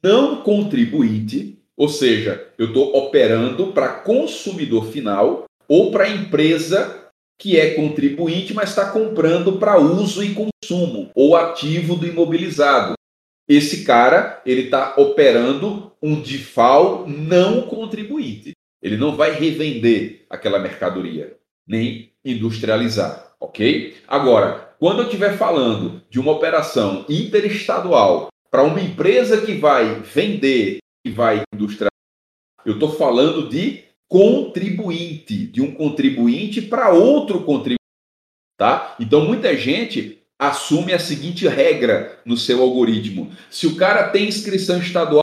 não 0.02 0.42
contribuinte, 0.42 1.58
ou 1.76 1.88
seja, 1.88 2.48
eu 2.56 2.68
estou 2.68 2.96
operando 2.96 3.68
para 3.68 3.88
consumidor 3.88 4.86
final 4.86 5.44
ou 5.68 5.90
para 5.90 6.08
empresa 6.08 7.10
que 7.38 7.58
é 7.58 7.74
contribuinte, 7.74 8.54
mas 8.54 8.70
está 8.70 8.90
comprando 8.90 9.58
para 9.58 9.80
uso 9.80 10.22
e 10.22 10.34
consumo 10.34 11.10
ou 11.14 11.36
ativo 11.36 11.96
do 11.96 12.06
imobilizado. 12.06 12.94
Esse 13.48 13.84
cara 13.84 14.40
ele 14.46 14.62
está 14.62 14.94
operando 14.96 15.92
um 16.00 16.20
DIFAL 16.20 17.06
não 17.08 17.62
contribuinte. 17.62 18.52
Ele 18.80 18.96
não 18.96 19.16
vai 19.16 19.32
revender 19.32 20.26
aquela 20.28 20.58
mercadoria, 20.58 21.36
nem 21.66 22.12
industrializar, 22.24 23.34
ok? 23.38 23.96
Agora, 24.08 24.74
quando 24.78 25.00
eu 25.00 25.04
estiver 25.04 25.36
falando 25.36 26.02
de 26.08 26.18
uma 26.18 26.32
operação 26.32 27.04
interestadual 27.08 28.28
para 28.50 28.62
uma 28.62 28.80
empresa 28.80 29.44
que 29.44 29.54
vai 29.54 30.00
vender 30.00 30.78
e 31.04 31.10
vai 31.10 31.42
industrializar, 31.52 31.90
eu 32.64 32.74
estou 32.74 32.92
falando 32.92 33.48
de 33.48 33.84
contribuinte, 34.08 35.46
de 35.46 35.60
um 35.60 35.74
contribuinte 35.74 36.62
para 36.62 36.90
outro 36.90 37.42
contribuinte, 37.42 37.78
tá? 38.56 38.96
Então 38.98 39.24
muita 39.24 39.56
gente 39.56 40.22
assume 40.38 40.92
a 40.92 40.98
seguinte 40.98 41.46
regra 41.46 42.20
no 42.24 42.36
seu 42.36 42.62
algoritmo: 42.62 43.32
se 43.50 43.66
o 43.66 43.76
cara 43.76 44.08
tem 44.10 44.28
inscrição 44.28 44.78
estadual, 44.78 45.22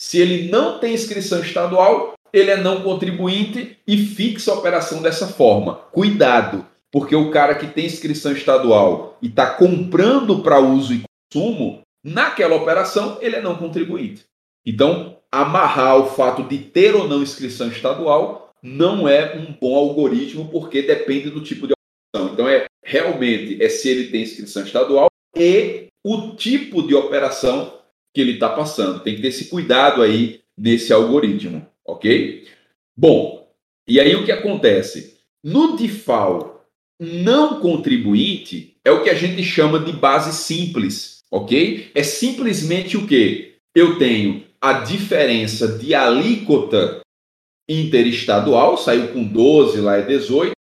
se 0.00 0.18
ele 0.18 0.50
não 0.50 0.78
tem 0.78 0.94
inscrição 0.94 1.40
estadual, 1.40 2.14
ele 2.32 2.50
é 2.50 2.56
não 2.56 2.82
contribuinte 2.82 3.76
e 3.86 3.96
fixa 3.98 4.52
a 4.52 4.54
operação 4.54 5.02
dessa 5.02 5.26
forma. 5.26 5.74
Cuidado, 5.92 6.66
porque 6.90 7.14
o 7.14 7.30
cara 7.30 7.54
que 7.54 7.66
tem 7.66 7.86
inscrição 7.86 8.32
estadual 8.32 9.18
e 9.20 9.28
está 9.28 9.54
comprando 9.54 10.42
para 10.42 10.60
uso 10.60 10.94
e 10.94 11.02
consumo, 11.32 11.82
naquela 12.04 12.56
operação 12.56 13.18
ele 13.20 13.36
é 13.36 13.42
não 13.42 13.56
contribuinte. 13.56 14.24
Então, 14.64 15.18
amarrar 15.30 15.96
o 15.98 16.06
fato 16.06 16.42
de 16.42 16.58
ter 16.58 16.94
ou 16.94 17.08
não 17.08 17.22
inscrição 17.22 17.68
estadual 17.68 18.52
não 18.62 19.08
é 19.08 19.36
um 19.36 19.52
bom 19.52 19.74
algoritmo 19.74 20.48
porque 20.48 20.82
depende 20.82 21.30
do 21.30 21.40
tipo 21.40 21.66
de 21.66 21.72
operação. 21.72 22.32
Então 22.32 22.48
é 22.48 22.66
realmente 22.84 23.62
é 23.62 23.68
se 23.68 23.88
ele 23.88 24.10
tem 24.10 24.22
inscrição 24.22 24.62
estadual 24.62 25.08
e 25.36 25.88
o 26.04 26.34
tipo 26.36 26.86
de 26.86 26.94
operação 26.94 27.78
que 28.14 28.20
ele 28.20 28.32
está 28.32 28.48
passando. 28.48 29.00
Tem 29.00 29.16
que 29.16 29.22
ter 29.22 29.28
esse 29.28 29.46
cuidado 29.46 30.02
aí 30.02 30.40
nesse 30.56 30.92
algoritmo, 30.92 31.66
ok? 31.86 32.46
Bom, 32.96 33.48
e 33.88 34.00
aí 34.00 34.14
o 34.14 34.24
que 34.24 34.32
acontece? 34.32 35.18
No 35.42 35.76
default 35.76 36.52
não 37.00 37.60
contribuinte 37.60 38.76
é 38.84 38.90
o 38.90 39.02
que 39.02 39.10
a 39.10 39.14
gente 39.14 39.42
chama 39.42 39.80
de 39.80 39.92
base 39.92 40.32
simples, 40.32 41.18
ok? 41.30 41.90
É 41.94 42.02
simplesmente 42.02 42.96
o 42.96 43.06
que? 43.06 43.56
Eu 43.74 43.98
tenho 43.98 44.44
a 44.60 44.74
diferença 44.74 45.66
de 45.66 45.94
alíquota 45.94 47.00
interestadual, 47.68 48.76
saiu 48.76 49.08
com 49.08 49.24
12, 49.24 49.80
lá 49.80 49.96
é 49.96 50.02
18, 50.02 50.52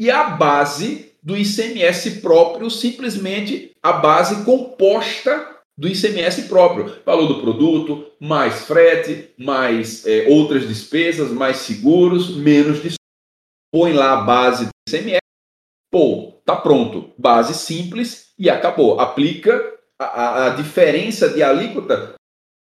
e 0.00 0.10
a 0.10 0.24
base 0.30 1.12
do 1.22 1.36
ICMS 1.36 2.20
próprio, 2.20 2.70
simplesmente 2.70 3.70
a 3.82 3.92
base 3.92 4.44
composta 4.44 5.53
do 5.76 5.88
ICMS 5.88 6.48
próprio. 6.48 7.02
Valor 7.04 7.26
do 7.26 7.40
produto, 7.40 8.10
mais 8.20 8.64
frete, 8.64 9.30
mais 9.38 10.06
é, 10.06 10.28
outras 10.28 10.66
despesas, 10.66 11.30
mais 11.30 11.58
seguros, 11.58 12.34
menos 12.36 12.76
despesas. 12.76 12.98
Põe 13.72 13.92
lá 13.92 14.12
a 14.12 14.22
base 14.22 14.66
do 14.66 14.70
ICMS, 14.88 15.18
pô, 15.90 16.40
tá 16.44 16.54
pronto. 16.54 17.12
Base 17.18 17.54
simples 17.54 18.32
e 18.38 18.48
acabou. 18.48 19.00
Aplica 19.00 19.74
a, 19.98 20.46
a, 20.46 20.50
diferença 20.50 21.28
de 21.28 21.42
alíquota 21.42 22.14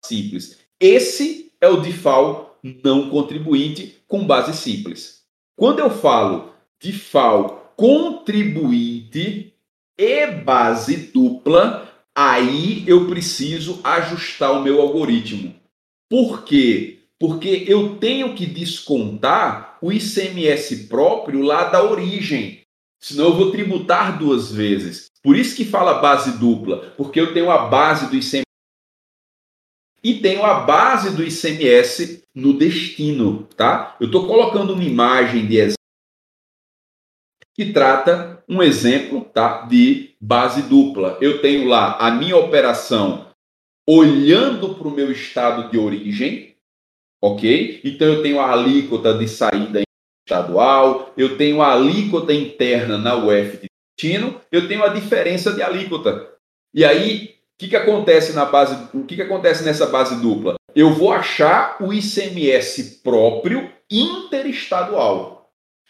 simples. 0.04 0.60
Esse 0.80 1.54
é 1.62 1.68
o 1.68 1.82
default 1.82 2.50
não 2.84 3.10
contribuinte 3.10 4.02
com 4.08 4.26
base 4.26 4.54
simples. 4.58 5.24
Quando 5.58 5.80
eu 5.80 5.90
falo 5.90 6.54
default 6.82 7.60
contribuinte 7.76 9.54
e 9.98 10.28
base 10.28 11.12
dupla, 11.14 11.89
aí 12.20 12.84
eu 12.86 13.08
preciso 13.08 13.80
ajustar 13.82 14.52
o 14.52 14.62
meu 14.62 14.82
algoritmo. 14.82 15.56
Por 16.10 16.44
quê? 16.44 17.00
Porque 17.18 17.64
eu 17.66 17.96
tenho 17.96 18.36
que 18.36 18.46
descontar 18.46 19.78
o 19.82 19.90
ICMS 19.90 20.88
próprio 20.88 21.42
lá 21.42 21.70
da 21.70 21.82
origem. 21.82 22.60
Senão 23.00 23.28
eu 23.28 23.36
vou 23.36 23.52
tributar 23.52 24.20
duas 24.20 24.52
vezes. 24.52 25.06
Por 25.24 25.38
isso 25.38 25.56
que 25.56 25.64
fala 25.64 26.02
base 26.02 26.38
dupla, 26.38 26.94
porque 26.98 27.22
eu 27.22 27.34
tenho 27.34 27.50
a 27.50 27.70
base 27.70 28.08
do 28.08 28.18
ICMS 28.18 28.44
e 30.04 30.16
tenho 30.16 30.44
a 30.44 30.62
base 30.62 31.16
do 31.16 31.24
ICMS 31.24 32.24
no 32.36 32.54
destino, 32.54 33.48
tá? 33.56 33.96
Eu 34.00 34.08
estou 34.08 34.28
colocando 34.28 34.74
uma 34.74 34.84
imagem 34.84 35.48
de 35.48 35.58
exemplo 35.58 35.79
que 37.56 37.74
trata 37.74 38.44
um 38.48 38.64
exemplo 38.64 39.22
tá, 39.22 39.62
de 39.64 40.16
base 40.20 40.64
dupla. 40.64 41.18
Eu 41.22 41.42
tenho 41.42 41.68
lá 41.68 41.98
a 41.98 42.12
minha 42.12 42.38
operação 42.38 43.28
olhando 43.88 44.76
para 44.76 44.88
o 44.88 44.92
meu 44.92 45.12
estado 45.12 45.72
de 45.72 45.78
origem, 45.78 46.56
ok? 47.22 47.82
Então 47.84 48.08
eu 48.08 48.22
tenho 48.22 48.40
a 48.40 48.52
alíquota 48.52 49.14
de 49.18 49.28
saída 49.28 49.82
estadual, 50.26 51.12
eu 51.18 51.38
tenho 51.38 51.62
a 51.62 51.74
alíquota 51.74 52.34
interna 52.34 52.98
na 52.98 53.16
UF 53.16 53.58
de 53.58 53.68
destino, 53.98 54.40
eu 54.52 54.68
tenho 54.68 54.84
a 54.84 54.90
diferença 54.90 55.52
de 55.52 55.64
alíquota. 55.64 56.30
E 56.74 56.86
aí, 56.86 57.36
o 57.56 57.58
que, 57.58 57.68
que 57.70 57.76
acontece 57.76 58.34
na 58.34 58.46
base? 58.46 58.78
O 58.94 59.04
que, 59.04 59.16
que 59.16 59.22
acontece 59.24 59.64
nessa 59.64 59.88
base 59.88 60.22
dupla? 60.22 60.56
Eu 60.76 60.94
vou 60.94 61.12
achar 61.12 61.78
o 61.82 61.92
ICMS 61.92 63.02
próprio 63.04 63.70
interestadual. 63.90 65.39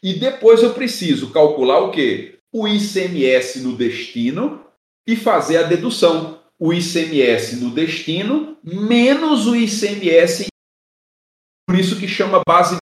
E 0.01 0.13
depois 0.13 0.63
eu 0.63 0.73
preciso 0.73 1.31
calcular 1.31 1.79
o 1.79 1.91
quê? 1.91 2.39
O 2.51 2.67
ICMS 2.67 3.61
no 3.61 3.75
destino 3.75 4.65
e 5.05 5.15
fazer 5.15 5.57
a 5.57 5.63
dedução. 5.63 6.39
O 6.57 6.73
ICMS 6.73 7.57
no 7.57 7.71
destino 7.71 8.57
menos 8.63 9.47
o 9.47 9.55
ICMS. 9.55 10.47
Por 11.67 11.77
isso 11.77 11.99
que 11.99 12.07
chama 12.07 12.41
base. 12.47 12.77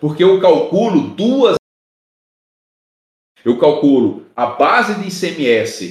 Porque 0.00 0.24
eu 0.24 0.40
calculo 0.40 1.14
duas. 1.14 1.56
Eu 3.44 3.58
calculo 3.58 4.26
a 4.34 4.46
base 4.46 4.94
de 4.94 5.08
ICMS 5.08 5.90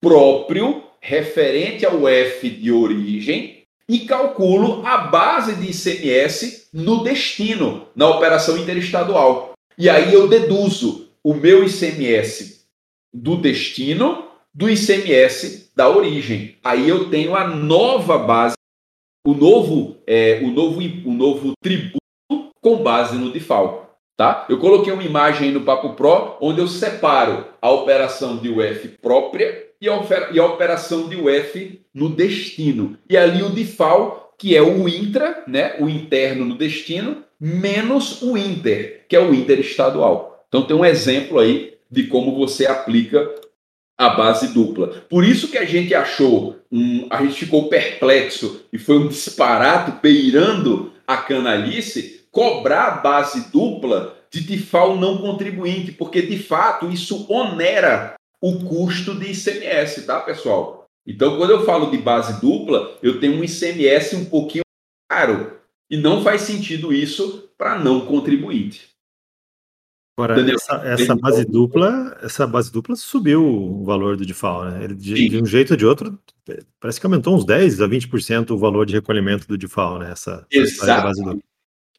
próprio, 0.00 0.84
referente 1.00 1.84
ao 1.84 2.08
F 2.08 2.48
de 2.48 2.72
origem, 2.72 3.64
e 3.88 4.00
calculo 4.00 4.84
a 4.86 4.98
base 4.98 5.54
de 5.56 5.70
ICMS 5.70 6.68
no 6.72 7.02
destino, 7.02 7.88
na 7.94 8.08
operação 8.08 8.56
interestadual. 8.56 9.55
E 9.78 9.90
aí 9.90 10.14
eu 10.14 10.26
deduzo 10.26 11.10
o 11.22 11.34
meu 11.34 11.62
ICMS 11.62 12.64
do 13.12 13.36
destino 13.36 14.26
do 14.54 14.70
ICMS 14.70 15.70
da 15.76 15.90
origem. 15.90 16.56
Aí 16.64 16.88
eu 16.88 17.10
tenho 17.10 17.36
a 17.36 17.46
nova 17.46 18.16
base, 18.16 18.54
o 19.26 19.34
novo, 19.34 19.98
é, 20.06 20.40
o 20.42 20.50
novo, 20.50 20.80
o 20.80 21.12
novo 21.12 21.52
tributo 21.62 21.98
com 22.62 22.82
base 22.82 23.16
no 23.16 23.30
default. 23.30 23.86
Tá? 24.16 24.46
Eu 24.48 24.58
coloquei 24.58 24.90
uma 24.94 25.04
imagem 25.04 25.52
no 25.52 25.60
Papo 25.60 25.92
Pro 25.92 26.38
onde 26.40 26.58
eu 26.58 26.66
separo 26.66 27.46
a 27.60 27.70
operação 27.70 28.38
de 28.38 28.48
UF 28.48 28.88
própria 29.02 29.66
e 29.78 29.90
a, 29.90 30.00
e 30.32 30.40
a 30.40 30.46
operação 30.46 31.06
de 31.06 31.16
UF 31.16 31.82
no 31.92 32.08
destino. 32.08 32.96
E 33.10 33.14
ali 33.14 33.42
o 33.42 33.50
default, 33.50 34.22
que 34.38 34.56
é 34.56 34.62
o 34.62 34.88
intra, 34.88 35.44
né, 35.46 35.76
o 35.80 35.86
interno 35.86 36.46
no 36.46 36.56
destino, 36.56 37.25
menos 37.40 38.22
o 38.22 38.36
Inter, 38.36 39.04
que 39.08 39.16
é 39.16 39.20
o 39.20 39.34
Inter 39.34 39.60
estadual. 39.60 40.44
Então 40.48 40.62
tem 40.62 40.76
um 40.76 40.84
exemplo 40.84 41.38
aí 41.38 41.74
de 41.90 42.04
como 42.04 42.34
você 42.36 42.66
aplica 42.66 43.28
a 43.98 44.10
base 44.10 44.48
dupla. 44.48 44.88
Por 45.08 45.24
isso 45.24 45.48
que 45.48 45.58
a 45.58 45.64
gente 45.64 45.94
achou, 45.94 46.56
um, 46.70 47.06
a 47.10 47.22
gente 47.22 47.34
ficou 47.34 47.68
perplexo 47.68 48.64
e 48.72 48.78
foi 48.78 48.98
um 48.98 49.08
disparate 49.08 50.00
beirando 50.02 50.92
a 51.06 51.16
canalice 51.16 52.26
cobrar 52.30 52.88
a 52.88 52.90
base 52.90 53.50
dupla 53.50 54.16
de 54.30 54.40
default 54.40 55.00
não 55.00 55.18
contribuinte, 55.18 55.92
porque 55.92 56.20
de 56.20 56.38
fato 56.38 56.90
isso 56.90 57.26
onera 57.32 58.14
o 58.42 58.58
custo 58.64 59.14
de 59.14 59.32
ICMS, 59.32 60.02
tá, 60.02 60.20
pessoal? 60.20 60.84
Então, 61.06 61.38
quando 61.38 61.50
eu 61.50 61.64
falo 61.64 61.90
de 61.90 61.96
base 61.96 62.40
dupla, 62.40 62.98
eu 63.02 63.18
tenho 63.20 63.38
um 63.38 63.44
ICMS 63.44 64.16
um 64.16 64.24
pouquinho 64.26 64.64
caro, 65.08 65.58
e 65.90 65.96
não 65.96 66.22
faz 66.22 66.42
sentido 66.42 66.92
isso 66.92 67.50
para 67.56 67.78
não 67.78 68.06
contribuinte. 68.06 68.96
Agora, 70.18 70.40
essa, 70.50 70.76
essa, 70.86 71.14
base 71.14 71.44
dupla, 71.44 72.18
essa 72.22 72.46
base 72.46 72.72
dupla 72.72 72.96
subiu 72.96 73.44
o 73.44 73.84
valor 73.84 74.16
do 74.16 74.24
default, 74.24 74.72
né? 74.72 74.84
Ele, 74.84 74.94
de, 74.94 75.28
de, 75.28 75.42
um 75.42 75.44
jeito 75.44 75.72
ou 75.72 75.76
de 75.76 75.84
outro, 75.84 76.18
parece 76.80 76.98
que 76.98 77.04
aumentou 77.04 77.36
uns 77.36 77.44
10 77.44 77.82
a 77.82 77.88
20% 77.88 78.50
o 78.50 78.56
valor 78.56 78.86
de 78.86 78.94
recolhimento 78.94 79.46
do 79.46 79.58
default, 79.58 80.02
né? 80.02 80.12
Essa, 80.12 80.46
essa 80.50 81.02
base 81.02 81.22
dupla. 81.22 81.42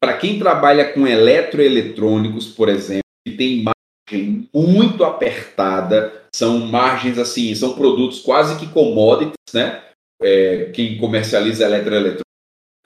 Para 0.00 0.16
quem 0.16 0.38
trabalha 0.38 0.92
com 0.92 1.06
eletroeletrônicos, 1.06 2.48
por 2.48 2.68
exemplo, 2.68 3.02
que 3.24 3.36
tem 3.36 3.62
margem 3.62 4.48
muito 4.52 5.04
apertada, 5.04 6.24
são 6.34 6.58
margens 6.58 7.18
assim, 7.18 7.54
são 7.54 7.74
produtos 7.74 8.18
quase 8.20 8.58
que 8.58 8.66
commodities, 8.72 9.54
né? 9.54 9.84
É, 10.20 10.72
quem 10.74 10.98
comercializa 10.98 11.64
eletroeletrônicos 11.64 12.27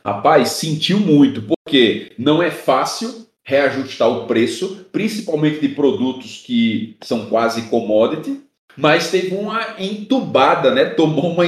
Rapaz, 0.04 0.50
sentiu 0.50 0.98
muito, 0.98 1.42
porque 1.42 2.12
não 2.18 2.42
é 2.42 2.50
fácil 2.50 3.26
reajustar 3.44 4.08
o 4.08 4.26
preço, 4.26 4.86
principalmente 4.92 5.60
de 5.60 5.68
produtos 5.68 6.42
que 6.44 6.96
são 7.02 7.26
quase 7.26 7.62
commodity, 7.62 8.40
mas 8.76 9.10
teve 9.10 9.34
uma 9.34 9.76
entubada, 9.78 10.74
né? 10.74 10.86
Tomou 10.86 11.32
uma 11.32 11.44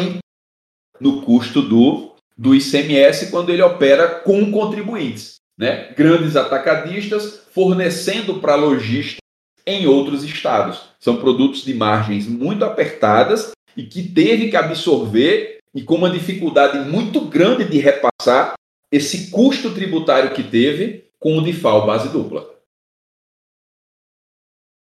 no 1.00 1.22
custo 1.22 1.62
do, 1.62 2.12
do 2.36 2.54
ICMS 2.54 3.30
quando 3.30 3.50
ele 3.50 3.62
opera 3.62 4.08
com 4.08 4.50
contribuintes, 4.50 5.36
né? 5.58 5.92
Grandes 5.96 6.36
atacadistas 6.36 7.42
fornecendo 7.52 8.40
para 8.40 8.54
lojistas 8.54 9.18
em 9.66 9.86
outros 9.86 10.22
estados. 10.22 10.82
São 11.00 11.16
produtos 11.16 11.64
de 11.64 11.74
margens 11.74 12.26
muito 12.26 12.64
apertadas 12.64 13.52
e 13.76 13.84
que 13.84 14.02
teve 14.02 14.48
que 14.48 14.56
absorver 14.56 15.58
e 15.74 15.82
com 15.82 15.96
uma 15.96 16.10
dificuldade 16.10 16.78
muito 16.88 17.22
grande 17.22 17.64
de 17.64 17.78
repassar 17.78 18.54
esse 18.90 19.30
custo 19.30 19.74
tributário 19.74 20.32
que 20.32 20.42
teve 20.42 21.10
com 21.18 21.36
o 21.36 21.42
DIFAL 21.42 21.84
base 21.84 22.10
dupla. 22.10 22.54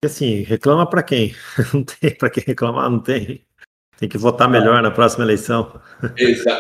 Assim, 0.05 0.43
reclama 0.43 0.89
para 0.89 1.03
quem? 1.03 1.35
Não 1.75 1.83
tem 1.83 2.15
para 2.15 2.31
quem 2.31 2.45
reclamar, 2.47 2.89
não 2.89 3.01
tem. 3.01 3.45
Tem 3.99 4.09
que 4.09 4.17
votar 4.17 4.49
melhor 4.49 4.81
na 4.81 4.93
próxima 4.93 5.25
eleição. 5.25 5.81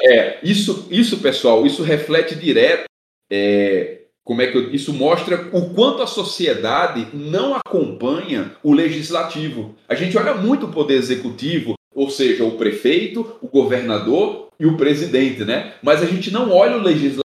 É, 0.02 0.40
isso, 0.42 0.88
isso, 0.90 1.20
pessoal, 1.20 1.64
isso 1.64 1.84
reflete 1.84 2.34
direto. 2.34 2.86
É, 3.30 4.00
como 4.24 4.42
é 4.42 4.48
que 4.48 4.58
eu, 4.58 4.72
isso 4.72 4.92
mostra 4.92 5.48
o 5.52 5.72
quanto 5.72 6.02
a 6.02 6.06
sociedade 6.06 7.08
não 7.14 7.54
acompanha 7.54 8.56
o 8.60 8.72
legislativo. 8.72 9.76
A 9.88 9.94
gente 9.94 10.18
olha 10.18 10.34
muito 10.34 10.66
o 10.66 10.72
poder 10.72 10.96
executivo, 10.96 11.78
ou 11.99 12.11
seja, 12.11 12.44
o 12.44 12.53
prefeito, 12.53 13.38
o 13.42 13.49
governador 13.49 14.49
e 14.59 14.66
o 14.66 14.76
presidente, 14.76 15.44
né? 15.44 15.74
Mas 15.82 16.03
a 16.03 16.07
gente 16.07 16.30
não 16.30 16.53
olha 16.53 16.76
o 16.76 16.82
legislativo 16.82 17.22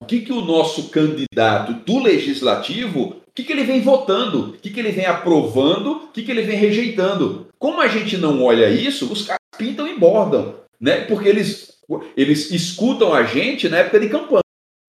o 0.00 0.06
que, 0.06 0.20
que 0.20 0.32
o 0.32 0.40
nosso 0.40 0.88
candidato 0.88 1.74
do 1.84 1.98
legislativo, 1.98 3.16
o 3.26 3.32
que, 3.34 3.44
que 3.44 3.52
ele 3.52 3.64
vem 3.64 3.82
votando, 3.82 4.50
o 4.50 4.52
que, 4.52 4.70
que 4.70 4.80
ele 4.80 4.92
vem 4.92 5.04
aprovando, 5.04 5.92
o 5.92 6.08
que, 6.08 6.22
que 6.22 6.30
ele 6.30 6.42
vem 6.42 6.56
rejeitando. 6.56 7.48
Como 7.58 7.80
a 7.80 7.88
gente 7.88 8.16
não 8.16 8.42
olha 8.42 8.70
isso, 8.70 9.12
os 9.12 9.26
caras 9.26 9.40
pintam 9.58 9.86
e 9.86 9.98
bordam, 9.98 10.54
né? 10.80 11.02
Porque 11.02 11.28
eles, 11.28 11.78
eles 12.16 12.50
escutam 12.50 13.12
a 13.12 13.24
gente 13.24 13.68
na 13.68 13.78
época 13.78 14.00
de 14.00 14.08
campanha, 14.08 14.40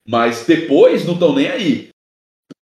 mas 0.07 0.45
depois 0.45 1.05
não 1.05 1.15
estão 1.15 1.36
nem 1.36 1.47
aí. 1.47 1.89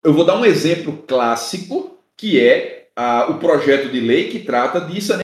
Eu 0.04 0.14
vou 0.14 0.26
dar 0.26 0.38
um 0.38 0.46
exemplo 0.46 1.04
clássico, 1.08 1.98
que 2.18 2.40
é 2.42 2.90
a, 2.96 3.30
o 3.30 3.40
projeto 3.40 3.90
de 3.90 4.02
lei 4.02 4.30
que 4.30 4.40
trata 4.40 4.82
de 4.82 5.00
saneamento. 5.00 5.23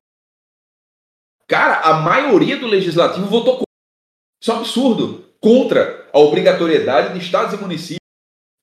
Cara, 1.49 1.79
a 1.79 1.95
maioria 1.95 2.57
do 2.57 2.67
legislativo 2.67 3.25
votou 3.25 3.53
contra. 3.53 3.65
Isso 4.41 4.51
é 4.51 4.53
um 4.53 4.57
absurdo. 4.57 5.25
Contra 5.41 6.07
a 6.13 6.19
obrigatoriedade 6.19 7.13
de 7.13 7.25
estados 7.25 7.53
e 7.53 7.57
municípios 7.57 7.99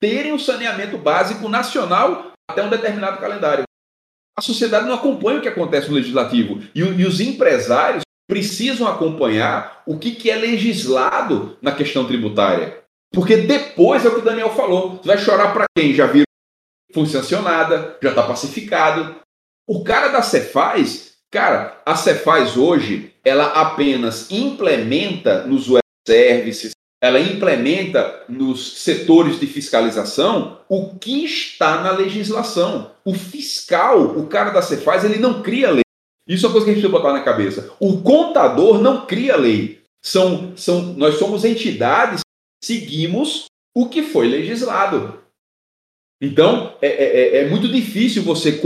terem 0.00 0.30
o 0.30 0.36
um 0.36 0.38
saneamento 0.38 0.96
básico 0.96 1.48
nacional 1.48 2.32
até 2.48 2.62
um 2.62 2.70
determinado 2.70 3.18
calendário. 3.18 3.64
A 4.38 4.42
sociedade 4.42 4.86
não 4.86 4.94
acompanha 4.94 5.38
o 5.38 5.42
que 5.42 5.48
acontece 5.48 5.88
no 5.88 5.96
legislativo. 5.96 6.62
E, 6.74 6.80
e 6.80 7.04
os 7.04 7.20
empresários 7.20 8.02
precisam 8.28 8.86
acompanhar 8.86 9.82
o 9.86 9.98
que, 9.98 10.14
que 10.14 10.30
é 10.30 10.36
legislado 10.36 11.58
na 11.60 11.72
questão 11.72 12.06
tributária. 12.06 12.82
Porque 13.12 13.38
depois 13.38 14.04
é 14.04 14.08
o 14.08 14.14
que 14.14 14.20
o 14.20 14.24
Daniel 14.24 14.50
falou. 14.50 14.98
Você 14.98 15.08
vai 15.08 15.18
chorar 15.18 15.52
para 15.52 15.64
quem? 15.76 15.94
Já 15.94 16.06
viu 16.06 16.24
foi 16.92 17.06
sancionada, 17.06 17.98
já 18.02 18.10
está 18.10 18.22
pacificado. 18.22 19.16
O 19.68 19.82
cara 19.82 20.08
da 20.08 20.22
Cefaz, 20.22 21.05
cara, 21.30 21.80
a 21.84 21.94
Cefaz 21.96 22.56
hoje, 22.56 23.12
ela 23.24 23.46
apenas 23.46 24.30
implementa 24.30 25.46
nos 25.46 25.68
web 25.68 25.82
services, 26.06 26.70
ela 27.02 27.20
implementa 27.20 28.24
nos 28.28 28.78
setores 28.82 29.38
de 29.38 29.46
fiscalização 29.46 30.60
o 30.68 30.98
que 30.98 31.24
está 31.24 31.82
na 31.82 31.92
legislação. 31.92 32.92
O 33.04 33.14
fiscal, 33.14 34.18
o 34.18 34.26
cara 34.26 34.50
da 34.50 34.62
Cefaz, 34.62 35.04
ele 35.04 35.18
não 35.18 35.42
cria 35.42 35.70
lei. 35.70 35.82
Isso 36.26 36.44
é 36.44 36.48
uma 36.48 36.52
coisa 36.52 36.64
que 36.64 36.70
a 36.70 36.74
gente 36.74 36.82
precisa 36.82 37.02
botar 37.02 37.12
na 37.12 37.24
cabeça. 37.24 37.72
O 37.78 38.02
contador 38.02 38.80
não 38.80 39.06
cria 39.06 39.36
lei. 39.36 39.82
São, 40.02 40.56
são, 40.56 40.94
nós 40.94 41.18
somos 41.18 41.44
entidades 41.44 42.20
que 42.20 42.66
seguimos 42.66 43.46
o 43.74 43.88
que 43.88 44.02
foi 44.02 44.26
legislado. 44.26 45.22
Então, 46.20 46.76
é, 46.80 46.88
é, 46.88 47.04
é, 47.04 47.36
é 47.42 47.48
muito 47.50 47.68
difícil 47.68 48.22
você 48.22 48.62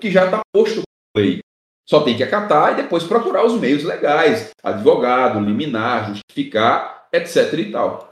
que 0.00 0.10
já 0.10 0.26
está 0.26 0.40
posto 0.52 0.82
lei. 1.16 1.40
Só 1.88 2.02
tem 2.02 2.16
que 2.16 2.22
acatar 2.22 2.72
e 2.72 2.82
depois 2.82 3.04
procurar 3.04 3.44
os 3.44 3.60
meios 3.60 3.82
legais, 3.82 4.50
advogado, 4.62 5.40
liminar, 5.40 6.08
justificar, 6.08 7.08
etc. 7.12 7.52
e 7.54 7.72
tal. 7.72 8.08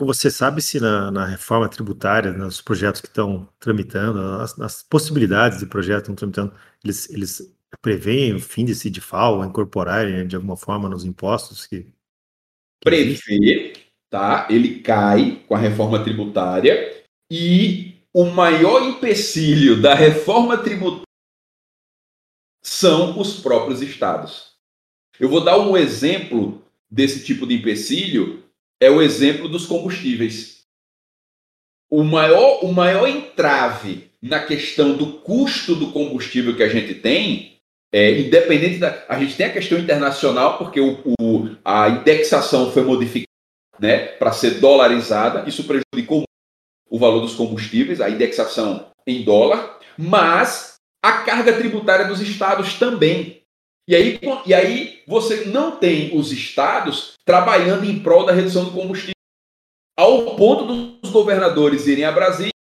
Você 0.00 0.30
sabe 0.30 0.60
se 0.60 0.80
na, 0.80 1.10
na 1.10 1.24
reforma 1.24 1.68
tributária, 1.68 2.32
nos 2.32 2.60
projetos 2.60 3.00
que 3.00 3.06
estão 3.06 3.48
tramitando, 3.58 4.20
as, 4.42 4.58
as 4.60 4.82
possibilidades 4.82 5.60
de 5.60 5.66
projetos 5.66 6.08
que 6.08 6.12
estão 6.12 6.30
tramitando, 6.30 6.52
eles, 6.82 7.08
eles 7.10 7.56
preveem 7.80 8.34
o 8.34 8.40
fim 8.40 8.64
desse 8.64 8.90
DIFAL, 8.90 9.44
incorporarem 9.44 10.26
de 10.26 10.36
alguma 10.36 10.56
forma 10.56 10.88
nos 10.88 11.04
impostos 11.04 11.66
que, 11.66 11.84
que 11.84 11.94
Prevê, 12.82 13.72
tá? 14.10 14.46
Ele 14.50 14.80
cai 14.80 15.42
com 15.46 15.54
a 15.54 15.58
reforma 15.58 16.02
tributária 16.02 17.02
e 17.30 17.94
o 18.12 18.26
maior 18.26 18.82
empecilho 18.82 19.80
da 19.80 19.94
reforma 19.94 20.58
tributária 20.58 21.04
são 22.64 23.20
os 23.20 23.40
próprios 23.40 23.82
estados. 23.82 24.54
Eu 25.20 25.28
vou 25.28 25.44
dar 25.44 25.58
um 25.58 25.76
exemplo 25.76 26.62
desse 26.90 27.22
tipo 27.22 27.46
de 27.46 27.54
empecilho, 27.54 28.42
é 28.80 28.90
o 28.90 29.02
exemplo 29.02 29.48
dos 29.48 29.66
combustíveis. 29.66 30.64
O 31.90 32.02
maior, 32.02 32.64
o 32.64 32.72
maior 32.72 33.06
entrave 33.06 34.10
na 34.20 34.40
questão 34.42 34.96
do 34.96 35.18
custo 35.18 35.76
do 35.76 35.92
combustível 35.92 36.56
que 36.56 36.62
a 36.62 36.68
gente 36.68 36.94
tem, 36.94 37.58
é, 37.92 38.18
independente 38.18 38.78
da. 38.78 39.04
A 39.08 39.18
gente 39.20 39.36
tem 39.36 39.46
a 39.46 39.52
questão 39.52 39.78
internacional, 39.78 40.58
porque 40.58 40.80
o, 40.80 41.00
o 41.20 41.56
a 41.64 41.88
indexação 41.88 42.72
foi 42.72 42.82
modificada 42.82 43.28
né, 43.78 44.06
para 44.06 44.32
ser 44.32 44.58
dolarizada. 44.58 45.48
Isso 45.48 45.64
prejudicou 45.64 46.24
o 46.88 46.98
valor 46.98 47.20
dos 47.20 47.34
combustíveis, 47.34 48.00
a 48.00 48.10
indexação 48.10 48.88
em 49.06 49.22
dólar, 49.22 49.78
mas 49.96 50.73
a 51.04 51.22
carga 51.22 51.52
tributária 51.52 52.06
dos 52.06 52.22
estados 52.22 52.78
também. 52.78 53.42
E 53.86 53.94
aí, 53.94 54.18
e 54.46 54.54
aí 54.54 55.02
você 55.06 55.44
não 55.44 55.76
tem 55.76 56.16
os 56.16 56.32
estados 56.32 57.12
trabalhando 57.26 57.84
em 57.84 58.02
prol 58.02 58.24
da 58.24 58.32
redução 58.32 58.64
do 58.64 58.70
combustível, 58.70 59.12
ao 59.98 60.34
ponto 60.34 60.64
dos 60.64 61.10
governadores 61.10 61.86
irem 61.86 62.06
a 62.06 62.12
Brasília 62.12 62.54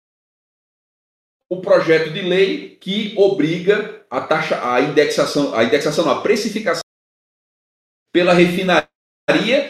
o 1.48 1.62
projeto 1.62 2.12
de 2.12 2.22
lei 2.22 2.78
que 2.78 3.14
obriga 3.16 4.04
a 4.10 4.22
taxa, 4.22 4.60
a 4.74 4.82
indexação, 4.82 5.54
a 5.54 5.64
indexação, 5.64 6.10
a 6.10 6.22
precificação 6.22 6.82
pela 8.12 8.34
refinaria 8.34 8.82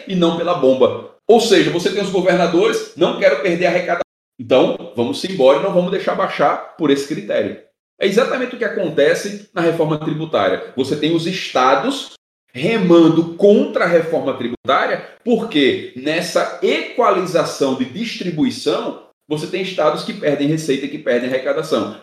e 0.08 0.14
não 0.14 0.38
pela 0.38 0.54
bomba. 0.54 1.18
Ou 1.28 1.40
seja, 1.40 1.70
você 1.70 1.92
tem 1.92 2.02
os 2.02 2.10
governadores, 2.10 2.96
não 2.96 3.18
quero 3.18 3.42
perder 3.42 3.66
a 3.66 3.68
arrecadação. 3.68 4.02
Então, 4.40 4.94
vamos 4.96 5.22
embora 5.24 5.58
e 5.58 5.62
não 5.62 5.74
vamos 5.74 5.90
deixar 5.90 6.14
baixar 6.14 6.76
por 6.76 6.90
esse 6.90 7.06
critério. 7.06 7.62
É 8.02 8.06
exatamente 8.08 8.56
o 8.56 8.58
que 8.58 8.64
acontece 8.64 9.48
na 9.54 9.60
reforma 9.60 9.96
tributária. 9.96 10.72
Você 10.74 10.96
tem 10.96 11.14
os 11.14 11.24
estados 11.24 12.14
remando 12.52 13.34
contra 13.36 13.84
a 13.84 13.88
reforma 13.88 14.36
tributária, 14.36 15.08
porque 15.24 15.92
nessa 15.94 16.58
equalização 16.64 17.76
de 17.76 17.84
distribuição, 17.84 19.06
você 19.28 19.46
tem 19.46 19.62
estados 19.62 20.02
que 20.02 20.14
perdem 20.14 20.48
receita 20.48 20.86
e 20.86 20.88
que 20.88 20.98
perdem 20.98 21.30
arrecadação. 21.30 22.00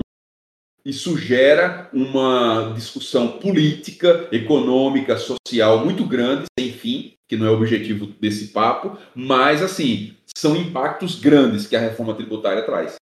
Isso 0.85 1.17
gera 1.17 1.89
uma 1.91 2.71
discussão 2.73 3.33
política, 3.33 4.29
econômica, 4.31 5.17
social 5.17 5.83
muito 5.83 6.05
grande, 6.05 6.45
sem 6.57 6.71
fim, 6.71 7.13
que 7.27 7.35
não 7.35 7.45
é 7.45 7.49
o 7.49 7.55
objetivo 7.55 8.07
desse 8.21 8.47
papo, 8.47 8.97
mas 9.13 9.61
assim, 9.61 10.15
são 10.33 10.55
impactos 10.55 11.19
grandes 11.19 11.67
que 11.67 11.75
a 11.75 11.81
reforma 11.81 12.15
tributária 12.15 12.63
traz. 12.63 12.98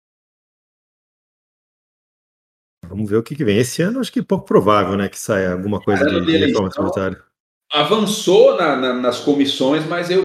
Vamos 2.89 3.11
ver 3.11 3.17
o 3.17 3.23
que, 3.23 3.35
que 3.35 3.45
vem. 3.45 3.59
Esse 3.59 3.83
ano 3.83 4.01
acho 4.01 4.13
que 4.13 4.21
é 4.21 4.25
pouco 4.25 4.45
provável, 4.45 4.97
né, 4.97 5.09
que 5.09 5.19
saia 5.19 5.53
alguma 5.53 5.81
coisa 5.81 6.05
de, 6.05 6.25
de 6.25 6.37
reforma 6.37 6.71
tributária. 6.71 7.23
Avançou 7.73 8.57
na, 8.57 8.77
na, 8.77 8.95
nas 8.95 9.21
comissões, 9.21 9.85
mas 9.87 10.11
eu 10.11 10.23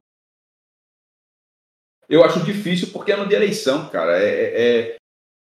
eu 2.12 2.26
acho 2.26 2.44
difícil 2.44 2.90
porque 2.92 3.12
é 3.12 3.16
ano 3.16 3.28
de 3.28 3.34
eleição, 3.34 3.88
cara. 3.90 4.22
É, 4.22 4.26
é, 4.26 4.90
é, 4.92 4.96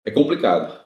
é 0.08 0.12
complicado. 0.12 0.84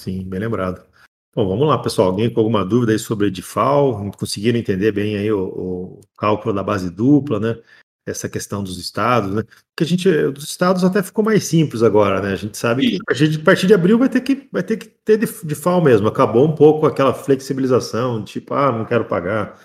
Sim, 0.00 0.22
bem 0.22 0.38
lembrado. 0.38 0.86
Bom, 1.34 1.48
vamos 1.48 1.66
lá, 1.66 1.76
pessoal. 1.76 2.08
Alguém 2.08 2.32
com 2.32 2.38
alguma 2.38 2.64
dúvida 2.64 2.92
aí 2.92 2.98
sobre 2.98 3.28
DIFAL? 3.28 4.12
Conseguiram 4.12 4.58
entender 4.58 4.92
bem 4.92 5.16
aí 5.18 5.30
o, 5.32 5.48
o, 5.48 6.00
cálculo 6.16 6.54
da 6.54 6.62
base 6.62 6.88
dupla, 6.88 7.40
né? 7.40 7.60
Essa 8.06 8.28
questão 8.28 8.62
dos 8.62 8.78
estados, 8.78 9.34
né? 9.34 9.42
Porque 9.42 9.82
a 9.82 9.86
gente, 9.86 10.08
dos 10.28 10.44
estados 10.44 10.84
até 10.84 11.02
ficou 11.02 11.24
mais 11.24 11.44
simples 11.44 11.82
agora, 11.82 12.22
né? 12.22 12.32
A 12.32 12.36
gente 12.36 12.56
sabe 12.56 12.88
que 12.88 12.98
a, 13.10 13.14
gente, 13.14 13.40
a 13.40 13.42
partir 13.42 13.66
de 13.66 13.74
abril 13.74 13.98
vai 13.98 14.08
ter 14.08 14.20
que, 14.20 14.48
vai 14.52 14.62
ter 14.62 14.76
que 14.76 14.86
ter 14.86 15.18
DIFAL 15.18 15.82
mesmo. 15.82 16.06
Acabou 16.06 16.46
um 16.46 16.54
pouco 16.54 16.86
aquela 16.86 17.12
flexibilização, 17.12 18.24
tipo, 18.24 18.54
ah, 18.54 18.70
não 18.70 18.84
quero 18.84 19.06
pagar. 19.06 19.58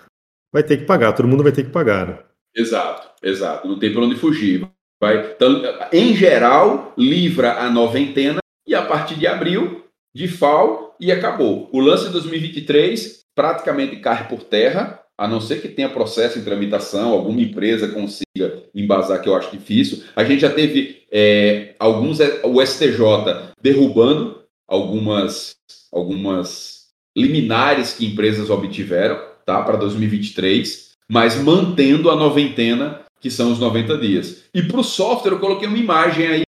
Vai 0.52 0.64
ter 0.64 0.78
que 0.78 0.86
pagar, 0.86 1.14
todo 1.14 1.28
mundo 1.28 1.44
vai 1.44 1.52
ter 1.52 1.64
que 1.64 1.70
pagar, 1.70 2.08
né? 2.08 2.20
Exato, 2.56 3.10
exato. 3.24 3.68
Não 3.68 3.78
tem 3.78 3.94
para 3.94 4.02
onde 4.02 4.16
fugir. 4.16 4.68
Vai, 5.00 5.32
então, 5.32 5.62
em 5.92 6.16
geral, 6.16 6.94
livra 6.98 7.60
a 7.60 7.70
noventena 7.70 8.40
e 8.68 8.76
a 8.76 8.86
partir 8.86 9.16
de 9.16 9.26
abril, 9.26 9.84
de 10.14 10.28
FAO 10.28 10.96
e 11.00 11.12
acabou. 11.12 11.70
O 11.72 11.80
lance 11.80 12.06
de 12.06 12.12
2023 12.12 13.22
praticamente 13.36 13.96
cai 13.98 14.28
por 14.28 14.44
terra, 14.44 15.01
a 15.18 15.28
não 15.28 15.40
ser 15.40 15.62
que 15.62 15.68
tenha 15.68 15.90
processo 15.90 16.40
em 16.40 16.44
tramitação, 16.44 17.12
alguma 17.12 17.42
empresa 17.42 17.88
consiga 17.88 18.64
embasar, 18.74 19.22
que 19.22 19.30
eu 19.30 19.36
acho 19.36 19.52
difícil. 19.52 20.04
A 20.16 20.24
gente 20.24 20.42
já 20.42 20.50
teve 20.50 21.04
é, 21.12 21.76
alguns, 21.80 22.20
o 22.44 22.66
STJ 22.66 23.52
derrubando 23.62 24.42
algumas, 24.68 25.56
algumas 25.92 26.88
liminares 27.16 27.94
que 27.94 28.06
empresas 28.06 28.50
obtiveram 28.50 29.20
tá, 29.46 29.62
para 29.62 29.78
2023, 29.78 30.92
mas 31.10 31.36
mantendo 31.36 32.10
a 32.10 32.16
noventena 32.16 33.02
que 33.20 33.30
são 33.30 33.52
os 33.52 33.60
90 33.60 33.98
dias. 34.00 34.44
E 34.54 34.64
para 34.64 34.80
o 34.80 34.84
software, 34.84 35.34
eu 35.34 35.40
coloquei 35.40 35.68
uma 35.68 35.78
imagem 35.78 36.28
aí 36.28 36.42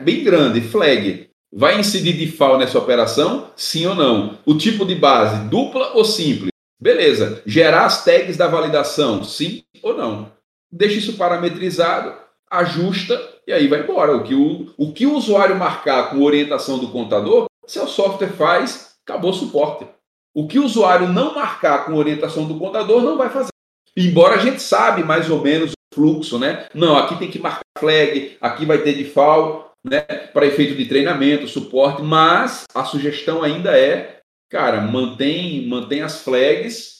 bem 0.00 0.24
grande, 0.24 0.60
flag. 0.60 1.28
Vai 1.52 1.78
incidir 1.78 2.16
default 2.16 2.58
nessa 2.58 2.78
operação? 2.78 3.50
Sim 3.56 3.86
ou 3.86 3.94
não? 3.94 4.38
O 4.44 4.54
tipo 4.54 4.84
de 4.84 4.94
base, 4.94 5.48
dupla 5.48 5.92
ou 5.94 6.04
simples? 6.04 6.50
Beleza. 6.80 7.42
Gerar 7.46 7.86
as 7.86 8.04
tags 8.04 8.36
da 8.36 8.46
validação? 8.46 9.24
Sim 9.24 9.62
ou 9.82 9.96
não? 9.96 10.32
Deixa 10.70 10.98
isso 10.98 11.16
parametrizado, 11.16 12.14
ajusta 12.50 13.20
e 13.46 13.52
aí 13.52 13.68
vai 13.68 13.80
embora. 13.80 14.16
O 14.16 14.22
que 14.22 14.34
o, 14.34 14.72
o, 14.76 14.92
que 14.92 15.06
o 15.06 15.14
usuário 15.14 15.56
marcar 15.56 16.10
com 16.10 16.22
orientação 16.22 16.78
do 16.78 16.88
contador, 16.88 17.46
seu 17.66 17.86
software 17.86 18.32
faz, 18.32 18.96
acabou 19.06 19.30
o 19.30 19.34
suporte. 19.34 19.86
O 20.34 20.46
que 20.46 20.58
o 20.58 20.64
usuário 20.64 21.08
não 21.08 21.34
marcar 21.34 21.86
com 21.86 21.94
orientação 21.94 22.46
do 22.46 22.58
contador, 22.58 23.02
não 23.02 23.16
vai 23.16 23.30
fazer. 23.30 23.48
Embora 23.96 24.34
a 24.34 24.38
gente 24.38 24.60
sabe 24.60 25.02
mais 25.02 25.30
ou 25.30 25.40
menos 25.40 25.72
fluxo, 25.94 26.38
né? 26.38 26.66
Não, 26.74 26.98
aqui 26.98 27.16
tem 27.16 27.30
que 27.30 27.38
marcar 27.38 27.62
flag, 27.78 28.36
aqui 28.38 28.66
vai 28.66 28.78
ter 28.78 28.92
default, 28.92 29.64
né? 29.82 30.02
Para 30.02 30.44
efeito 30.44 30.74
de 30.74 30.84
treinamento, 30.84 31.48
suporte, 31.48 32.02
mas 32.02 32.64
a 32.74 32.84
sugestão 32.84 33.42
ainda 33.42 33.78
é, 33.78 34.15
cara, 34.48 34.80
mantém, 34.80 35.66
mantém 35.66 36.02
as 36.02 36.22
flags, 36.22 36.96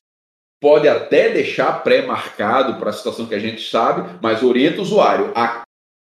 pode 0.61 0.89
até 0.89 1.31
deixar 1.31 1.83
pré-marcado 1.83 2.79
para 2.79 2.91
a 2.91 2.93
situação 2.93 3.27
que 3.27 3.35
a 3.35 3.39
gente 3.39 3.69
sabe, 3.69 4.19
mas 4.23 4.43
orienta 4.43 4.79
o 4.79 4.83
usuário 4.83 5.33
a 5.35 5.63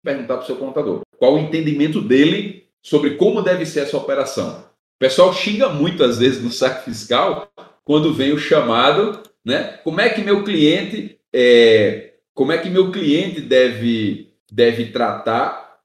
perguntar 0.03 0.35
para 0.35 0.43
o 0.43 0.45
seu 0.45 0.57
contador 0.57 1.01
qual 1.17 1.35
o 1.35 1.39
entendimento 1.39 2.01
dele 2.01 2.67
sobre 2.83 3.11
como 3.11 3.41
deve 3.41 3.65
ser 3.65 3.81
essa 3.81 3.97
operação. 3.97 4.65
O 4.95 4.99
pessoal 4.99 5.31
xinga 5.33 5.69
muitas 5.69 6.17
vezes 6.17 6.43
no 6.43 6.51
saque 6.51 6.85
fiscal 6.85 7.51
quando 7.83 8.13
vem 8.13 8.33
o 8.33 8.39
chamado, 8.39 9.21
né? 9.45 9.79
Como 9.83 10.01
é 10.01 10.09
que 10.09 10.21
meu 10.21 10.43
cliente 10.43 11.19
é, 11.33 12.13
como 12.33 12.51
é 12.51 12.57
que 12.57 12.69
meu 12.69 12.91
cliente 12.91 13.41
deve 13.41 14.33
deve 14.51 14.87
tratar 14.87 15.79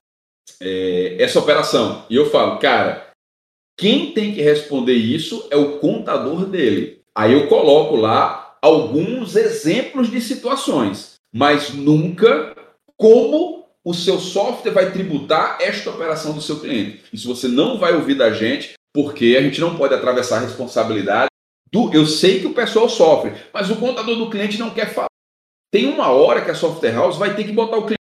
é, 0.61 1.17
essa 1.19 1.39
operação? 1.39 2.05
E 2.09 2.17
eu 2.17 2.31
falo, 2.31 2.59
cara, 2.59 3.06
quem 3.77 4.13
tem 4.13 4.33
que 4.33 4.41
responder 4.41 4.95
isso 4.95 5.47
é 5.51 5.57
o 5.57 5.79
contador 5.79 6.47
dele. 6.47 7.03
Aí 7.15 7.33
eu 7.33 7.47
coloco 7.47 7.97
lá 7.97 8.57
alguns 8.63 9.37
exemplos 9.37 10.11
de 10.11 10.21
situações, 10.21 11.17
mas 11.33 11.75
nunca 11.75 12.57
como 12.97 13.67
o 13.85 13.95
seu 13.95 14.19
software 14.19 14.73
vai 14.73 14.91
tributar 14.91 15.59
esta 15.61 15.91
operação 15.91 16.33
do 16.33 16.41
seu 16.41 16.59
cliente. 16.59 17.05
Isso 17.13 17.29
você 17.29 17.47
não 17.47 17.79
vai 17.79 17.95
ouvir 17.95 18.15
da 18.15 18.33
gente, 18.33 18.73
porque 18.93 19.37
a 19.39 19.43
gente 19.43 19.61
não 19.61 19.77
pode 19.77 19.95
atravessar 19.95 20.39
a 20.39 20.41
responsabilidade 20.41 21.29
do. 21.71 21.93
Eu 21.93 22.07
sei 22.07 22.41
que 22.41 22.47
o 22.47 22.55
pessoal 22.55 22.89
sofre, 22.89 23.35
mas 23.53 23.71
o 23.71 23.77
contador 23.77 24.17
do 24.17 24.31
cliente 24.31 24.59
não 24.59 24.71
quer 24.71 24.93
falar. 24.93 25.07
Tem 25.71 25.87
uma 25.87 26.09
hora 26.09 26.43
que 26.43 26.51
a 26.51 26.55
software 26.55 26.95
house 26.95 27.17
vai 27.17 27.37
ter 27.37 27.45
que 27.45 27.53
botar 27.53 27.77
o 27.77 27.83
cliente 27.83 27.97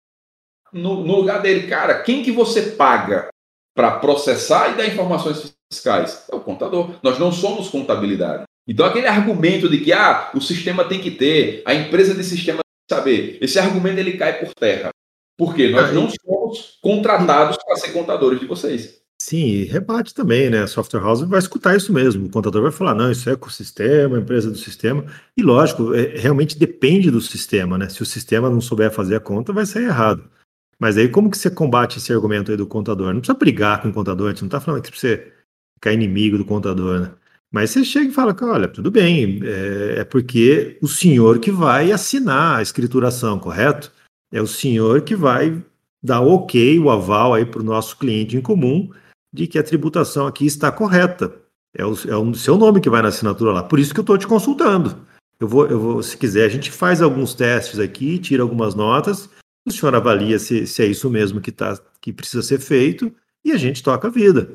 no, 0.73 1.05
no 1.05 1.17
lugar 1.17 1.43
dele. 1.43 1.69
Cara, 1.69 2.03
quem 2.03 2.23
que 2.23 2.33
você 2.33 2.63
paga 2.73 3.29
para 3.75 3.99
processar 3.99 4.71
e 4.71 4.77
dar 4.77 4.87
informações 4.87 5.56
fiscais? 5.73 6.27
É 6.31 6.35
o 6.35 6.41
contador. 6.41 6.97
Nós 7.03 7.19
não 7.19 7.33
somos 7.33 7.69
contabilidade. 7.69 8.45
Então, 8.69 8.85
aquele 8.85 9.07
argumento 9.07 9.69
de 9.69 9.79
que 9.79 9.93
ah, 9.93 10.31
o 10.35 10.41
sistema 10.41 10.85
tem 10.85 11.01
que 11.01 11.11
ter, 11.11 11.63
a 11.65 11.75
empresa 11.75 12.15
de 12.15 12.25
sistema 12.25 12.59
tem 12.59 12.89
que 12.89 12.95
saber, 12.95 13.39
esse 13.41 13.59
argumento 13.59 13.99
ele 13.99 14.17
cai 14.17 14.41
por 14.41 14.53
terra. 14.55 14.91
Porque 15.39 15.69
nós 15.69 15.93
não 15.93 16.09
somos 16.09 16.79
contratados 16.83 17.59
para 17.65 17.77
ser 17.77 17.93
contadores 17.93 18.41
de 18.41 18.47
vocês. 18.47 19.01
Sim, 19.21 19.65
rebate 19.65 20.15
também, 20.15 20.51
né? 20.51 20.63
A 20.63 20.67
software 20.67 21.01
house 21.01 21.23
vai 21.23 21.39
escutar 21.39 21.77
isso 21.77 21.93
mesmo. 21.93 22.27
O 22.27 22.31
contador 22.31 22.63
vai 22.63 22.73
falar, 22.73 22.95
não, 22.95 23.11
isso 23.11 23.29
é 23.29 23.33
ecossistema, 23.33 24.19
empresa 24.19 24.51
do 24.51 24.59
sistema. 24.59 25.05
E 25.37 25.43
lógico, 25.43 25.95
é, 25.95 26.17
realmente 26.17 26.59
depende 26.59 27.11
do 27.11 27.21
sistema, 27.21 27.79
né? 27.79 27.89
Se 27.89 28.03
o 28.03 28.07
sistema 28.07 28.51
não 28.51 28.61
souber 28.61 28.91
fazer 28.91 29.17
a 29.17 29.21
conta, 29.21 29.53
vai 29.53 29.65
sair 29.67 29.85
errado. 29.85 30.31
Mas 30.79 30.99
aí 30.99 31.09
como 31.09 31.31
que 31.31 31.39
você 31.39 31.51
combate 31.51 31.99
esse 31.99 32.13
argumento 32.13 32.51
aí 32.51 32.57
do 32.57 32.67
contador? 32.67 33.13
Não 33.13 33.21
precisa 33.21 33.39
brigar 33.39 33.81
com 33.81 33.89
o 33.89 33.93
contador, 33.93 34.27
a 34.27 34.31
gente 34.31 34.43
não 34.43 34.49
está 34.49 34.61
falando 34.61 34.83
que 34.83 34.97
você 34.97 35.33
ficar 35.77 35.93
inimigo 35.93 36.39
do 36.39 36.45
contador, 36.45 37.01
né? 37.01 37.11
Mas 37.51 37.71
você 37.71 37.85
chega 37.85 38.11
e 38.11 38.15
fala, 38.15 38.37
olha, 38.43 38.69
tudo 38.69 38.91
bem, 38.91 39.41
é, 39.45 40.01
é 40.01 40.05
porque 40.05 40.77
o 40.83 40.89
senhor 40.89 41.39
que 41.39 41.51
vai 41.51 41.93
assinar 41.93 42.59
a 42.59 42.63
escrituração, 42.63 43.39
correto? 43.39 43.93
É 44.33 44.43
o 44.43 44.47
senhor 44.47 45.03
que 45.03 45.15
vai 45.15 45.63
dar 46.03 46.21
o 46.21 46.35
ok, 46.35 46.79
o 46.79 46.91
aval 46.91 47.35
aí 47.35 47.47
para 47.47 47.61
o 47.61 47.65
nosso 47.65 47.97
cliente 47.97 48.37
em 48.37 48.41
comum 48.41 48.91
de 49.33 49.47
que 49.47 49.59
a 49.59 49.63
tributação 49.63 50.27
aqui 50.27 50.45
está 50.45 50.71
correta. 50.73 51.33
É 51.75 51.85
o, 51.85 51.95
é 52.09 52.17
o 52.17 52.35
seu 52.35 52.57
nome 52.57 52.81
que 52.81 52.91
vai 52.91 53.03
na 53.03 53.09
assinatura 53.09 53.53
lá. 53.53 53.63
Por 53.63 53.79
isso 53.79 53.93
que 53.93 54.01
eu 54.01 54.03
estou 54.03 54.19
te 54.19 54.27
consultando. 54.27 55.07
Eu 55.39 55.47
vou, 55.47 55.67
eu 55.67 55.79
vou, 55.79 56.03
se 56.03 56.17
quiser, 56.17 56.47
a 56.47 56.49
gente 56.49 56.71
faz 56.71 57.03
alguns 57.03 57.35
testes 57.35 57.79
aqui, 57.79 58.19
tira 58.19 58.43
algumas 58.43 58.75
notas, 58.75 59.29
o 59.67 59.71
senhor 59.71 59.95
avalia 59.95 60.39
se, 60.39 60.67
se 60.67 60.83
é 60.83 60.87
isso 60.87 61.11
mesmo 61.11 61.41
que, 61.41 61.53
tá, 61.53 61.79
que 62.01 62.13
precisa 62.13 62.43
ser 62.43 62.59
feito 62.59 63.13
e 63.45 63.53
a 63.53 63.57
gente 63.57 63.83
toca 63.83 64.09
a 64.09 64.11
vida. 64.11 64.49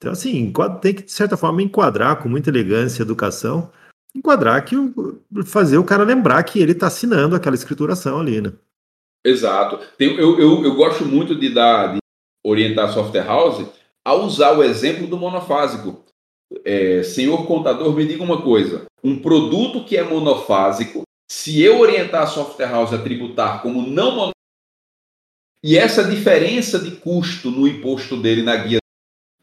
Então, 0.00 0.12
assim, 0.12 0.50
tem 0.80 0.94
que, 0.94 1.02
de 1.02 1.12
certa 1.12 1.36
forma, 1.36 1.62
enquadrar 1.62 2.22
com 2.22 2.28
muita 2.28 2.48
elegância 2.48 3.02
educação, 3.02 3.70
enquadrar 4.16 4.64
que 4.64 4.74
fazer 5.44 5.76
o 5.76 5.84
cara 5.84 6.04
lembrar 6.04 6.42
que 6.42 6.58
ele 6.58 6.72
está 6.72 6.86
assinando 6.86 7.36
aquela 7.36 7.54
escrituração 7.54 8.18
ali, 8.18 8.40
né? 8.40 8.50
Exato. 9.22 9.78
Tem, 9.98 10.16
eu, 10.16 10.40
eu, 10.40 10.64
eu 10.64 10.74
gosto 10.74 11.04
muito 11.04 11.38
de 11.38 11.52
dar 11.52 11.92
de 11.92 11.98
orientar 12.42 12.88
a 12.88 12.92
software 12.92 13.26
house 13.26 13.66
a 14.02 14.14
usar 14.14 14.56
o 14.56 14.62
exemplo 14.62 15.06
do 15.06 15.18
monofásico. 15.18 16.02
É, 16.64 17.02
senhor 17.02 17.46
contador, 17.46 17.94
me 17.94 18.06
diga 18.06 18.24
uma 18.24 18.40
coisa: 18.40 18.86
um 19.04 19.20
produto 19.20 19.84
que 19.84 19.98
é 19.98 20.02
monofásico, 20.02 21.02
se 21.30 21.60
eu 21.62 21.78
orientar 21.78 22.22
a 22.22 22.26
software 22.26 22.70
house 22.70 22.94
a 22.94 22.98
tributar 23.02 23.60
como 23.60 23.82
não 23.82 24.10
monofásico, 24.12 24.40
e 25.62 25.76
essa 25.76 26.02
diferença 26.02 26.78
de 26.78 26.92
custo 26.92 27.50
no 27.50 27.68
imposto 27.68 28.16
dele 28.16 28.42
na 28.42 28.56
guia, 28.56 28.79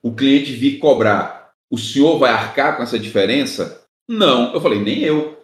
o 0.01 0.13
cliente 0.13 0.51
vir 0.51 0.79
cobrar, 0.79 1.51
o 1.69 1.77
senhor 1.77 2.17
vai 2.17 2.31
arcar 2.31 2.77
com 2.77 2.83
essa 2.83 2.97
diferença? 2.97 3.85
Não, 4.07 4.53
eu 4.53 4.61
falei, 4.61 4.79
nem 4.79 4.99
eu. 4.99 5.37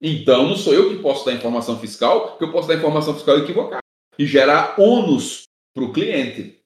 Então 0.00 0.48
não 0.48 0.56
sou 0.56 0.74
eu 0.74 0.90
que 0.90 1.02
posso 1.02 1.24
dar 1.24 1.32
informação 1.32 1.78
fiscal, 1.78 2.28
porque 2.28 2.44
eu 2.44 2.52
posso 2.52 2.68
dar 2.68 2.74
informação 2.74 3.14
fiscal 3.14 3.38
equivocada 3.38 3.82
e 4.18 4.26
gerar 4.26 4.78
ônus 4.78 5.44
para 5.74 5.84
o 5.84 5.92
cliente. 5.92 6.62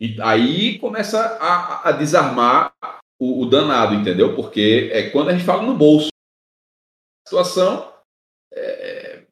E 0.00 0.16
aí 0.20 0.78
começa 0.78 1.20
a, 1.40 1.88
a 1.88 1.92
desarmar 1.92 2.74
o, 3.18 3.42
o, 3.42 3.46
danado, 3.46 3.94
entendeu? 3.94 4.34
Porque 4.34 4.90
é 4.92 5.10
quando 5.10 5.28
a 5.28 5.32
gente 5.32 5.44
fala 5.44 5.62
no 5.62 5.74
bolso, 5.74 6.08
a 7.24 7.28
situação 7.28 7.92
é, 8.52 9.22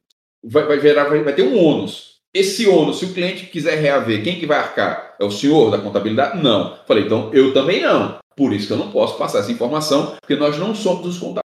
vai, 0.42 0.64
vai, 0.64 0.80
gerar, 0.80 1.04
vai, 1.04 1.22
vai 1.22 1.34
ter 1.34 1.42
um 1.42 1.62
ônus. 1.62 2.11
Esse 2.34 2.66
ônus, 2.66 2.98
se 2.98 3.04
o 3.04 3.12
cliente 3.12 3.46
quiser 3.46 3.78
reaver, 3.78 4.24
quem 4.24 4.40
que 4.40 4.46
vai 4.46 4.58
arcar? 4.58 5.14
É 5.20 5.24
o 5.24 5.30
senhor 5.30 5.70
da 5.70 5.78
contabilidade? 5.78 6.42
Não. 6.42 6.78
Falei, 6.86 7.04
então 7.04 7.32
eu 7.34 7.52
também 7.52 7.82
não. 7.82 8.18
Por 8.34 8.54
isso 8.54 8.66
que 8.66 8.72
eu 8.72 8.78
não 8.78 8.90
posso 8.90 9.18
passar 9.18 9.40
essa 9.40 9.52
informação, 9.52 10.16
porque 10.18 10.34
nós 10.34 10.56
não 10.56 10.74
somos 10.74 11.06
os 11.06 11.18
contadores. 11.18 11.42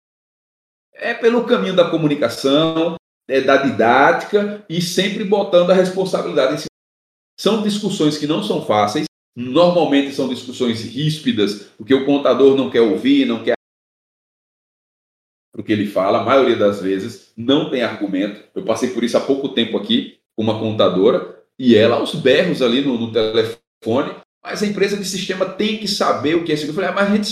É 0.94 1.14
pelo 1.14 1.46
caminho 1.46 1.76
da 1.76 1.90
comunicação, 1.90 2.96
é 3.28 3.42
da 3.42 3.58
didática 3.58 4.66
e 4.68 4.82
sempre 4.82 5.24
botando 5.24 5.70
a 5.70 5.76
responsabilidade 5.76 6.56
em 6.56 6.58
cima 6.58 6.72
são 7.40 7.64
discussões 7.64 8.20
que 8.20 8.28
não 8.28 8.44
são 8.44 8.64
fáceis, 8.64 9.06
normalmente 9.36 10.14
são 10.14 10.30
discussões 10.30 10.84
ríspidas, 10.84 11.72
porque 11.76 11.94
o 11.94 12.06
contador 12.06 12.56
não 12.56 12.70
quer 12.70 12.82
ouvir, 12.82 13.26
não 13.26 13.44
quer 13.44 13.56
o 15.58 15.64
que 15.64 15.74
ele 15.74 15.88
fala, 15.88 16.22
a 16.22 16.24
maioria 16.24 16.56
das 16.56 16.82
vezes 16.82 17.34
não 17.36 17.72
tem 17.72 17.82
argumento. 17.82 18.44
Eu 18.54 18.64
passei 18.64 18.92
por 18.92 19.04
isso 19.04 19.18
há 19.18 19.22
pouco 19.22 19.50
tempo 19.50 19.76
aqui 19.76 20.21
uma 20.38 20.60
contadora 20.60 21.44
e 21.58 21.76
ela 21.76 21.98
aos 21.98 22.16
berros 22.16 22.62
ali 22.62 22.82
no, 22.82 22.98
no 22.98 23.12
telefone, 23.12 24.16
mas 24.44 24.64
a 24.64 24.66
empresa 24.66 24.98
de 24.98 25.06
sistema 25.06 25.46
tem 25.46 25.78
que 25.78 25.88
saber 25.88 26.36
o 26.36 26.44
que 26.44 26.52
é 26.52 26.56
isso. 26.56 26.66
Eu 26.66 26.74
falei, 26.74 26.90
ah, 26.90 26.94
mas 26.94 27.12
a 27.12 27.16
gente 27.16 27.32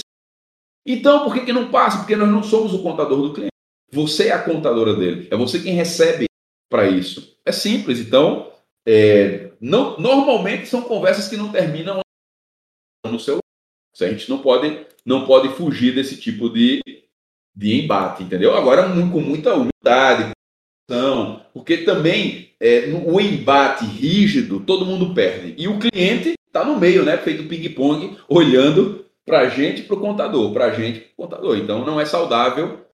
então, 0.85 1.23
por 1.23 1.33
que, 1.33 1.45
que 1.45 1.53
não 1.53 1.69
passa? 1.69 1.99
Porque 1.99 2.15
nós 2.15 2.29
não 2.29 2.41
somos 2.41 2.73
o 2.73 2.81
contador 2.81 3.21
do 3.21 3.33
cliente. 3.33 3.51
Você 3.91 4.29
é 4.29 4.31
a 4.31 4.43
contadora 4.43 4.95
dele. 4.95 5.27
É 5.29 5.35
você 5.35 5.59
quem 5.59 5.73
recebe 5.73 6.25
para 6.67 6.87
isso. 6.87 7.37
É 7.45 7.51
simples. 7.51 7.99
Então, 7.99 8.51
é, 8.87 9.51
não, 9.61 9.99
normalmente 9.99 10.67
são 10.67 10.81
conversas 10.81 11.27
que 11.27 11.37
não 11.37 11.51
terminam 11.51 11.99
no 13.05 13.19
celular. 13.19 13.43
A 14.01 14.07
gente 14.07 14.29
não 14.29 14.39
pode, 14.39 14.87
não 15.05 15.25
pode 15.27 15.49
fugir 15.49 15.93
desse 15.93 16.17
tipo 16.17 16.49
de, 16.49 16.81
de 17.55 17.83
embate, 17.83 18.23
entendeu? 18.23 18.55
Agora, 18.55 18.83
com 18.83 19.19
muita 19.19 19.53
humildade, 19.53 20.31
porque 21.53 21.79
também 21.79 22.48
é, 22.61 22.91
o 23.05 23.19
embate 23.19 23.85
rígido, 23.85 24.59
todo 24.59 24.85
mundo 24.85 25.13
perde. 25.13 25.55
E 25.57 25.67
o 25.67 25.79
cliente 25.79 26.33
está 26.45 26.65
no 26.65 26.77
meio, 26.77 27.03
né? 27.03 27.17
Feito 27.17 27.47
ping-pong, 27.47 28.17
olhando 28.27 29.05
para 29.25 29.41
a 29.41 29.49
gente 29.49 29.83
para 29.83 29.95
o 29.95 29.99
contador, 29.99 30.51
para 30.51 30.65
a 30.65 30.71
gente 30.71 30.99
para 30.99 31.11
o 31.13 31.27
contador. 31.27 31.57
Então, 31.57 31.85
não 31.85 31.99
é 31.99 32.05
saudável 32.05 32.85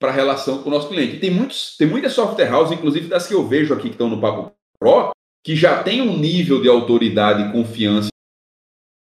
para 0.00 0.10
a 0.10 0.14
relação 0.14 0.62
com 0.62 0.68
o 0.68 0.72
nosso 0.72 0.88
cliente. 0.88 1.18
tem, 1.18 1.30
muitos, 1.30 1.76
tem 1.76 1.86
muitas 1.86 2.12
software 2.12 2.52
houses, 2.52 2.76
inclusive 2.76 3.06
das 3.06 3.26
que 3.26 3.34
eu 3.34 3.46
vejo 3.46 3.74
aqui 3.74 3.84
que 3.84 3.94
estão 3.94 4.08
no 4.08 4.20
Papo 4.20 4.52
Pro, 4.78 5.12
que 5.44 5.54
já 5.54 5.82
tem 5.82 6.00
um 6.00 6.16
nível 6.18 6.60
de 6.60 6.68
autoridade 6.68 7.42
e 7.42 7.52
confiança, 7.52 8.08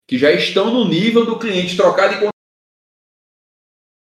que 0.08 0.18
já 0.18 0.32
estão 0.32 0.74
no 0.74 0.88
nível 0.88 1.26
do 1.26 1.38
cliente 1.38 1.76
trocar 1.76 2.08
de 2.08 2.30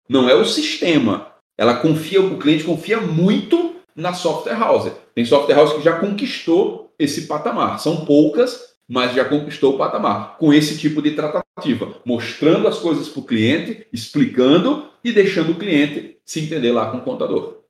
Não 0.07 0.29
é 0.29 0.35
o 0.35 0.45
sistema. 0.45 1.35
Ela 1.57 1.81
confia, 1.81 2.21
o 2.21 2.39
cliente 2.39 2.63
confia 2.63 3.01
muito 3.01 3.75
na 3.95 4.13
software 4.13 4.57
house. 4.57 4.91
Tem 5.19 5.25
software 5.25 5.55
house 5.55 5.73
que 5.73 5.81
já 5.81 5.99
conquistou 5.99 6.93
esse 6.97 7.27
patamar. 7.27 7.77
São 7.77 8.05
poucas, 8.05 8.73
mas 8.87 9.13
já 9.13 9.25
conquistou 9.25 9.75
o 9.75 9.77
patamar. 9.77 10.37
Com 10.37 10.53
esse 10.53 10.77
tipo 10.77 11.01
de 11.01 11.11
tratativa, 11.11 11.93
mostrando 12.05 12.69
as 12.69 12.79
coisas 12.79 13.09
para 13.09 13.19
o 13.19 13.25
cliente, 13.25 13.85
explicando 13.91 14.87
e 15.03 15.11
deixando 15.11 15.51
o 15.51 15.55
cliente 15.55 16.19
se 16.23 16.39
entender 16.39 16.71
lá 16.71 16.89
com 16.89 16.99
o 16.99 17.01
contador. 17.01 17.63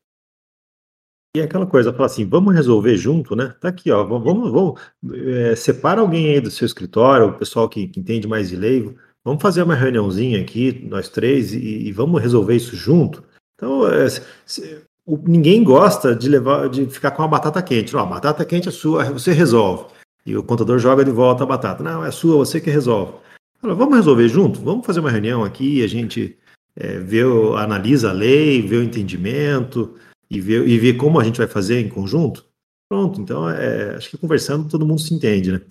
E 1.36 1.40
é 1.40 1.44
aquela 1.46 1.66
coisa, 1.66 1.92
falar 1.92 2.06
assim, 2.06 2.30
vamos 2.30 2.54
resolver 2.54 2.96
junto, 2.98 3.36
né? 3.36 3.56
Tá 3.60 3.70
aqui, 3.70 3.90
ó, 3.90 4.04
vamos, 4.04 4.52
vamos, 4.52 4.80
é, 5.12 5.56
separa 5.56 6.02
alguém 6.02 6.30
aí 6.30 6.40
do 6.40 6.52
seu 6.52 6.68
escritório, 6.68 7.30
o 7.30 7.34
pessoal 7.34 7.68
que, 7.68 7.88
que, 7.88 8.00
entende 8.00 8.28
mais 8.28 8.50
de 8.50 8.56
leigo, 8.56 8.96
vamos 9.26 9.42
fazer 9.42 9.64
uma 9.64 9.74
reuniãozinha 9.74 10.40
aqui, 10.40 10.86
nós 10.88 11.10
três, 11.10 11.52
e, 11.52 11.88
e 11.88 11.92
vamos 11.92 12.22
resolver 12.22 12.56
isso 12.56 12.76
junto. 12.76 13.24
Então, 13.56 13.92
é, 13.92 14.08
se, 14.46 14.88
ninguém 15.28 15.64
gosta 15.64 16.16
de 16.16 16.30
levar, 16.30 16.70
de 16.70 16.86
ficar 16.88 17.12
com 17.12 17.24
a 17.24 17.28
batata 17.28 17.62
quente. 17.62 17.94
Não, 17.94 18.02
a 18.02 18.06
batata 18.06 18.46
quente 18.46 18.70
é 18.70 18.72
sua, 18.72 19.04
você 19.06 19.32
resolve. 19.32 19.86
E 20.26 20.36
o 20.36 20.44
contador 20.44 20.78
joga 20.78 21.04
de 21.04 21.12
volta 21.12 21.44
a 21.44 21.48
batata. 21.48 21.84
Não, 21.84 22.04
é 22.04 22.12
sua, 22.12 22.38
você 22.38 22.60
que 22.60 22.70
resolve. 22.70 23.14
Fala, 23.62 23.76
vamos 23.76 23.96
resolver 23.96 24.28
junto? 24.28 24.60
Vamos 24.62 24.86
fazer 24.86 25.00
uma 25.00 25.12
reunião 25.12 25.44
aqui, 25.44 25.84
a 25.84 25.88
gente 25.88 26.38
é, 26.76 27.00
vê, 27.00 27.22
analisa 27.58 28.10
a 28.10 28.14
lei, 28.14 28.62
vê 28.62 28.78
o 28.78 28.84
entendimento 28.84 29.96
e 30.30 30.40
vê, 30.40 30.66
e 30.66 30.78
vê 30.78 30.94
como 30.94 31.20
a 31.20 31.24
gente 31.24 31.38
vai 31.38 31.48
fazer 31.48 31.80
em 31.80 31.90
conjunto? 31.90 32.46
Pronto, 32.88 33.22
então 33.22 33.50
é, 33.50 33.96
acho 33.96 34.10
que 34.10 34.18
conversando 34.18 34.70
todo 34.70 34.86
mundo 34.86 35.02
se 35.02 35.14
entende, 35.14 35.52
né? 35.52 35.62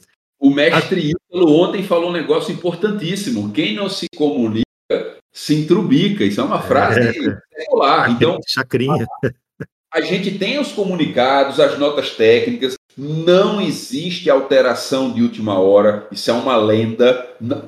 O 0.40 0.50
mestre 0.50 1.10
Ítalo 1.10 1.52
ontem 1.52 1.82
falou 1.82 2.10
um 2.10 2.12
negócio 2.12 2.52
importantíssimo. 2.52 3.50
Quem 3.52 3.74
não 3.74 3.88
se 3.88 4.06
comunica 4.16 4.67
se 5.38 5.54
entrubica. 5.54 6.24
Isso 6.24 6.40
é 6.40 6.44
uma 6.44 6.60
frase 6.60 7.00
é, 7.00 7.64
popular. 7.64 8.10
Então, 8.10 8.38
chacrinha. 8.44 9.06
A, 9.22 9.98
a 9.98 10.00
gente 10.00 10.36
tem 10.36 10.58
os 10.58 10.72
comunicados, 10.72 11.60
as 11.60 11.78
notas 11.78 12.10
técnicas, 12.10 12.74
não 12.96 13.60
existe 13.60 14.28
alteração 14.28 15.12
de 15.12 15.22
última 15.22 15.60
hora, 15.60 16.08
isso 16.10 16.28
é 16.28 16.34
uma 16.34 16.56
lenda. 16.56 17.14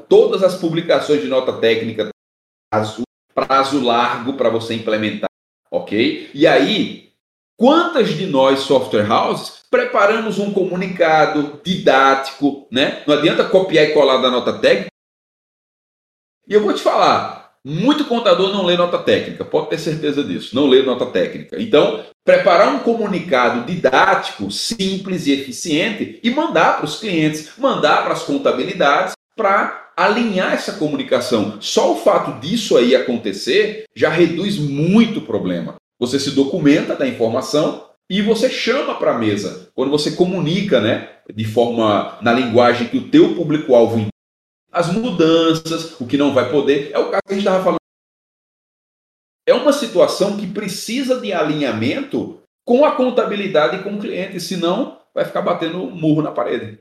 Todas 0.09 0.43
as 0.43 0.57
publicações 0.57 1.23
de 1.23 1.29
nota 1.29 1.53
técnica 1.53 2.09
prazo, 2.69 3.03
prazo 3.33 3.81
largo 3.81 4.33
para 4.33 4.51
você 4.51 4.75
implementar, 4.75 5.31
ok? 5.71 6.31
E 6.35 6.47
aí, 6.49 7.11
Quantas 7.57 8.17
de 8.17 8.25
nós, 8.25 8.61
software 8.61 9.07
houses, 9.13 9.63
preparamos 9.71 10.39
um 10.39 10.51
comunicado 10.51 11.61
didático, 11.63 12.67
né? 12.73 13.05
Não 13.07 13.15
adianta 13.15 13.47
copiar 13.47 13.85
e 13.85 13.93
colar 13.93 14.17
da 14.17 14.31
nota 14.31 14.59
técnica. 14.59 14.89
E 16.49 16.55
eu 16.55 16.63
vou 16.63 16.73
te 16.73 16.81
falar, 16.81 17.40
muito 17.65 18.05
contador 18.05 18.53
não 18.53 18.65
lê 18.65 18.77
nota 18.77 18.99
técnica, 18.99 19.45
pode 19.45 19.69
ter 19.69 19.79
certeza 19.79 20.25
disso, 20.25 20.55
não 20.55 20.67
lê 20.67 20.83
nota 20.83 21.07
técnica. 21.07 21.61
Então, 21.61 22.05
preparar 22.25 22.75
um 22.75 22.79
comunicado 22.79 23.67
didático, 23.67 24.51
simples 24.51 25.27
e 25.27 25.33
eficiente 25.33 26.19
e 26.23 26.31
mandar 26.31 26.77
para 26.77 26.87
os 26.87 26.99
clientes, 26.99 27.51
mandar 27.59 28.03
para 28.03 28.13
as 28.13 28.23
contabilidades 28.23 29.15
para 29.37 29.91
alinhar 29.97 30.55
essa 30.55 30.73
comunicação. 30.73 31.59
Só 31.61 31.93
o 31.93 31.97
fato 31.97 32.41
disso 32.41 32.77
aí 32.77 32.95
acontecer 32.95 33.85
já 33.95 34.09
reduz 34.09 34.59
muito 34.59 35.19
o 35.19 35.27
problema. 35.27 35.77
Você 35.99 36.19
se 36.19 36.31
documenta 36.31 36.97
da 36.97 37.07
informação 37.07 37.85
e 38.09 38.23
você 38.23 38.49
chama 38.49 38.95
para 38.95 39.15
a 39.15 39.19
mesa. 39.19 39.69
Quando 39.75 39.91
você 39.91 40.13
comunica, 40.13 40.81
né, 40.81 41.09
de 41.33 41.45
forma 41.45 42.19
na 42.23 42.33
linguagem 42.33 42.89
que 42.89 42.97
o 42.97 43.09
teu 43.09 43.35
público-alvo 43.35 44.09
as 44.71 44.93
mudanças, 44.93 46.01
o 46.01 46.07
que 46.07 46.17
não 46.17 46.33
vai 46.33 46.51
poder, 46.51 46.91
é 46.93 46.99
o 46.99 47.11
caso 47.11 47.23
que 47.27 47.33
a 47.33 47.35
gente 47.35 47.47
estava 47.47 47.65
falando. 47.65 47.81
É 49.47 49.55
uma 49.55 49.73
situação 49.73 50.37
que 50.37 50.47
precisa 50.47 51.21
de 51.21 51.33
alinhamento 51.33 52.41
com 52.65 52.85
a 52.85 52.93
contabilidade 52.93 53.77
e 53.77 53.83
com 53.83 53.95
o 53.95 53.99
cliente, 53.99 54.39
senão 54.41 55.01
vai 55.15 55.25
ficar 55.25 55.43
batendo 55.43 55.91
murro 55.91 56.23
na 56.23 56.31
parede. 56.31 56.79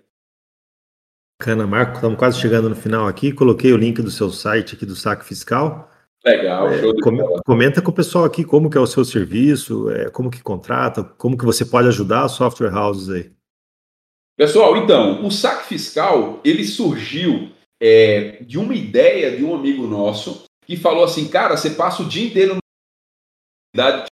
Cana, 1.42 1.66
Marco, 1.66 1.96
estamos 1.96 2.20
quase 2.20 2.38
chegando 2.38 2.70
no 2.70 2.76
final 2.76 3.08
aqui. 3.08 3.32
Coloquei 3.32 3.72
o 3.72 3.78
link 3.78 4.02
do 4.02 4.12
seu 4.12 4.30
site 4.30 4.76
aqui 4.76 4.86
do 4.86 4.96
Saque 4.96 5.26
Fiscal. 5.26 5.90
Legal, 6.24 6.70
é, 6.70 6.80
show 6.80 6.94
de 6.94 7.02
bola. 7.02 7.42
Comenta 7.46 7.82
com 7.82 7.92
o 7.92 7.94
pessoal 7.94 8.26
aqui 8.26 8.44
como 8.44 8.70
que 8.70 8.78
é 8.78 8.82
o 8.82 8.86
seu 8.86 9.06
serviço, 9.06 9.90
é, 9.90 10.10
como 10.10 10.30
que 10.30 10.44
contrata, 10.44 11.02
como 11.02 11.38
que 11.38 11.46
você 11.46 11.64
pode 11.64 11.88
ajudar 11.88 12.26
as 12.26 12.34
software 12.34 12.76
houses 12.76 13.10
aí. 13.10 13.32
Pessoal, 14.36 14.76
então, 14.78 15.26
o 15.26 15.32
saque 15.32 15.66
fiscal, 15.66 16.42
ele 16.44 16.66
surgiu 16.66 17.50
é, 17.82 18.38
de 18.42 18.58
uma 18.58 18.76
ideia 18.76 19.36
de 19.36 19.44
um 19.44 19.56
amigo 19.56 19.88
nosso 19.88 20.44
que 20.66 20.76
falou 20.78 21.04
assim, 21.04 21.28
cara, 21.28 21.58
você 21.58 21.72
passa 21.72 22.04
o 22.04 22.08
dia 22.08 22.28
inteiro 22.28 22.58
na 23.76 24.06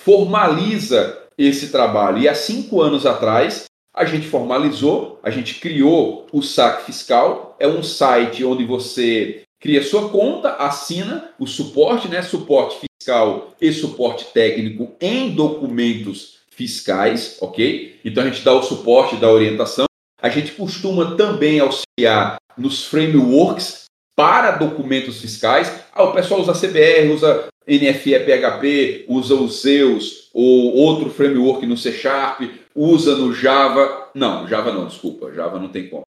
formaliza 0.00 1.26
esse 1.36 1.70
trabalho. 1.70 2.18
E 2.18 2.28
há 2.28 2.34
cinco 2.34 2.80
anos 2.80 3.04
atrás, 3.04 3.64
a 3.94 4.04
gente 4.04 4.28
formalizou, 4.28 5.18
a 5.22 5.30
gente 5.30 5.56
criou 5.56 6.26
o 6.32 6.40
saque 6.40 6.86
fiscal. 6.86 7.56
É 7.58 7.66
um 7.66 7.82
site 7.82 8.44
onde 8.44 8.64
você 8.64 9.42
cria 9.60 9.82
sua 9.82 10.08
conta, 10.08 10.54
assina 10.54 11.34
o 11.38 11.46
suporte, 11.46 12.08
né? 12.08 12.22
Suporte 12.22 12.78
fiscal 12.78 13.54
e 13.60 13.72
suporte 13.72 14.26
técnico 14.32 14.94
em 15.00 15.34
documentos 15.34 16.38
fiscais, 16.50 17.38
ok? 17.40 18.00
Então 18.04 18.22
a 18.22 18.26
gente 18.26 18.42
dá 18.42 18.52
o 18.52 18.62
suporte, 18.62 19.16
dá 19.16 19.26
a 19.26 19.32
orientação. 19.32 19.87
A 20.20 20.28
gente 20.28 20.52
costuma 20.52 21.16
também 21.16 21.60
auxiliar 21.60 22.36
nos 22.56 22.86
frameworks 22.86 23.84
para 24.16 24.50
documentos 24.52 25.20
fiscais. 25.20 25.72
Ah, 25.92 26.02
o 26.02 26.12
pessoal 26.12 26.40
usa 26.40 26.52
CBR, 26.52 27.12
usa 27.12 27.48
NFE 27.68 28.18
PHP, 28.18 29.04
usa 29.08 29.34
o 29.34 29.48
Zeus 29.48 30.28
ou 30.34 30.74
outro 30.74 31.08
framework 31.10 31.64
no 31.66 31.76
C 31.76 31.92
Sharp, 31.92 32.40
usa 32.74 33.14
no 33.16 33.32
Java. 33.32 34.10
Não, 34.14 34.46
Java 34.48 34.72
não, 34.72 34.86
desculpa, 34.86 35.32
Java 35.32 35.58
não 35.58 35.68
tem 35.68 35.88
como. 35.88 36.02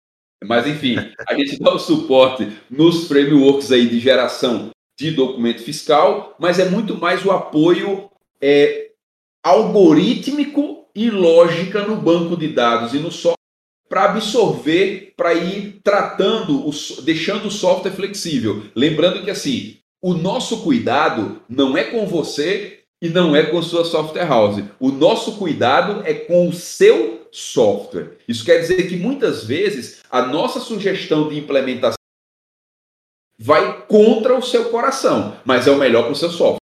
Mas 0.44 0.66
enfim, 0.66 0.96
a 1.26 1.34
gente 1.34 1.58
dá 1.58 1.74
o 1.74 1.78
suporte 1.78 2.48
nos 2.70 3.08
frameworks 3.08 3.72
aí 3.72 3.88
de 3.88 3.98
geração 3.98 4.70
de 4.98 5.10
documento 5.10 5.62
fiscal, 5.62 6.36
mas 6.38 6.58
é 6.58 6.68
muito 6.68 6.96
mais 6.96 7.24
o 7.24 7.32
apoio 7.32 8.08
é, 8.40 8.90
algorítmico 9.42 10.86
e 10.94 11.10
lógica 11.10 11.84
no 11.84 11.96
banco 11.96 12.36
de 12.36 12.48
dados 12.48 12.94
e 12.94 12.98
no 12.98 13.10
software 13.10 13.35
para 13.88 14.04
absorver, 14.04 15.12
para 15.16 15.34
ir 15.34 15.80
tratando, 15.82 16.66
o, 16.66 16.70
deixando 17.02 17.48
o 17.48 17.50
software 17.50 17.92
flexível. 17.92 18.62
Lembrando 18.74 19.22
que 19.22 19.30
assim, 19.30 19.78
o 20.02 20.14
nosso 20.14 20.62
cuidado 20.62 21.42
não 21.48 21.76
é 21.76 21.84
com 21.84 22.06
você 22.06 22.80
e 23.00 23.08
não 23.08 23.36
é 23.36 23.44
com 23.44 23.62
sua 23.62 23.84
software 23.84 24.26
house. 24.26 24.62
O 24.80 24.90
nosso 24.90 25.36
cuidado 25.36 26.02
é 26.04 26.14
com 26.14 26.48
o 26.48 26.52
seu 26.52 27.28
software. 27.30 28.18
Isso 28.26 28.44
quer 28.44 28.58
dizer 28.58 28.88
que 28.88 28.96
muitas 28.96 29.44
vezes 29.44 30.00
a 30.10 30.22
nossa 30.22 30.60
sugestão 30.60 31.28
de 31.28 31.38
implementação 31.38 31.96
vai 33.38 33.86
contra 33.86 34.34
o 34.36 34.42
seu 34.42 34.70
coração, 34.70 35.38
mas 35.44 35.66
é 35.66 35.70
o 35.70 35.78
melhor 35.78 36.04
para 36.04 36.12
o 36.12 36.16
seu 36.16 36.30
software. 36.30 36.58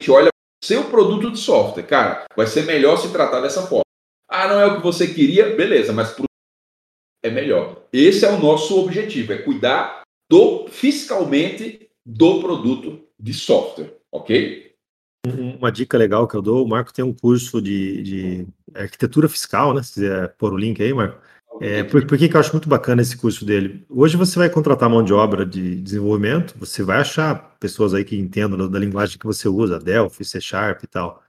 A 0.00 0.02
gente 0.02 0.10
olha 0.10 0.28
seu 0.62 0.84
produto 0.84 1.30
de 1.30 1.38
software, 1.38 1.84
cara, 1.84 2.24
vai 2.34 2.46
ser 2.46 2.64
melhor 2.64 2.96
se 2.96 3.12
tratar 3.12 3.40
dessa 3.40 3.66
forma. 3.66 3.84
Ah, 4.28 4.48
não 4.48 4.58
é 4.58 4.66
o 4.66 4.76
que 4.76 4.82
você 4.82 5.06
queria, 5.06 5.54
beleza, 5.54 5.92
mas 5.92 6.10
pro... 6.12 6.24
é 7.24 7.30
melhor. 7.30 7.82
Esse 7.90 8.26
é 8.26 8.30
o 8.30 8.38
nosso 8.38 8.78
objetivo, 8.78 9.32
é 9.32 9.38
cuidar 9.38 10.02
do 10.30 10.68
fiscalmente 10.68 11.88
do 12.04 12.40
produto 12.40 13.00
de 13.18 13.32
software, 13.32 13.94
ok? 14.12 14.72
Uma 15.26 15.72
dica 15.72 15.96
legal 15.96 16.28
que 16.28 16.36
eu 16.36 16.42
dou, 16.42 16.62
o 16.62 16.68
Marco 16.68 16.92
tem 16.92 17.02
um 17.02 17.14
curso 17.14 17.62
de, 17.62 18.02
de 18.02 18.46
arquitetura 18.74 19.26
fiscal, 19.26 19.72
né? 19.72 19.82
Se 19.82 19.94
quiser 19.94 20.34
pôr 20.36 20.52
o 20.52 20.58
link 20.58 20.82
aí, 20.82 20.92
Marco. 20.92 21.18
É, 21.62 21.82
por, 21.84 22.04
por 22.04 22.18
que, 22.18 22.28
que 22.28 22.36
eu 22.36 22.40
acho 22.40 22.52
muito 22.52 22.68
bacana 22.68 23.00
esse 23.00 23.16
curso 23.16 23.44
dele? 23.44 23.86
Hoje 23.88 24.18
você 24.18 24.38
vai 24.38 24.50
contratar 24.50 24.90
mão 24.90 25.02
de 25.02 25.14
obra 25.14 25.46
de 25.46 25.76
desenvolvimento, 25.76 26.54
você 26.58 26.82
vai 26.82 26.98
achar 26.98 27.56
pessoas 27.58 27.94
aí 27.94 28.04
que 28.04 28.16
entendam 28.16 28.58
da, 28.58 28.66
da 28.66 28.78
linguagem 28.78 29.18
que 29.18 29.24
você 29.24 29.48
usa, 29.48 29.78
Delphi, 29.78 30.24
C 30.24 30.40
Sharp 30.40 30.82
e 30.82 30.86
tal. 30.86 31.23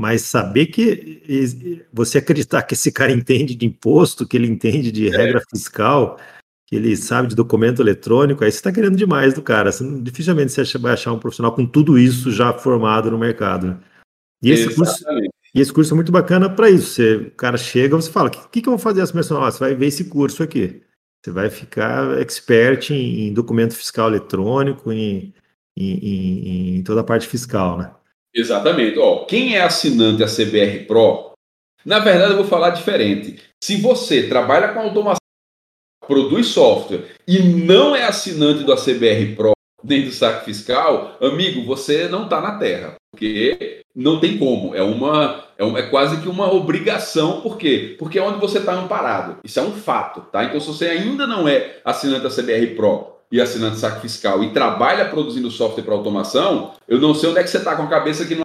Mas 0.00 0.22
saber 0.22 0.66
que 0.66 1.84
você 1.92 2.16
acreditar 2.16 2.62
que 2.62 2.72
esse 2.72 2.90
cara 2.90 3.12
entende 3.12 3.54
de 3.54 3.66
imposto, 3.66 4.26
que 4.26 4.34
ele 4.34 4.46
entende 4.46 4.90
de 4.90 5.08
é. 5.08 5.10
regra 5.14 5.42
fiscal, 5.50 6.18
que 6.66 6.74
ele 6.74 6.96
sabe 6.96 7.28
de 7.28 7.34
documento 7.34 7.82
eletrônico, 7.82 8.42
aí 8.42 8.50
você 8.50 8.56
está 8.56 8.72
querendo 8.72 8.96
demais 8.96 9.34
do 9.34 9.42
cara. 9.42 9.70
Você, 9.70 9.84
dificilmente 10.00 10.52
você 10.52 10.78
vai 10.78 10.94
achar 10.94 11.12
um 11.12 11.18
profissional 11.18 11.54
com 11.54 11.66
tudo 11.66 11.98
isso 11.98 12.32
já 12.32 12.50
formado 12.54 13.10
no 13.10 13.18
mercado. 13.18 13.66
Né? 13.66 13.78
E 14.42 14.50
esse, 14.50 14.74
curso, 14.74 15.04
e 15.54 15.60
esse 15.60 15.70
curso 15.70 15.92
é 15.92 15.96
muito 15.96 16.10
bacana 16.10 16.48
para 16.48 16.70
isso. 16.70 16.94
Você, 16.94 17.16
o 17.16 17.30
cara 17.32 17.58
chega, 17.58 17.94
você 17.94 18.10
fala: 18.10 18.28
o 18.28 18.30
que, 18.30 18.48
que, 18.48 18.62
que 18.62 18.68
eu 18.68 18.72
vou 18.72 18.78
fazer 18.78 19.02
essa 19.02 19.12
pessoa? 19.12 19.46
Ah, 19.46 19.50
você 19.50 19.58
vai 19.58 19.74
ver 19.74 19.86
esse 19.86 20.04
curso 20.04 20.42
aqui. 20.42 20.80
Você 21.22 21.30
vai 21.30 21.50
ficar 21.50 22.18
expert 22.18 22.90
em, 22.90 23.28
em 23.28 23.34
documento 23.34 23.76
fiscal 23.76 24.08
eletrônico, 24.08 24.90
em, 24.90 25.34
em, 25.76 26.78
em, 26.78 26.82
toda 26.84 27.02
a 27.02 27.04
parte 27.04 27.28
fiscal, 27.28 27.76
né? 27.76 27.92
Exatamente. 28.34 28.98
Ó, 28.98 29.24
quem 29.24 29.56
é 29.56 29.62
assinante 29.62 30.22
a 30.22 30.26
CBR 30.26 30.86
Pro, 30.86 31.32
na 31.84 31.98
verdade 31.98 32.32
eu 32.32 32.36
vou 32.36 32.46
falar 32.46 32.70
diferente. 32.70 33.40
Se 33.62 33.76
você 33.76 34.28
trabalha 34.28 34.72
com 34.72 34.80
automação 34.80 35.20
produz 36.06 36.48
software 36.48 37.04
e 37.26 37.38
não 37.38 37.94
é 37.94 38.04
assinante 38.04 38.64
do 38.64 38.72
ACBR 38.72 39.36
Pro 39.36 39.52
nem 39.82 40.04
do 40.04 40.10
saque 40.10 40.44
fiscal, 40.44 41.16
amigo, 41.22 41.64
você 41.64 42.06
não 42.08 42.24
está 42.24 42.40
na 42.40 42.58
Terra, 42.58 42.96
porque 43.10 43.80
não 43.94 44.20
tem 44.20 44.36
como. 44.36 44.74
É 44.74 44.82
uma, 44.82 45.44
é, 45.56 45.64
uma, 45.64 45.78
é 45.78 45.82
quase 45.82 46.20
que 46.20 46.28
uma 46.28 46.52
obrigação, 46.52 47.40
por 47.40 47.56
quê? 47.56 47.96
Porque 47.98 48.18
é 48.18 48.22
onde 48.22 48.38
você 48.38 48.58
está 48.58 48.74
amparado. 48.74 49.38
Isso 49.42 49.58
é 49.58 49.62
um 49.62 49.72
fato, 49.72 50.20
tá? 50.32 50.44
Então, 50.44 50.60
se 50.60 50.66
você 50.66 50.86
ainda 50.86 51.26
não 51.26 51.48
é 51.48 51.78
assinante 51.84 52.22
da 52.22 52.28
CBR 52.28 52.74
Pro 52.74 53.19
e 53.30 53.40
assinante 53.40 53.78
saque 53.78 54.00
fiscal 54.00 54.42
e 54.42 54.52
trabalha 54.52 55.08
produzindo 55.08 55.50
software 55.50 55.84
para 55.84 55.94
automação, 55.94 56.74
eu 56.88 57.00
não 57.00 57.14
sei 57.14 57.30
onde 57.30 57.38
é 57.38 57.42
que 57.42 57.50
você 57.50 57.58
está 57.58 57.76
com 57.76 57.82
a 57.82 57.88
cabeça 57.88 58.26
que 58.26 58.34
não 58.34 58.42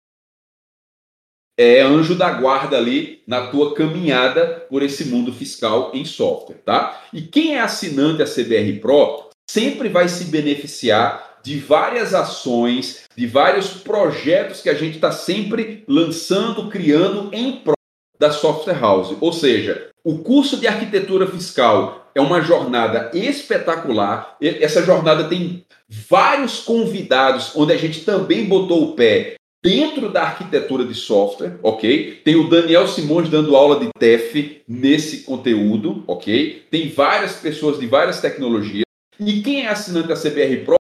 é 1.58 1.82
anjo 1.82 2.16
da 2.16 2.32
guarda 2.32 2.78
ali 2.78 3.24
na 3.26 3.48
tua 3.48 3.74
caminhada 3.74 4.66
por 4.70 4.84
esse 4.84 5.06
mundo 5.06 5.32
fiscal 5.32 5.92
em 5.94 6.04
software, 6.04 6.58
tá? 6.66 7.02
E 7.14 7.22
quem 7.22 7.56
é 7.56 7.62
assinante 7.62 8.22
a 8.22 8.26
CBR 8.26 8.80
Pro 8.82 9.30
sempre 9.50 9.88
vai 9.88 10.10
se 10.10 10.26
beneficiar 10.26 11.40
de 11.42 11.60
várias 11.60 12.14
ações, 12.14 13.04
de 13.16 13.28
vários 13.28 13.70
projetos 13.70 14.62
que 14.62 14.70
a 14.70 14.74
gente 14.74 14.96
está 14.96 15.12
sempre 15.12 15.84
lançando, 15.88 16.70
criando 16.70 17.30
em 17.32 17.58
prol 17.58 17.76
da 18.20 18.32
Software 18.32 18.80
House. 18.80 19.16
Ou 19.22 19.32
seja, 19.32 19.90
o 20.04 20.18
curso 20.20 20.58
de 20.58 20.68
arquitetura 20.68 21.28
fiscal 21.28 22.05
é 22.16 22.22
uma 22.22 22.42
jornada 22.42 23.12
espetacular. 23.14 24.38
Essa 24.42 24.82
jornada 24.82 25.26
tem 25.26 25.66
vários 25.88 26.62
convidados, 26.62 27.52
onde 27.56 27.74
a 27.74 27.78
gente 27.78 28.06
também 28.06 28.46
botou 28.46 28.84
o 28.84 28.96
pé 28.96 29.36
dentro 29.62 30.12
da 30.12 30.22
arquitetura 30.22 30.86
de 30.86 30.94
software, 30.94 31.60
ok? 31.62 32.22
Tem 32.24 32.36
o 32.36 32.48
Daniel 32.48 32.88
Simões 32.88 33.30
dando 33.30 33.56
aula 33.56 33.80
de 33.80 33.90
TEF 34.00 34.62
nesse 34.68 35.24
conteúdo, 35.24 36.04
ok? 36.08 36.64
Tem 36.70 36.88
várias 36.90 37.34
pessoas 37.38 37.80
de 37.80 37.88
várias 37.88 38.22
tecnologias. 38.22 38.84
E 39.20 39.42
quem 39.42 39.66
é 39.66 39.70
assinante 39.70 40.08
da 40.08 40.16
CBR 40.16 40.64
Pro 40.64 40.76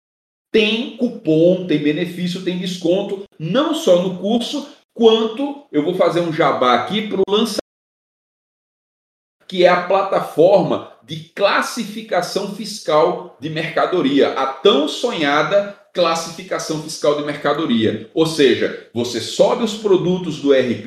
tem 0.51 0.97
cupom, 0.97 1.65
tem 1.65 1.79
benefício, 1.79 2.43
tem 2.43 2.59
desconto, 2.59 3.23
não 3.39 3.73
só 3.73 4.03
no 4.03 4.17
curso, 4.17 4.67
quanto 4.93 5.65
eu 5.71 5.83
vou 5.83 5.95
fazer 5.95 6.19
um 6.19 6.31
jabá 6.31 6.75
aqui 6.75 7.07
para 7.07 7.21
o 7.21 7.31
lançamento, 7.31 7.57
que 9.53 9.63
é 9.63 9.69
a 9.69 9.83
plataforma 9.83 10.93
de 11.03 11.15
classificação 11.35 12.55
fiscal 12.55 13.37
de 13.39 13.51
mercadoria, 13.51 14.29
a 14.29 14.47
tão 14.47 14.87
sonhada 14.87 15.77
classificação 15.93 16.81
fiscal 16.81 17.17
de 17.17 17.23
mercadoria. 17.23 18.09
Ou 18.15 18.25
seja, 18.25 18.89
você 18.91 19.21
sobe 19.21 19.63
os 19.63 19.75
produtos 19.75 20.39
do 20.39 20.53
RP, 20.53 20.85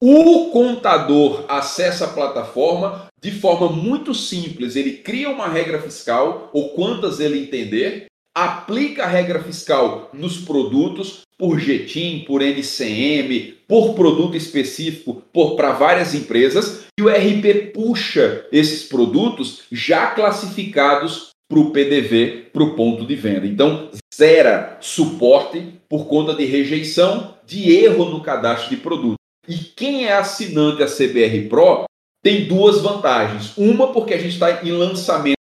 o 0.00 0.46
contador 0.52 1.44
acessa 1.48 2.06
a 2.06 2.08
plataforma 2.14 3.08
de 3.22 3.30
forma 3.30 3.68
muito 3.68 4.14
simples. 4.14 4.74
Ele 4.74 4.94
cria 4.94 5.28
uma 5.28 5.46
regra 5.46 5.78
fiscal, 5.82 6.48
ou 6.54 6.70
quantas 6.70 7.20
ele 7.20 7.38
entender, 7.38 8.06
aplica 8.44 9.04
a 9.04 9.06
regra 9.06 9.42
fiscal 9.42 10.10
nos 10.12 10.38
produtos 10.38 11.22
por 11.38 11.58
GTIM, 11.58 12.24
por 12.26 12.42
NCM, 12.42 13.54
por 13.66 13.94
produto 13.94 14.36
específico, 14.36 15.22
por 15.32 15.56
para 15.56 15.72
várias 15.72 16.14
empresas, 16.14 16.86
e 16.98 17.02
o 17.02 17.08
RP 17.08 17.72
puxa 17.72 18.44
esses 18.50 18.84
produtos 18.88 19.62
já 19.70 20.08
classificados 20.08 21.28
para 21.48 21.58
o 21.58 21.70
PDV, 21.70 22.50
para 22.52 22.62
o 22.62 22.74
ponto 22.74 23.06
de 23.06 23.14
venda. 23.14 23.46
Então, 23.46 23.90
zera 24.14 24.76
suporte 24.80 25.64
por 25.88 26.06
conta 26.06 26.34
de 26.34 26.44
rejeição, 26.44 27.34
de 27.46 27.72
erro 27.72 28.04
no 28.06 28.20
cadastro 28.20 28.70
de 28.70 28.76
produto. 28.76 29.16
E 29.48 29.54
quem 29.56 30.06
é 30.06 30.12
assinante 30.12 30.82
a 30.82 30.86
CBR 30.86 31.48
Pro 31.48 31.84
tem 32.22 32.46
duas 32.46 32.82
vantagens. 32.82 33.56
Uma, 33.56 33.92
porque 33.92 34.12
a 34.12 34.18
gente 34.18 34.34
está 34.34 34.62
em 34.62 34.72
lançamento 34.72 35.37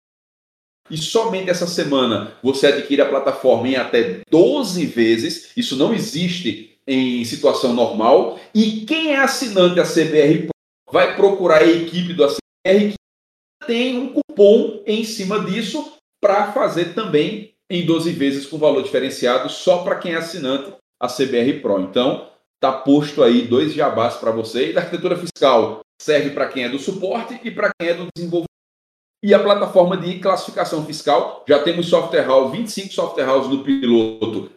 e 0.90 0.98
somente 0.98 1.50
essa 1.50 1.68
semana 1.68 2.34
você 2.44 2.68
adquire 2.68 3.02
a 3.02 3.10
plataforma 3.10 3.68
em 3.68 3.76
até 3.76 4.22
12 4.30 4.86
vezes. 4.86 5.52
Isso 5.58 5.76
não 5.76 5.94
existe 5.94 6.78
em 6.88 7.24
situação 7.26 7.74
normal. 7.74 8.40
E 8.54 8.82
quem 8.86 9.14
é 9.14 9.18
assinante 9.18 9.76
da 9.76 9.84
CBR 9.84 10.48
vai 10.92 11.16
procurar 11.16 11.62
a 11.62 11.68
equipe 11.68 12.14
do 12.14 12.24
ACBR 12.24 12.94
que 12.94 13.68
tem 13.68 14.00
um 14.00 14.14
cupom 14.14 14.84
em 14.86 15.04
cima 15.04 15.44
disso 15.44 15.94
para 16.22 16.52
fazer 16.52 16.94
também 16.94 17.54
em 17.70 17.86
12 17.86 18.12
vezes 18.12 18.46
com 18.46 18.58
valor 18.58 18.84
diferenciado 18.84 19.50
só 19.50 19.80
para 19.80 19.96
quem 19.96 20.14
é 20.14 20.18
assinante 20.18 20.74
a 21.02 21.08
CBR 21.08 21.62
Pro. 21.62 21.82
Então, 21.82 22.30
tá 22.60 22.72
posto 22.72 23.24
aí 23.24 23.42
dois 23.42 23.74
jabás 23.74 24.16
para 24.16 24.32
você. 24.32 24.72
E 24.72 24.78
a 24.78 24.82
arquitetura 24.82 25.18
fiscal 25.18 25.82
serve 26.00 26.30
para 26.30 26.48
quem 26.48 26.64
é 26.64 26.70
do 26.70 26.78
suporte 26.78 27.40
e 27.44 27.50
para 27.50 27.72
quem 27.80 27.90
é 27.90 27.94
do 27.94 28.08
desenvolvimento. 28.16 28.55
E 29.26 29.34
a 29.34 29.40
plataforma 29.40 29.98
de 29.98 30.20
classificação 30.20 30.86
fiscal, 30.86 31.44
já 31.50 31.58
temos 31.58 31.88
software 31.88 32.28
house, 32.28 32.52
25 32.52 32.94
software 32.94 33.26
house 33.26 33.48
no 33.48 33.64
piloto 33.64 34.52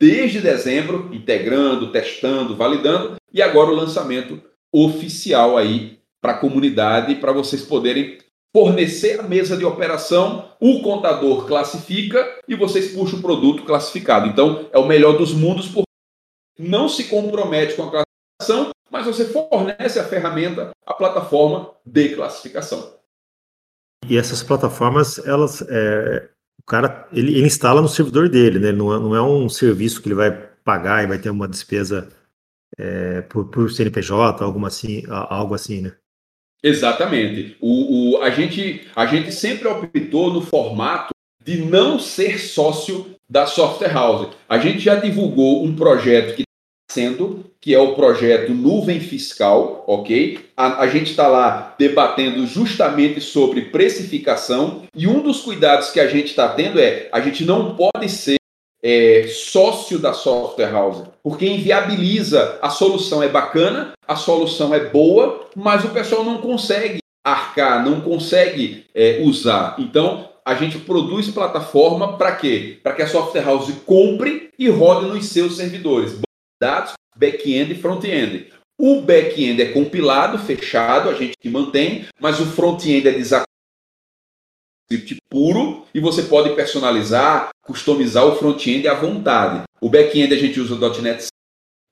desde 0.00 0.40
dezembro, 0.40 1.14
integrando, 1.14 1.92
testando, 1.92 2.56
validando, 2.56 3.14
e 3.32 3.40
agora 3.40 3.70
o 3.70 3.74
lançamento 3.76 4.42
oficial 4.72 5.56
aí 5.56 6.00
para 6.20 6.32
a 6.32 6.38
comunidade, 6.38 7.14
para 7.14 7.30
vocês 7.30 7.62
poderem 7.62 8.18
fornecer 8.52 9.20
a 9.20 9.22
mesa 9.22 9.56
de 9.56 9.64
operação, 9.64 10.50
o 10.58 10.82
contador 10.82 11.46
classifica 11.46 12.40
e 12.48 12.56
vocês 12.56 12.92
puxam 12.92 13.20
o 13.20 13.22
produto 13.22 13.62
classificado. 13.62 14.26
Então, 14.26 14.68
é 14.72 14.78
o 14.78 14.88
melhor 14.88 15.16
dos 15.16 15.32
mundos, 15.32 15.68
porque 15.68 15.86
não 16.58 16.88
se 16.88 17.04
compromete 17.04 17.74
com 17.74 17.84
a 17.84 17.90
classificação, 17.92 18.70
mas 18.90 19.06
você 19.06 19.24
fornece 19.26 20.00
a 20.00 20.04
ferramenta, 20.04 20.72
a 20.84 20.94
plataforma 20.94 21.70
de 21.86 22.08
classificação. 22.16 22.93
E 24.08 24.16
essas 24.16 24.42
plataformas, 24.42 25.18
elas, 25.26 25.62
é, 25.68 26.28
o 26.58 26.64
cara, 26.66 27.08
ele, 27.12 27.36
ele, 27.36 27.46
instala 27.46 27.80
no 27.80 27.88
servidor 27.88 28.28
dele, 28.28 28.58
né? 28.58 28.72
Não 28.72 28.94
é, 28.94 28.98
não 28.98 29.14
é, 29.14 29.22
um 29.22 29.48
serviço 29.48 30.00
que 30.02 30.08
ele 30.08 30.14
vai 30.14 30.30
pagar 30.64 31.02
e 31.02 31.06
vai 31.06 31.18
ter 31.18 31.30
uma 31.30 31.48
despesa 31.48 32.08
é, 32.78 33.22
por, 33.22 33.46
por 33.46 33.70
CNPJ, 33.70 34.42
alguma 34.42 34.68
assim, 34.68 35.02
algo 35.08 35.54
assim, 35.54 35.80
né? 35.82 35.92
Exatamente. 36.62 37.56
O, 37.60 38.16
o, 38.16 38.22
a, 38.22 38.30
gente, 38.30 38.86
a 38.96 39.04
gente 39.04 39.30
sempre 39.32 39.68
optou 39.68 40.32
no 40.32 40.40
formato 40.40 41.12
de 41.44 41.58
não 41.58 41.98
ser 41.98 42.40
sócio 42.40 43.14
da 43.28 43.46
software 43.46 43.92
house. 43.92 44.34
A 44.48 44.58
gente 44.58 44.80
já 44.80 44.94
divulgou 44.94 45.62
um 45.62 45.76
projeto 45.76 46.36
que 46.36 46.44
sendo, 46.94 47.44
que 47.60 47.74
é 47.74 47.78
o 47.78 47.94
projeto 47.94 48.54
Nuvem 48.54 49.00
Fiscal, 49.00 49.84
ok? 49.86 50.38
A, 50.56 50.82
a 50.82 50.86
gente 50.86 51.10
está 51.10 51.26
lá 51.26 51.74
debatendo 51.76 52.46
justamente 52.46 53.20
sobre 53.20 53.62
precificação 53.62 54.84
e 54.96 55.08
um 55.08 55.20
dos 55.20 55.40
cuidados 55.40 55.90
que 55.90 55.98
a 55.98 56.06
gente 56.06 56.26
está 56.26 56.48
tendo 56.48 56.80
é 56.80 57.08
a 57.12 57.20
gente 57.20 57.44
não 57.44 57.74
pode 57.74 58.08
ser 58.08 58.36
é, 58.82 59.26
sócio 59.28 59.98
da 59.98 60.12
software 60.12 60.70
house, 60.70 61.02
porque 61.22 61.46
inviabiliza. 61.46 62.58
A 62.60 62.68
solução 62.68 63.22
é 63.22 63.28
bacana, 63.28 63.92
a 64.06 64.14
solução 64.14 64.74
é 64.74 64.80
boa, 64.80 65.48
mas 65.56 65.84
o 65.84 65.88
pessoal 65.88 66.22
não 66.22 66.38
consegue 66.38 66.98
arcar, 67.24 67.82
não 67.82 68.02
consegue 68.02 68.84
é, 68.94 69.20
usar. 69.22 69.76
Então, 69.78 70.28
a 70.44 70.54
gente 70.54 70.76
produz 70.78 71.30
plataforma 71.30 72.18
para 72.18 72.36
quê? 72.36 72.78
Para 72.82 72.92
que 72.92 73.00
a 73.00 73.06
software 73.06 73.44
house 73.44 73.72
compre 73.86 74.50
e 74.58 74.68
rode 74.68 75.06
nos 75.06 75.24
seus 75.26 75.56
servidores. 75.56 76.18
Dados, 76.60 76.92
back-end 77.16 77.72
e 77.72 77.76
front-end. 77.76 78.52
O 78.78 79.00
back-end 79.00 79.62
é 79.62 79.72
compilado, 79.72 80.38
fechado, 80.38 81.08
a 81.08 81.14
gente 81.14 81.34
que 81.40 81.48
mantém, 81.48 82.06
mas 82.20 82.40
o 82.40 82.46
front-end 82.46 83.08
é 83.08 83.12
desactivado 83.12 83.44
script 84.90 85.16
puro 85.30 85.86
e 85.94 86.00
você 86.00 86.22
pode 86.22 86.54
personalizar, 86.54 87.48
customizar 87.62 88.26
o 88.26 88.36
front-end 88.36 88.86
à 88.86 88.94
vontade. 88.94 89.62
O 89.80 89.88
back-end 89.88 90.34
a 90.34 90.38
gente 90.38 90.60
usa 90.60 90.74
o 90.74 91.02
.NET, 91.02 91.26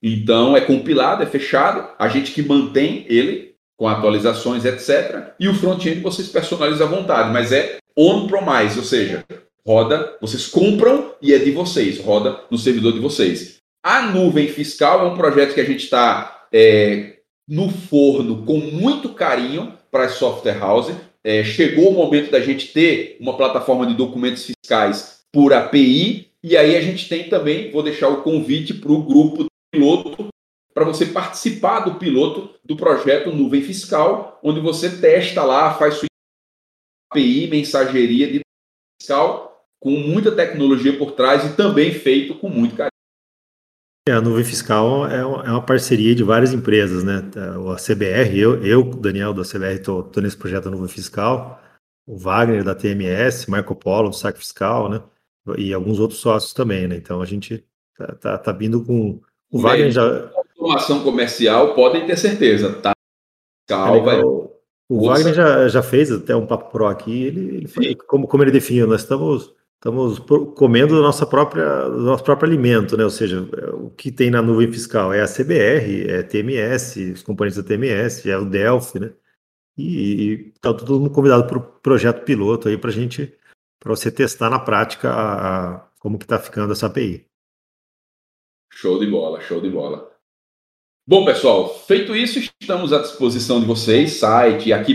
então 0.02 0.56
é 0.56 0.60
compilado, 0.60 1.22
é 1.22 1.26
fechado, 1.26 1.88
a 1.98 2.08
gente 2.08 2.32
que 2.32 2.42
mantém 2.42 3.04
ele 3.08 3.54
com 3.76 3.88
atualizações, 3.88 4.64
etc. 4.64 5.34
E 5.40 5.48
o 5.48 5.54
front-end 5.54 6.00
vocês 6.00 6.28
personalizam 6.28 6.86
à 6.86 6.90
vontade, 6.90 7.32
mas 7.32 7.52
é 7.52 7.78
on-promise, 7.96 8.78
ou 8.78 8.84
seja, 8.84 9.24
roda, 9.66 10.16
vocês 10.20 10.46
compram 10.46 11.14
e 11.20 11.32
é 11.32 11.38
de 11.38 11.50
vocês, 11.50 11.98
roda 11.98 12.44
no 12.50 12.58
servidor 12.58 12.92
de 12.92 13.00
vocês. 13.00 13.61
A 13.84 14.02
nuvem 14.02 14.46
fiscal 14.46 15.00
é 15.00 15.10
um 15.10 15.16
projeto 15.16 15.54
que 15.54 15.60
a 15.60 15.64
gente 15.64 15.82
está 15.82 16.46
é, 16.52 17.18
no 17.48 17.68
forno 17.68 18.44
com 18.46 18.58
muito 18.58 19.12
carinho 19.12 19.76
para 19.90 20.04
as 20.04 20.12
software 20.12 20.58
house, 20.58 20.94
é, 21.24 21.42
chegou 21.42 21.90
o 21.90 21.92
momento 21.92 22.30
da 22.30 22.40
gente 22.40 22.72
ter 22.72 23.16
uma 23.20 23.36
plataforma 23.36 23.84
de 23.84 23.94
documentos 23.94 24.44
fiscais 24.46 25.24
por 25.32 25.52
API, 25.52 26.30
e 26.44 26.56
aí 26.56 26.76
a 26.76 26.80
gente 26.80 27.08
tem 27.08 27.28
também, 27.28 27.72
vou 27.72 27.82
deixar 27.82 28.08
o 28.08 28.22
convite 28.22 28.72
para 28.72 28.92
o 28.92 29.02
grupo 29.02 29.46
piloto, 29.72 30.28
para 30.72 30.84
você 30.84 31.06
participar 31.06 31.80
do 31.80 31.96
piloto 31.96 32.54
do 32.64 32.76
projeto 32.76 33.32
Nuvem 33.32 33.62
Fiscal, 33.62 34.38
onde 34.42 34.60
você 34.60 35.00
testa 35.00 35.42
lá, 35.42 35.74
faz 35.74 35.94
sua 35.94 36.06
API, 37.10 37.48
mensageria 37.48 38.30
de 38.30 38.40
fiscal, 39.00 39.66
com 39.80 39.90
muita 39.90 40.30
tecnologia 40.30 40.96
por 40.96 41.12
trás 41.12 41.44
e 41.44 41.56
também 41.56 41.92
feito 41.92 42.36
com 42.36 42.48
muito 42.48 42.76
carinho. 42.76 42.91
É, 44.08 44.12
a 44.12 44.20
nuvem 44.20 44.44
fiscal 44.44 45.06
é, 45.06 45.18
é 45.18 45.24
uma 45.24 45.64
parceria 45.64 46.12
de 46.12 46.24
várias 46.24 46.52
empresas, 46.52 47.04
né? 47.04 47.22
A 47.36 47.76
CBR, 47.76 48.36
eu, 48.36 48.66
eu 48.66 48.82
Daniel 48.82 49.32
da 49.32 49.42
CBR, 49.44 49.74
estou 49.74 50.10
nesse 50.16 50.36
projeto 50.36 50.64
da 50.64 50.70
nuvem 50.72 50.88
fiscal, 50.88 51.62
o 52.04 52.18
Wagner 52.18 52.64
da 52.64 52.74
TMS, 52.74 53.48
Marco 53.48 53.76
Polo 53.76 54.08
do 54.08 54.16
Saque 54.16 54.40
Fiscal, 54.40 54.88
né? 54.88 55.00
E 55.56 55.72
alguns 55.72 56.00
outros 56.00 56.18
sócios 56.18 56.52
também, 56.52 56.88
né? 56.88 56.96
Então 56.96 57.22
a 57.22 57.24
gente 57.24 57.64
tá, 57.96 58.14
tá, 58.14 58.38
tá 58.38 58.52
vindo 58.52 58.84
com. 58.84 59.20
O 59.52 59.60
Wagner 59.60 59.92
já. 59.92 60.30
Automação 60.34 61.04
comercial, 61.04 61.74
podem 61.74 62.04
ter 62.04 62.16
certeza, 62.16 62.72
tá? 62.72 62.92
Fiscal, 63.68 63.96
é 63.96 64.00
vai. 64.00 64.20
O 64.88 65.06
Wagner 65.06 65.32
já, 65.32 65.68
já 65.68 65.82
fez 65.82 66.10
até 66.10 66.34
um 66.34 66.46
papo 66.46 66.72
pro 66.72 66.86
aqui, 66.86 67.24
ele, 67.24 67.56
ele 67.56 67.68
foi, 67.68 67.94
como, 67.94 68.26
como 68.26 68.42
ele 68.42 68.50
definiu, 68.50 68.86
nós 68.86 69.02
estamos 69.02 69.54
estamos 69.82 70.20
comendo 70.54 70.96
o 70.96 71.02
nosso 71.02 71.26
próprio, 71.26 71.64
nosso 71.98 72.22
próprio 72.22 72.48
alimento, 72.48 72.96
né? 72.96 73.02
Ou 73.02 73.10
seja, 73.10 73.42
o 73.74 73.90
que 73.90 74.12
tem 74.12 74.30
na 74.30 74.40
nuvem 74.40 74.70
fiscal 74.70 75.12
é 75.12 75.20
a 75.20 75.26
CBR, 75.26 76.08
é 76.08 76.18
a 76.20 76.22
TMS, 76.22 77.12
os 77.14 77.22
componentes 77.24 77.60
da 77.60 77.66
TMS, 77.66 78.30
é 78.30 78.38
o 78.38 78.44
Delphi, 78.44 79.00
né? 79.00 79.12
E 79.76 80.52
está 80.54 80.72
todo 80.72 81.00
mundo 81.00 81.10
convidado 81.10 81.48
para 81.48 81.58
o 81.58 81.62
projeto 81.80 82.24
piloto 82.24 82.68
aí 82.68 82.78
para 82.78 82.92
gente, 82.92 83.36
para 83.80 83.90
você 83.90 84.12
testar 84.12 84.48
na 84.48 84.60
prática 84.60 85.10
a, 85.10 85.74
a, 85.74 85.78
como 85.98 86.16
que 86.16 86.26
está 86.26 86.38
ficando 86.38 86.72
essa 86.72 86.86
API. 86.86 87.26
Show 88.72 89.00
de 89.00 89.10
bola, 89.10 89.40
show 89.40 89.60
de 89.60 89.68
bola. 89.68 90.16
Bom, 91.04 91.24
pessoal, 91.24 91.76
feito 91.80 92.14
isso, 92.14 92.38
estamos 92.60 92.92
à 92.92 93.00
disposição 93.00 93.58
de 93.58 93.66
vocês, 93.66 94.12
site, 94.12 94.72
aqui, 94.72 94.92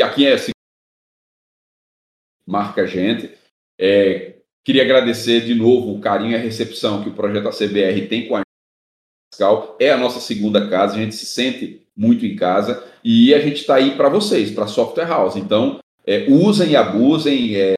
aqui 0.00 0.26
é 0.26 0.34
assim, 0.34 0.52
marca 2.46 2.82
a 2.82 2.86
gente. 2.86 3.43
É, 3.86 4.36
queria 4.64 4.82
agradecer 4.82 5.42
de 5.42 5.54
novo 5.54 5.92
o 5.92 6.00
carinho 6.00 6.32
e 6.32 6.34
a 6.34 6.38
recepção 6.38 7.02
que 7.02 7.10
o 7.10 7.12
projeto 7.12 7.48
ACBR 7.48 8.08
tem 8.08 8.26
com 8.26 8.34
a 8.34 8.40
fiscal. 9.30 9.76
É 9.78 9.90
a 9.90 9.98
nossa 9.98 10.20
segunda 10.20 10.70
casa, 10.70 10.94
a 10.94 10.98
gente 10.98 11.14
se 11.14 11.26
sente 11.26 11.82
muito 11.94 12.24
em 12.24 12.34
casa 12.34 12.82
e 13.04 13.34
a 13.34 13.40
gente 13.40 13.56
está 13.56 13.74
aí 13.74 13.94
para 13.94 14.08
vocês, 14.08 14.50
para 14.50 14.66
Software 14.66 15.06
House. 15.06 15.36
Então, 15.36 15.80
é, 16.06 16.24
usem 16.30 16.70
e 16.70 16.76
abusem, 16.76 17.56
é, 17.56 17.74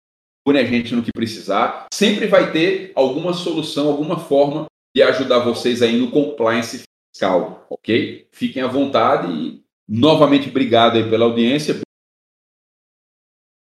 a 0.46 0.64
gente 0.64 0.94
no 0.94 1.02
que 1.02 1.10
precisar. 1.12 1.86
Sempre 1.92 2.28
vai 2.28 2.52
ter 2.52 2.92
alguma 2.94 3.32
solução, 3.32 3.88
alguma 3.88 4.16
forma 4.16 4.66
de 4.94 5.02
ajudar 5.02 5.40
vocês 5.40 5.82
aí 5.82 5.98
no 5.98 6.12
compliance 6.12 6.84
fiscal, 7.12 7.66
ok? 7.68 8.28
Fiquem 8.30 8.62
à 8.62 8.68
vontade 8.68 9.32
e 9.32 9.60
novamente 9.88 10.48
obrigado 10.48 10.98
aí 10.98 11.10
pela 11.10 11.24
audiência. 11.24 11.80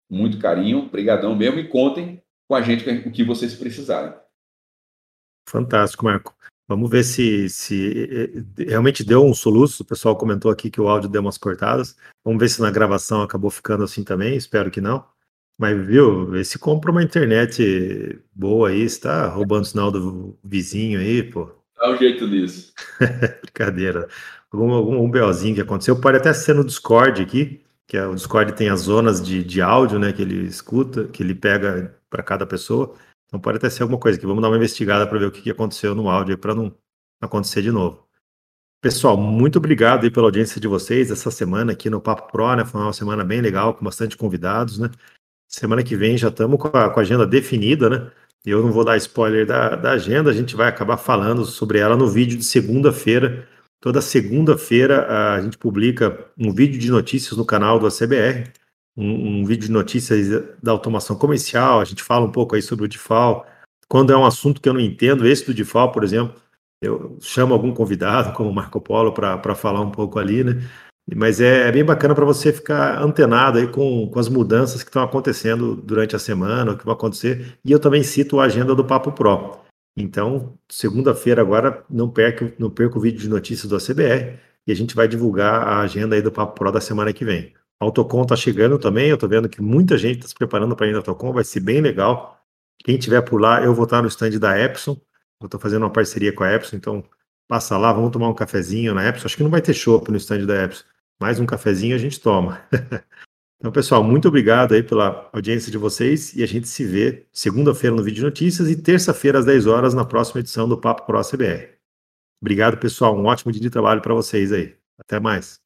Muito 0.09 0.39
carinho, 0.39 0.89
brigadão 0.89 1.35
mesmo 1.35 1.59
e 1.59 1.67
contem 1.67 2.21
com 2.47 2.55
a 2.55 2.61
gente 2.61 2.87
o 3.07 3.11
que 3.11 3.23
vocês 3.23 3.55
precisarem. 3.55 4.13
Fantástico, 5.47 6.05
Marco. 6.05 6.35
Vamos 6.67 6.89
ver 6.89 7.03
se, 7.03 7.49
se 7.49 8.45
realmente 8.57 9.03
deu 9.03 9.25
um 9.25 9.33
soluço. 9.33 9.83
O 9.83 9.85
pessoal 9.85 10.17
comentou 10.17 10.51
aqui 10.51 10.69
que 10.69 10.81
o 10.81 10.89
áudio 10.89 11.09
deu 11.09 11.21
umas 11.21 11.37
cortadas. 11.37 11.95
Vamos 12.25 12.39
ver 12.39 12.49
se 12.49 12.61
na 12.61 12.69
gravação 12.69 13.21
acabou 13.21 13.49
ficando 13.49 13.85
assim 13.85 14.03
também. 14.03 14.35
Espero 14.35 14.69
que 14.69 14.81
não. 14.81 15.05
Mas, 15.57 15.87
viu, 15.87 16.27
vê 16.27 16.43
se 16.43 16.59
compra 16.59 16.91
uma 16.91 17.01
internet 17.01 18.21
boa 18.33 18.69
aí, 18.69 18.81
está 18.81 19.27
roubando 19.27 19.63
o 19.63 19.65
sinal 19.65 19.91
do 19.91 20.37
vizinho 20.43 20.99
aí, 20.99 21.23
pô. 21.23 21.49
Dá 21.75 21.91
um 21.91 21.97
jeito 21.97 22.27
nisso. 22.27 22.73
Brincadeira. 23.41 24.07
Algum, 24.51 24.71
algum 24.71 25.03
um 25.03 25.09
BOzinho 25.09 25.55
que 25.55 25.61
aconteceu. 25.61 25.99
Pode 25.99 26.17
até 26.17 26.33
ser 26.33 26.53
no 26.53 26.65
Discord 26.65 27.21
aqui, 27.21 27.63
que 27.87 27.95
é, 27.95 28.05
o 28.05 28.13
Discord 28.13 28.53
tem 28.53 28.69
as 28.69 28.81
zonas 28.81 29.25
de, 29.25 29.43
de 29.43 29.61
áudio, 29.61 29.97
né, 29.97 30.11
que 30.11 30.21
ele 30.21 30.45
escuta, 30.45 31.05
que 31.07 31.23
ele 31.23 31.33
pega 31.33 31.97
para 32.09 32.21
cada 32.21 32.45
pessoa. 32.45 32.95
Então 33.25 33.39
pode 33.39 33.57
até 33.57 33.69
ser 33.69 33.83
alguma 33.83 33.99
coisa 33.99 34.19
que 34.19 34.25
vamos 34.25 34.41
dar 34.41 34.49
uma 34.49 34.57
investigada 34.57 35.07
para 35.07 35.17
ver 35.17 35.25
o 35.25 35.31
que, 35.31 35.49
aconteceu 35.49 35.95
no 35.95 36.09
áudio 36.09 36.37
para 36.37 36.53
não 36.53 36.73
acontecer 37.21 37.61
de 37.61 37.71
novo. 37.71 38.05
Pessoal, 38.81 39.17
muito 39.17 39.57
obrigado 39.57 40.03
aí 40.03 40.11
pela 40.11 40.27
audiência 40.27 40.61
de 40.61 40.67
vocês 40.67 41.09
essa 41.11 41.31
semana 41.31 41.71
aqui 41.71 41.89
no 41.89 41.99
Papo 41.99 42.31
Pro, 42.31 42.55
né? 42.55 42.63
Foi 42.63 42.79
uma 42.79 42.93
semana 42.93 43.23
bem 43.23 43.41
legal, 43.41 43.73
com 43.73 43.83
bastante 43.83 44.15
convidados, 44.15 44.77
né? 44.77 44.91
Semana 45.47 45.83
que 45.83 45.95
vem 45.95 46.17
já 46.17 46.27
estamos 46.27 46.59
com, 46.59 46.69
com, 46.69 46.77
a 46.77 47.01
agenda 47.01 47.25
definida, 47.25 47.89
né? 47.89 48.11
Eu 48.45 48.61
não 48.61 48.71
vou 48.71 48.85
dar 48.85 48.97
spoiler 48.97 49.45
da, 49.45 49.75
da 49.75 49.91
agenda, 49.91 50.29
a 50.29 50.33
gente 50.33 50.55
vai 50.55 50.67
acabar 50.67 50.97
falando 50.97 51.43
sobre 51.45 51.79
ela 51.79 51.97
no 51.97 52.07
vídeo 52.07 52.37
de 52.37 52.45
segunda-feira. 52.45 53.47
Toda 53.87 54.01
segunda-feira 54.01 55.07
a 55.07 55.39
gente 55.39 55.57
publica 55.57 56.25
um 56.37 56.51
vídeo 56.51 56.77
de 56.77 56.91
notícias 56.91 57.37
no 57.37 57.45
canal 57.45 57.79
do 57.79 57.87
ACBR 57.87 58.51
um, 58.97 59.39
um, 59.39 59.45
vídeo 59.45 59.67
de 59.67 59.71
notícias 59.71 60.43
da 60.61 60.73
automação 60.73 61.15
comercial, 61.15 61.79
a 61.79 61.85
gente 61.85 62.03
fala 62.03 62.25
um 62.25 62.31
pouco 62.31 62.53
aí 62.53 62.61
sobre 62.61 62.83
o 62.83 62.87
DIFAL. 62.89 63.47
Quando 63.87 64.11
é 64.11 64.17
um 64.17 64.25
assunto 64.25 64.59
que 64.59 64.67
eu 64.67 64.73
não 64.73 64.81
entendo, 64.81 65.25
esse 65.25 65.45
do 65.45 65.53
DIFAL, 65.53 65.93
por 65.93 66.03
exemplo, 66.03 66.35
eu 66.81 67.17
chamo 67.21 67.53
algum 67.53 67.73
convidado, 67.73 68.33
como 68.35 68.51
Marco 68.51 68.81
Polo, 68.81 69.13
para 69.13 69.55
falar 69.55 69.79
um 69.79 69.89
pouco 69.89 70.19
ali, 70.19 70.43
né? 70.43 70.61
Mas 71.15 71.39
é, 71.39 71.69
é 71.69 71.71
bem 71.71 71.85
bacana 71.85 72.13
para 72.13 72.25
você 72.25 72.51
ficar 72.51 73.01
antenado 73.01 73.57
aí 73.57 73.69
com, 73.69 74.09
com 74.09 74.19
as 74.19 74.27
mudanças 74.27 74.83
que 74.83 74.89
estão 74.89 75.01
acontecendo 75.01 75.77
durante 75.77 76.13
a 76.13 76.19
semana, 76.19 76.73
o 76.73 76.77
que 76.77 76.83
vai 76.83 76.93
acontecer. 76.93 77.57
E 77.63 77.71
eu 77.71 77.79
também 77.79 78.03
cito 78.03 78.37
a 78.37 78.43
agenda 78.43 78.75
do 78.75 78.83
Papo 78.83 79.13
Pro. 79.13 79.65
Então, 79.99 80.59
segunda-feira 80.69 81.41
agora, 81.41 81.83
não 81.89 82.07
perca, 82.07 82.53
não 82.59 82.69
perca 82.69 82.99
o 82.99 83.01
vídeo 83.01 83.19
de 83.19 83.27
notícias 83.27 83.67
do 83.67 83.75
ACBR 83.75 84.37
e 84.67 84.71
a 84.71 84.75
gente 84.75 84.95
vai 84.95 85.07
divulgar 85.07 85.67
a 85.67 85.79
agenda 85.79 86.15
aí 86.15 86.21
do 86.21 86.31
Papo 86.31 86.53
Pro 86.53 86.71
da 86.71 86.79
semana 86.79 87.11
que 87.11 87.25
vem. 87.25 87.51
A 87.79 87.85
Autocom 87.85 88.21
está 88.21 88.35
chegando 88.35 88.77
também, 88.77 89.09
eu 89.09 89.15
estou 89.15 89.27
vendo 89.27 89.49
que 89.49 89.59
muita 89.59 89.97
gente 89.97 90.17
está 90.17 90.27
se 90.27 90.35
preparando 90.35 90.75
para 90.75 90.87
ir 90.87 90.91
na 90.91 90.99
Autocom, 90.99 91.33
vai 91.33 91.43
ser 91.43 91.61
bem 91.61 91.81
legal. 91.81 92.39
Quem 92.83 92.95
tiver 92.99 93.21
por 93.23 93.41
lá, 93.41 93.63
eu 93.63 93.73
vou 93.73 93.85
estar 93.85 94.03
no 94.03 94.07
stand 94.07 94.37
da 94.37 94.59
Epson, 94.59 94.95
eu 95.41 95.45
estou 95.45 95.59
fazendo 95.59 95.81
uma 95.81 95.91
parceria 95.91 96.31
com 96.31 96.43
a 96.43 96.53
Epson, 96.53 96.75
então 96.75 97.03
passa 97.47 97.75
lá, 97.75 97.91
vamos 97.91 98.11
tomar 98.11 98.29
um 98.29 98.35
cafezinho 98.35 98.93
na 98.93 99.07
Epson. 99.07 99.25
Acho 99.25 99.37
que 99.37 99.43
não 99.43 99.49
vai 99.49 99.63
ter 99.63 99.73
chopp 99.73 100.11
no 100.11 100.17
stand 100.17 100.45
da 100.45 100.63
Epson, 100.63 100.83
mais 101.19 101.39
um 101.39 101.45
cafezinho 101.47 101.95
a 101.95 101.99
gente 101.99 102.19
toma. 102.19 102.61
então, 103.59 103.71
pessoal, 103.71 104.03
muito 104.03 104.27
obrigado 104.27 104.73
aí 104.73 104.83
pela 104.83 105.29
audiência 105.33 105.71
de 105.71 105.79
vocês 105.79 106.33
e 106.35 106.43
a 106.43 106.45
gente 106.45 106.67
se 106.67 106.85
vê 106.85 107.27
segunda-feira 107.33 107.95
no 107.95 108.03
Vídeo 108.03 108.23
Notícias 108.23 108.69
e 108.69 108.75
terça-feira 108.79 109.39
às 109.39 109.45
10 109.45 109.65
horas 109.65 109.93
na 109.95 110.05
próxima 110.05 110.41
edição 110.41 110.69
do 110.69 110.79
Papo 110.79 111.05
Pro 111.07 111.19
CBR. 111.23 111.75
Obrigado, 112.39 112.77
pessoal. 112.77 113.17
Um 113.17 113.25
ótimo 113.25 113.51
dia 113.51 113.61
de 113.61 113.69
trabalho 113.71 114.01
para 114.01 114.13
vocês 114.13 114.51
aí. 114.51 114.75
Até 114.99 115.19
mais. 115.19 115.59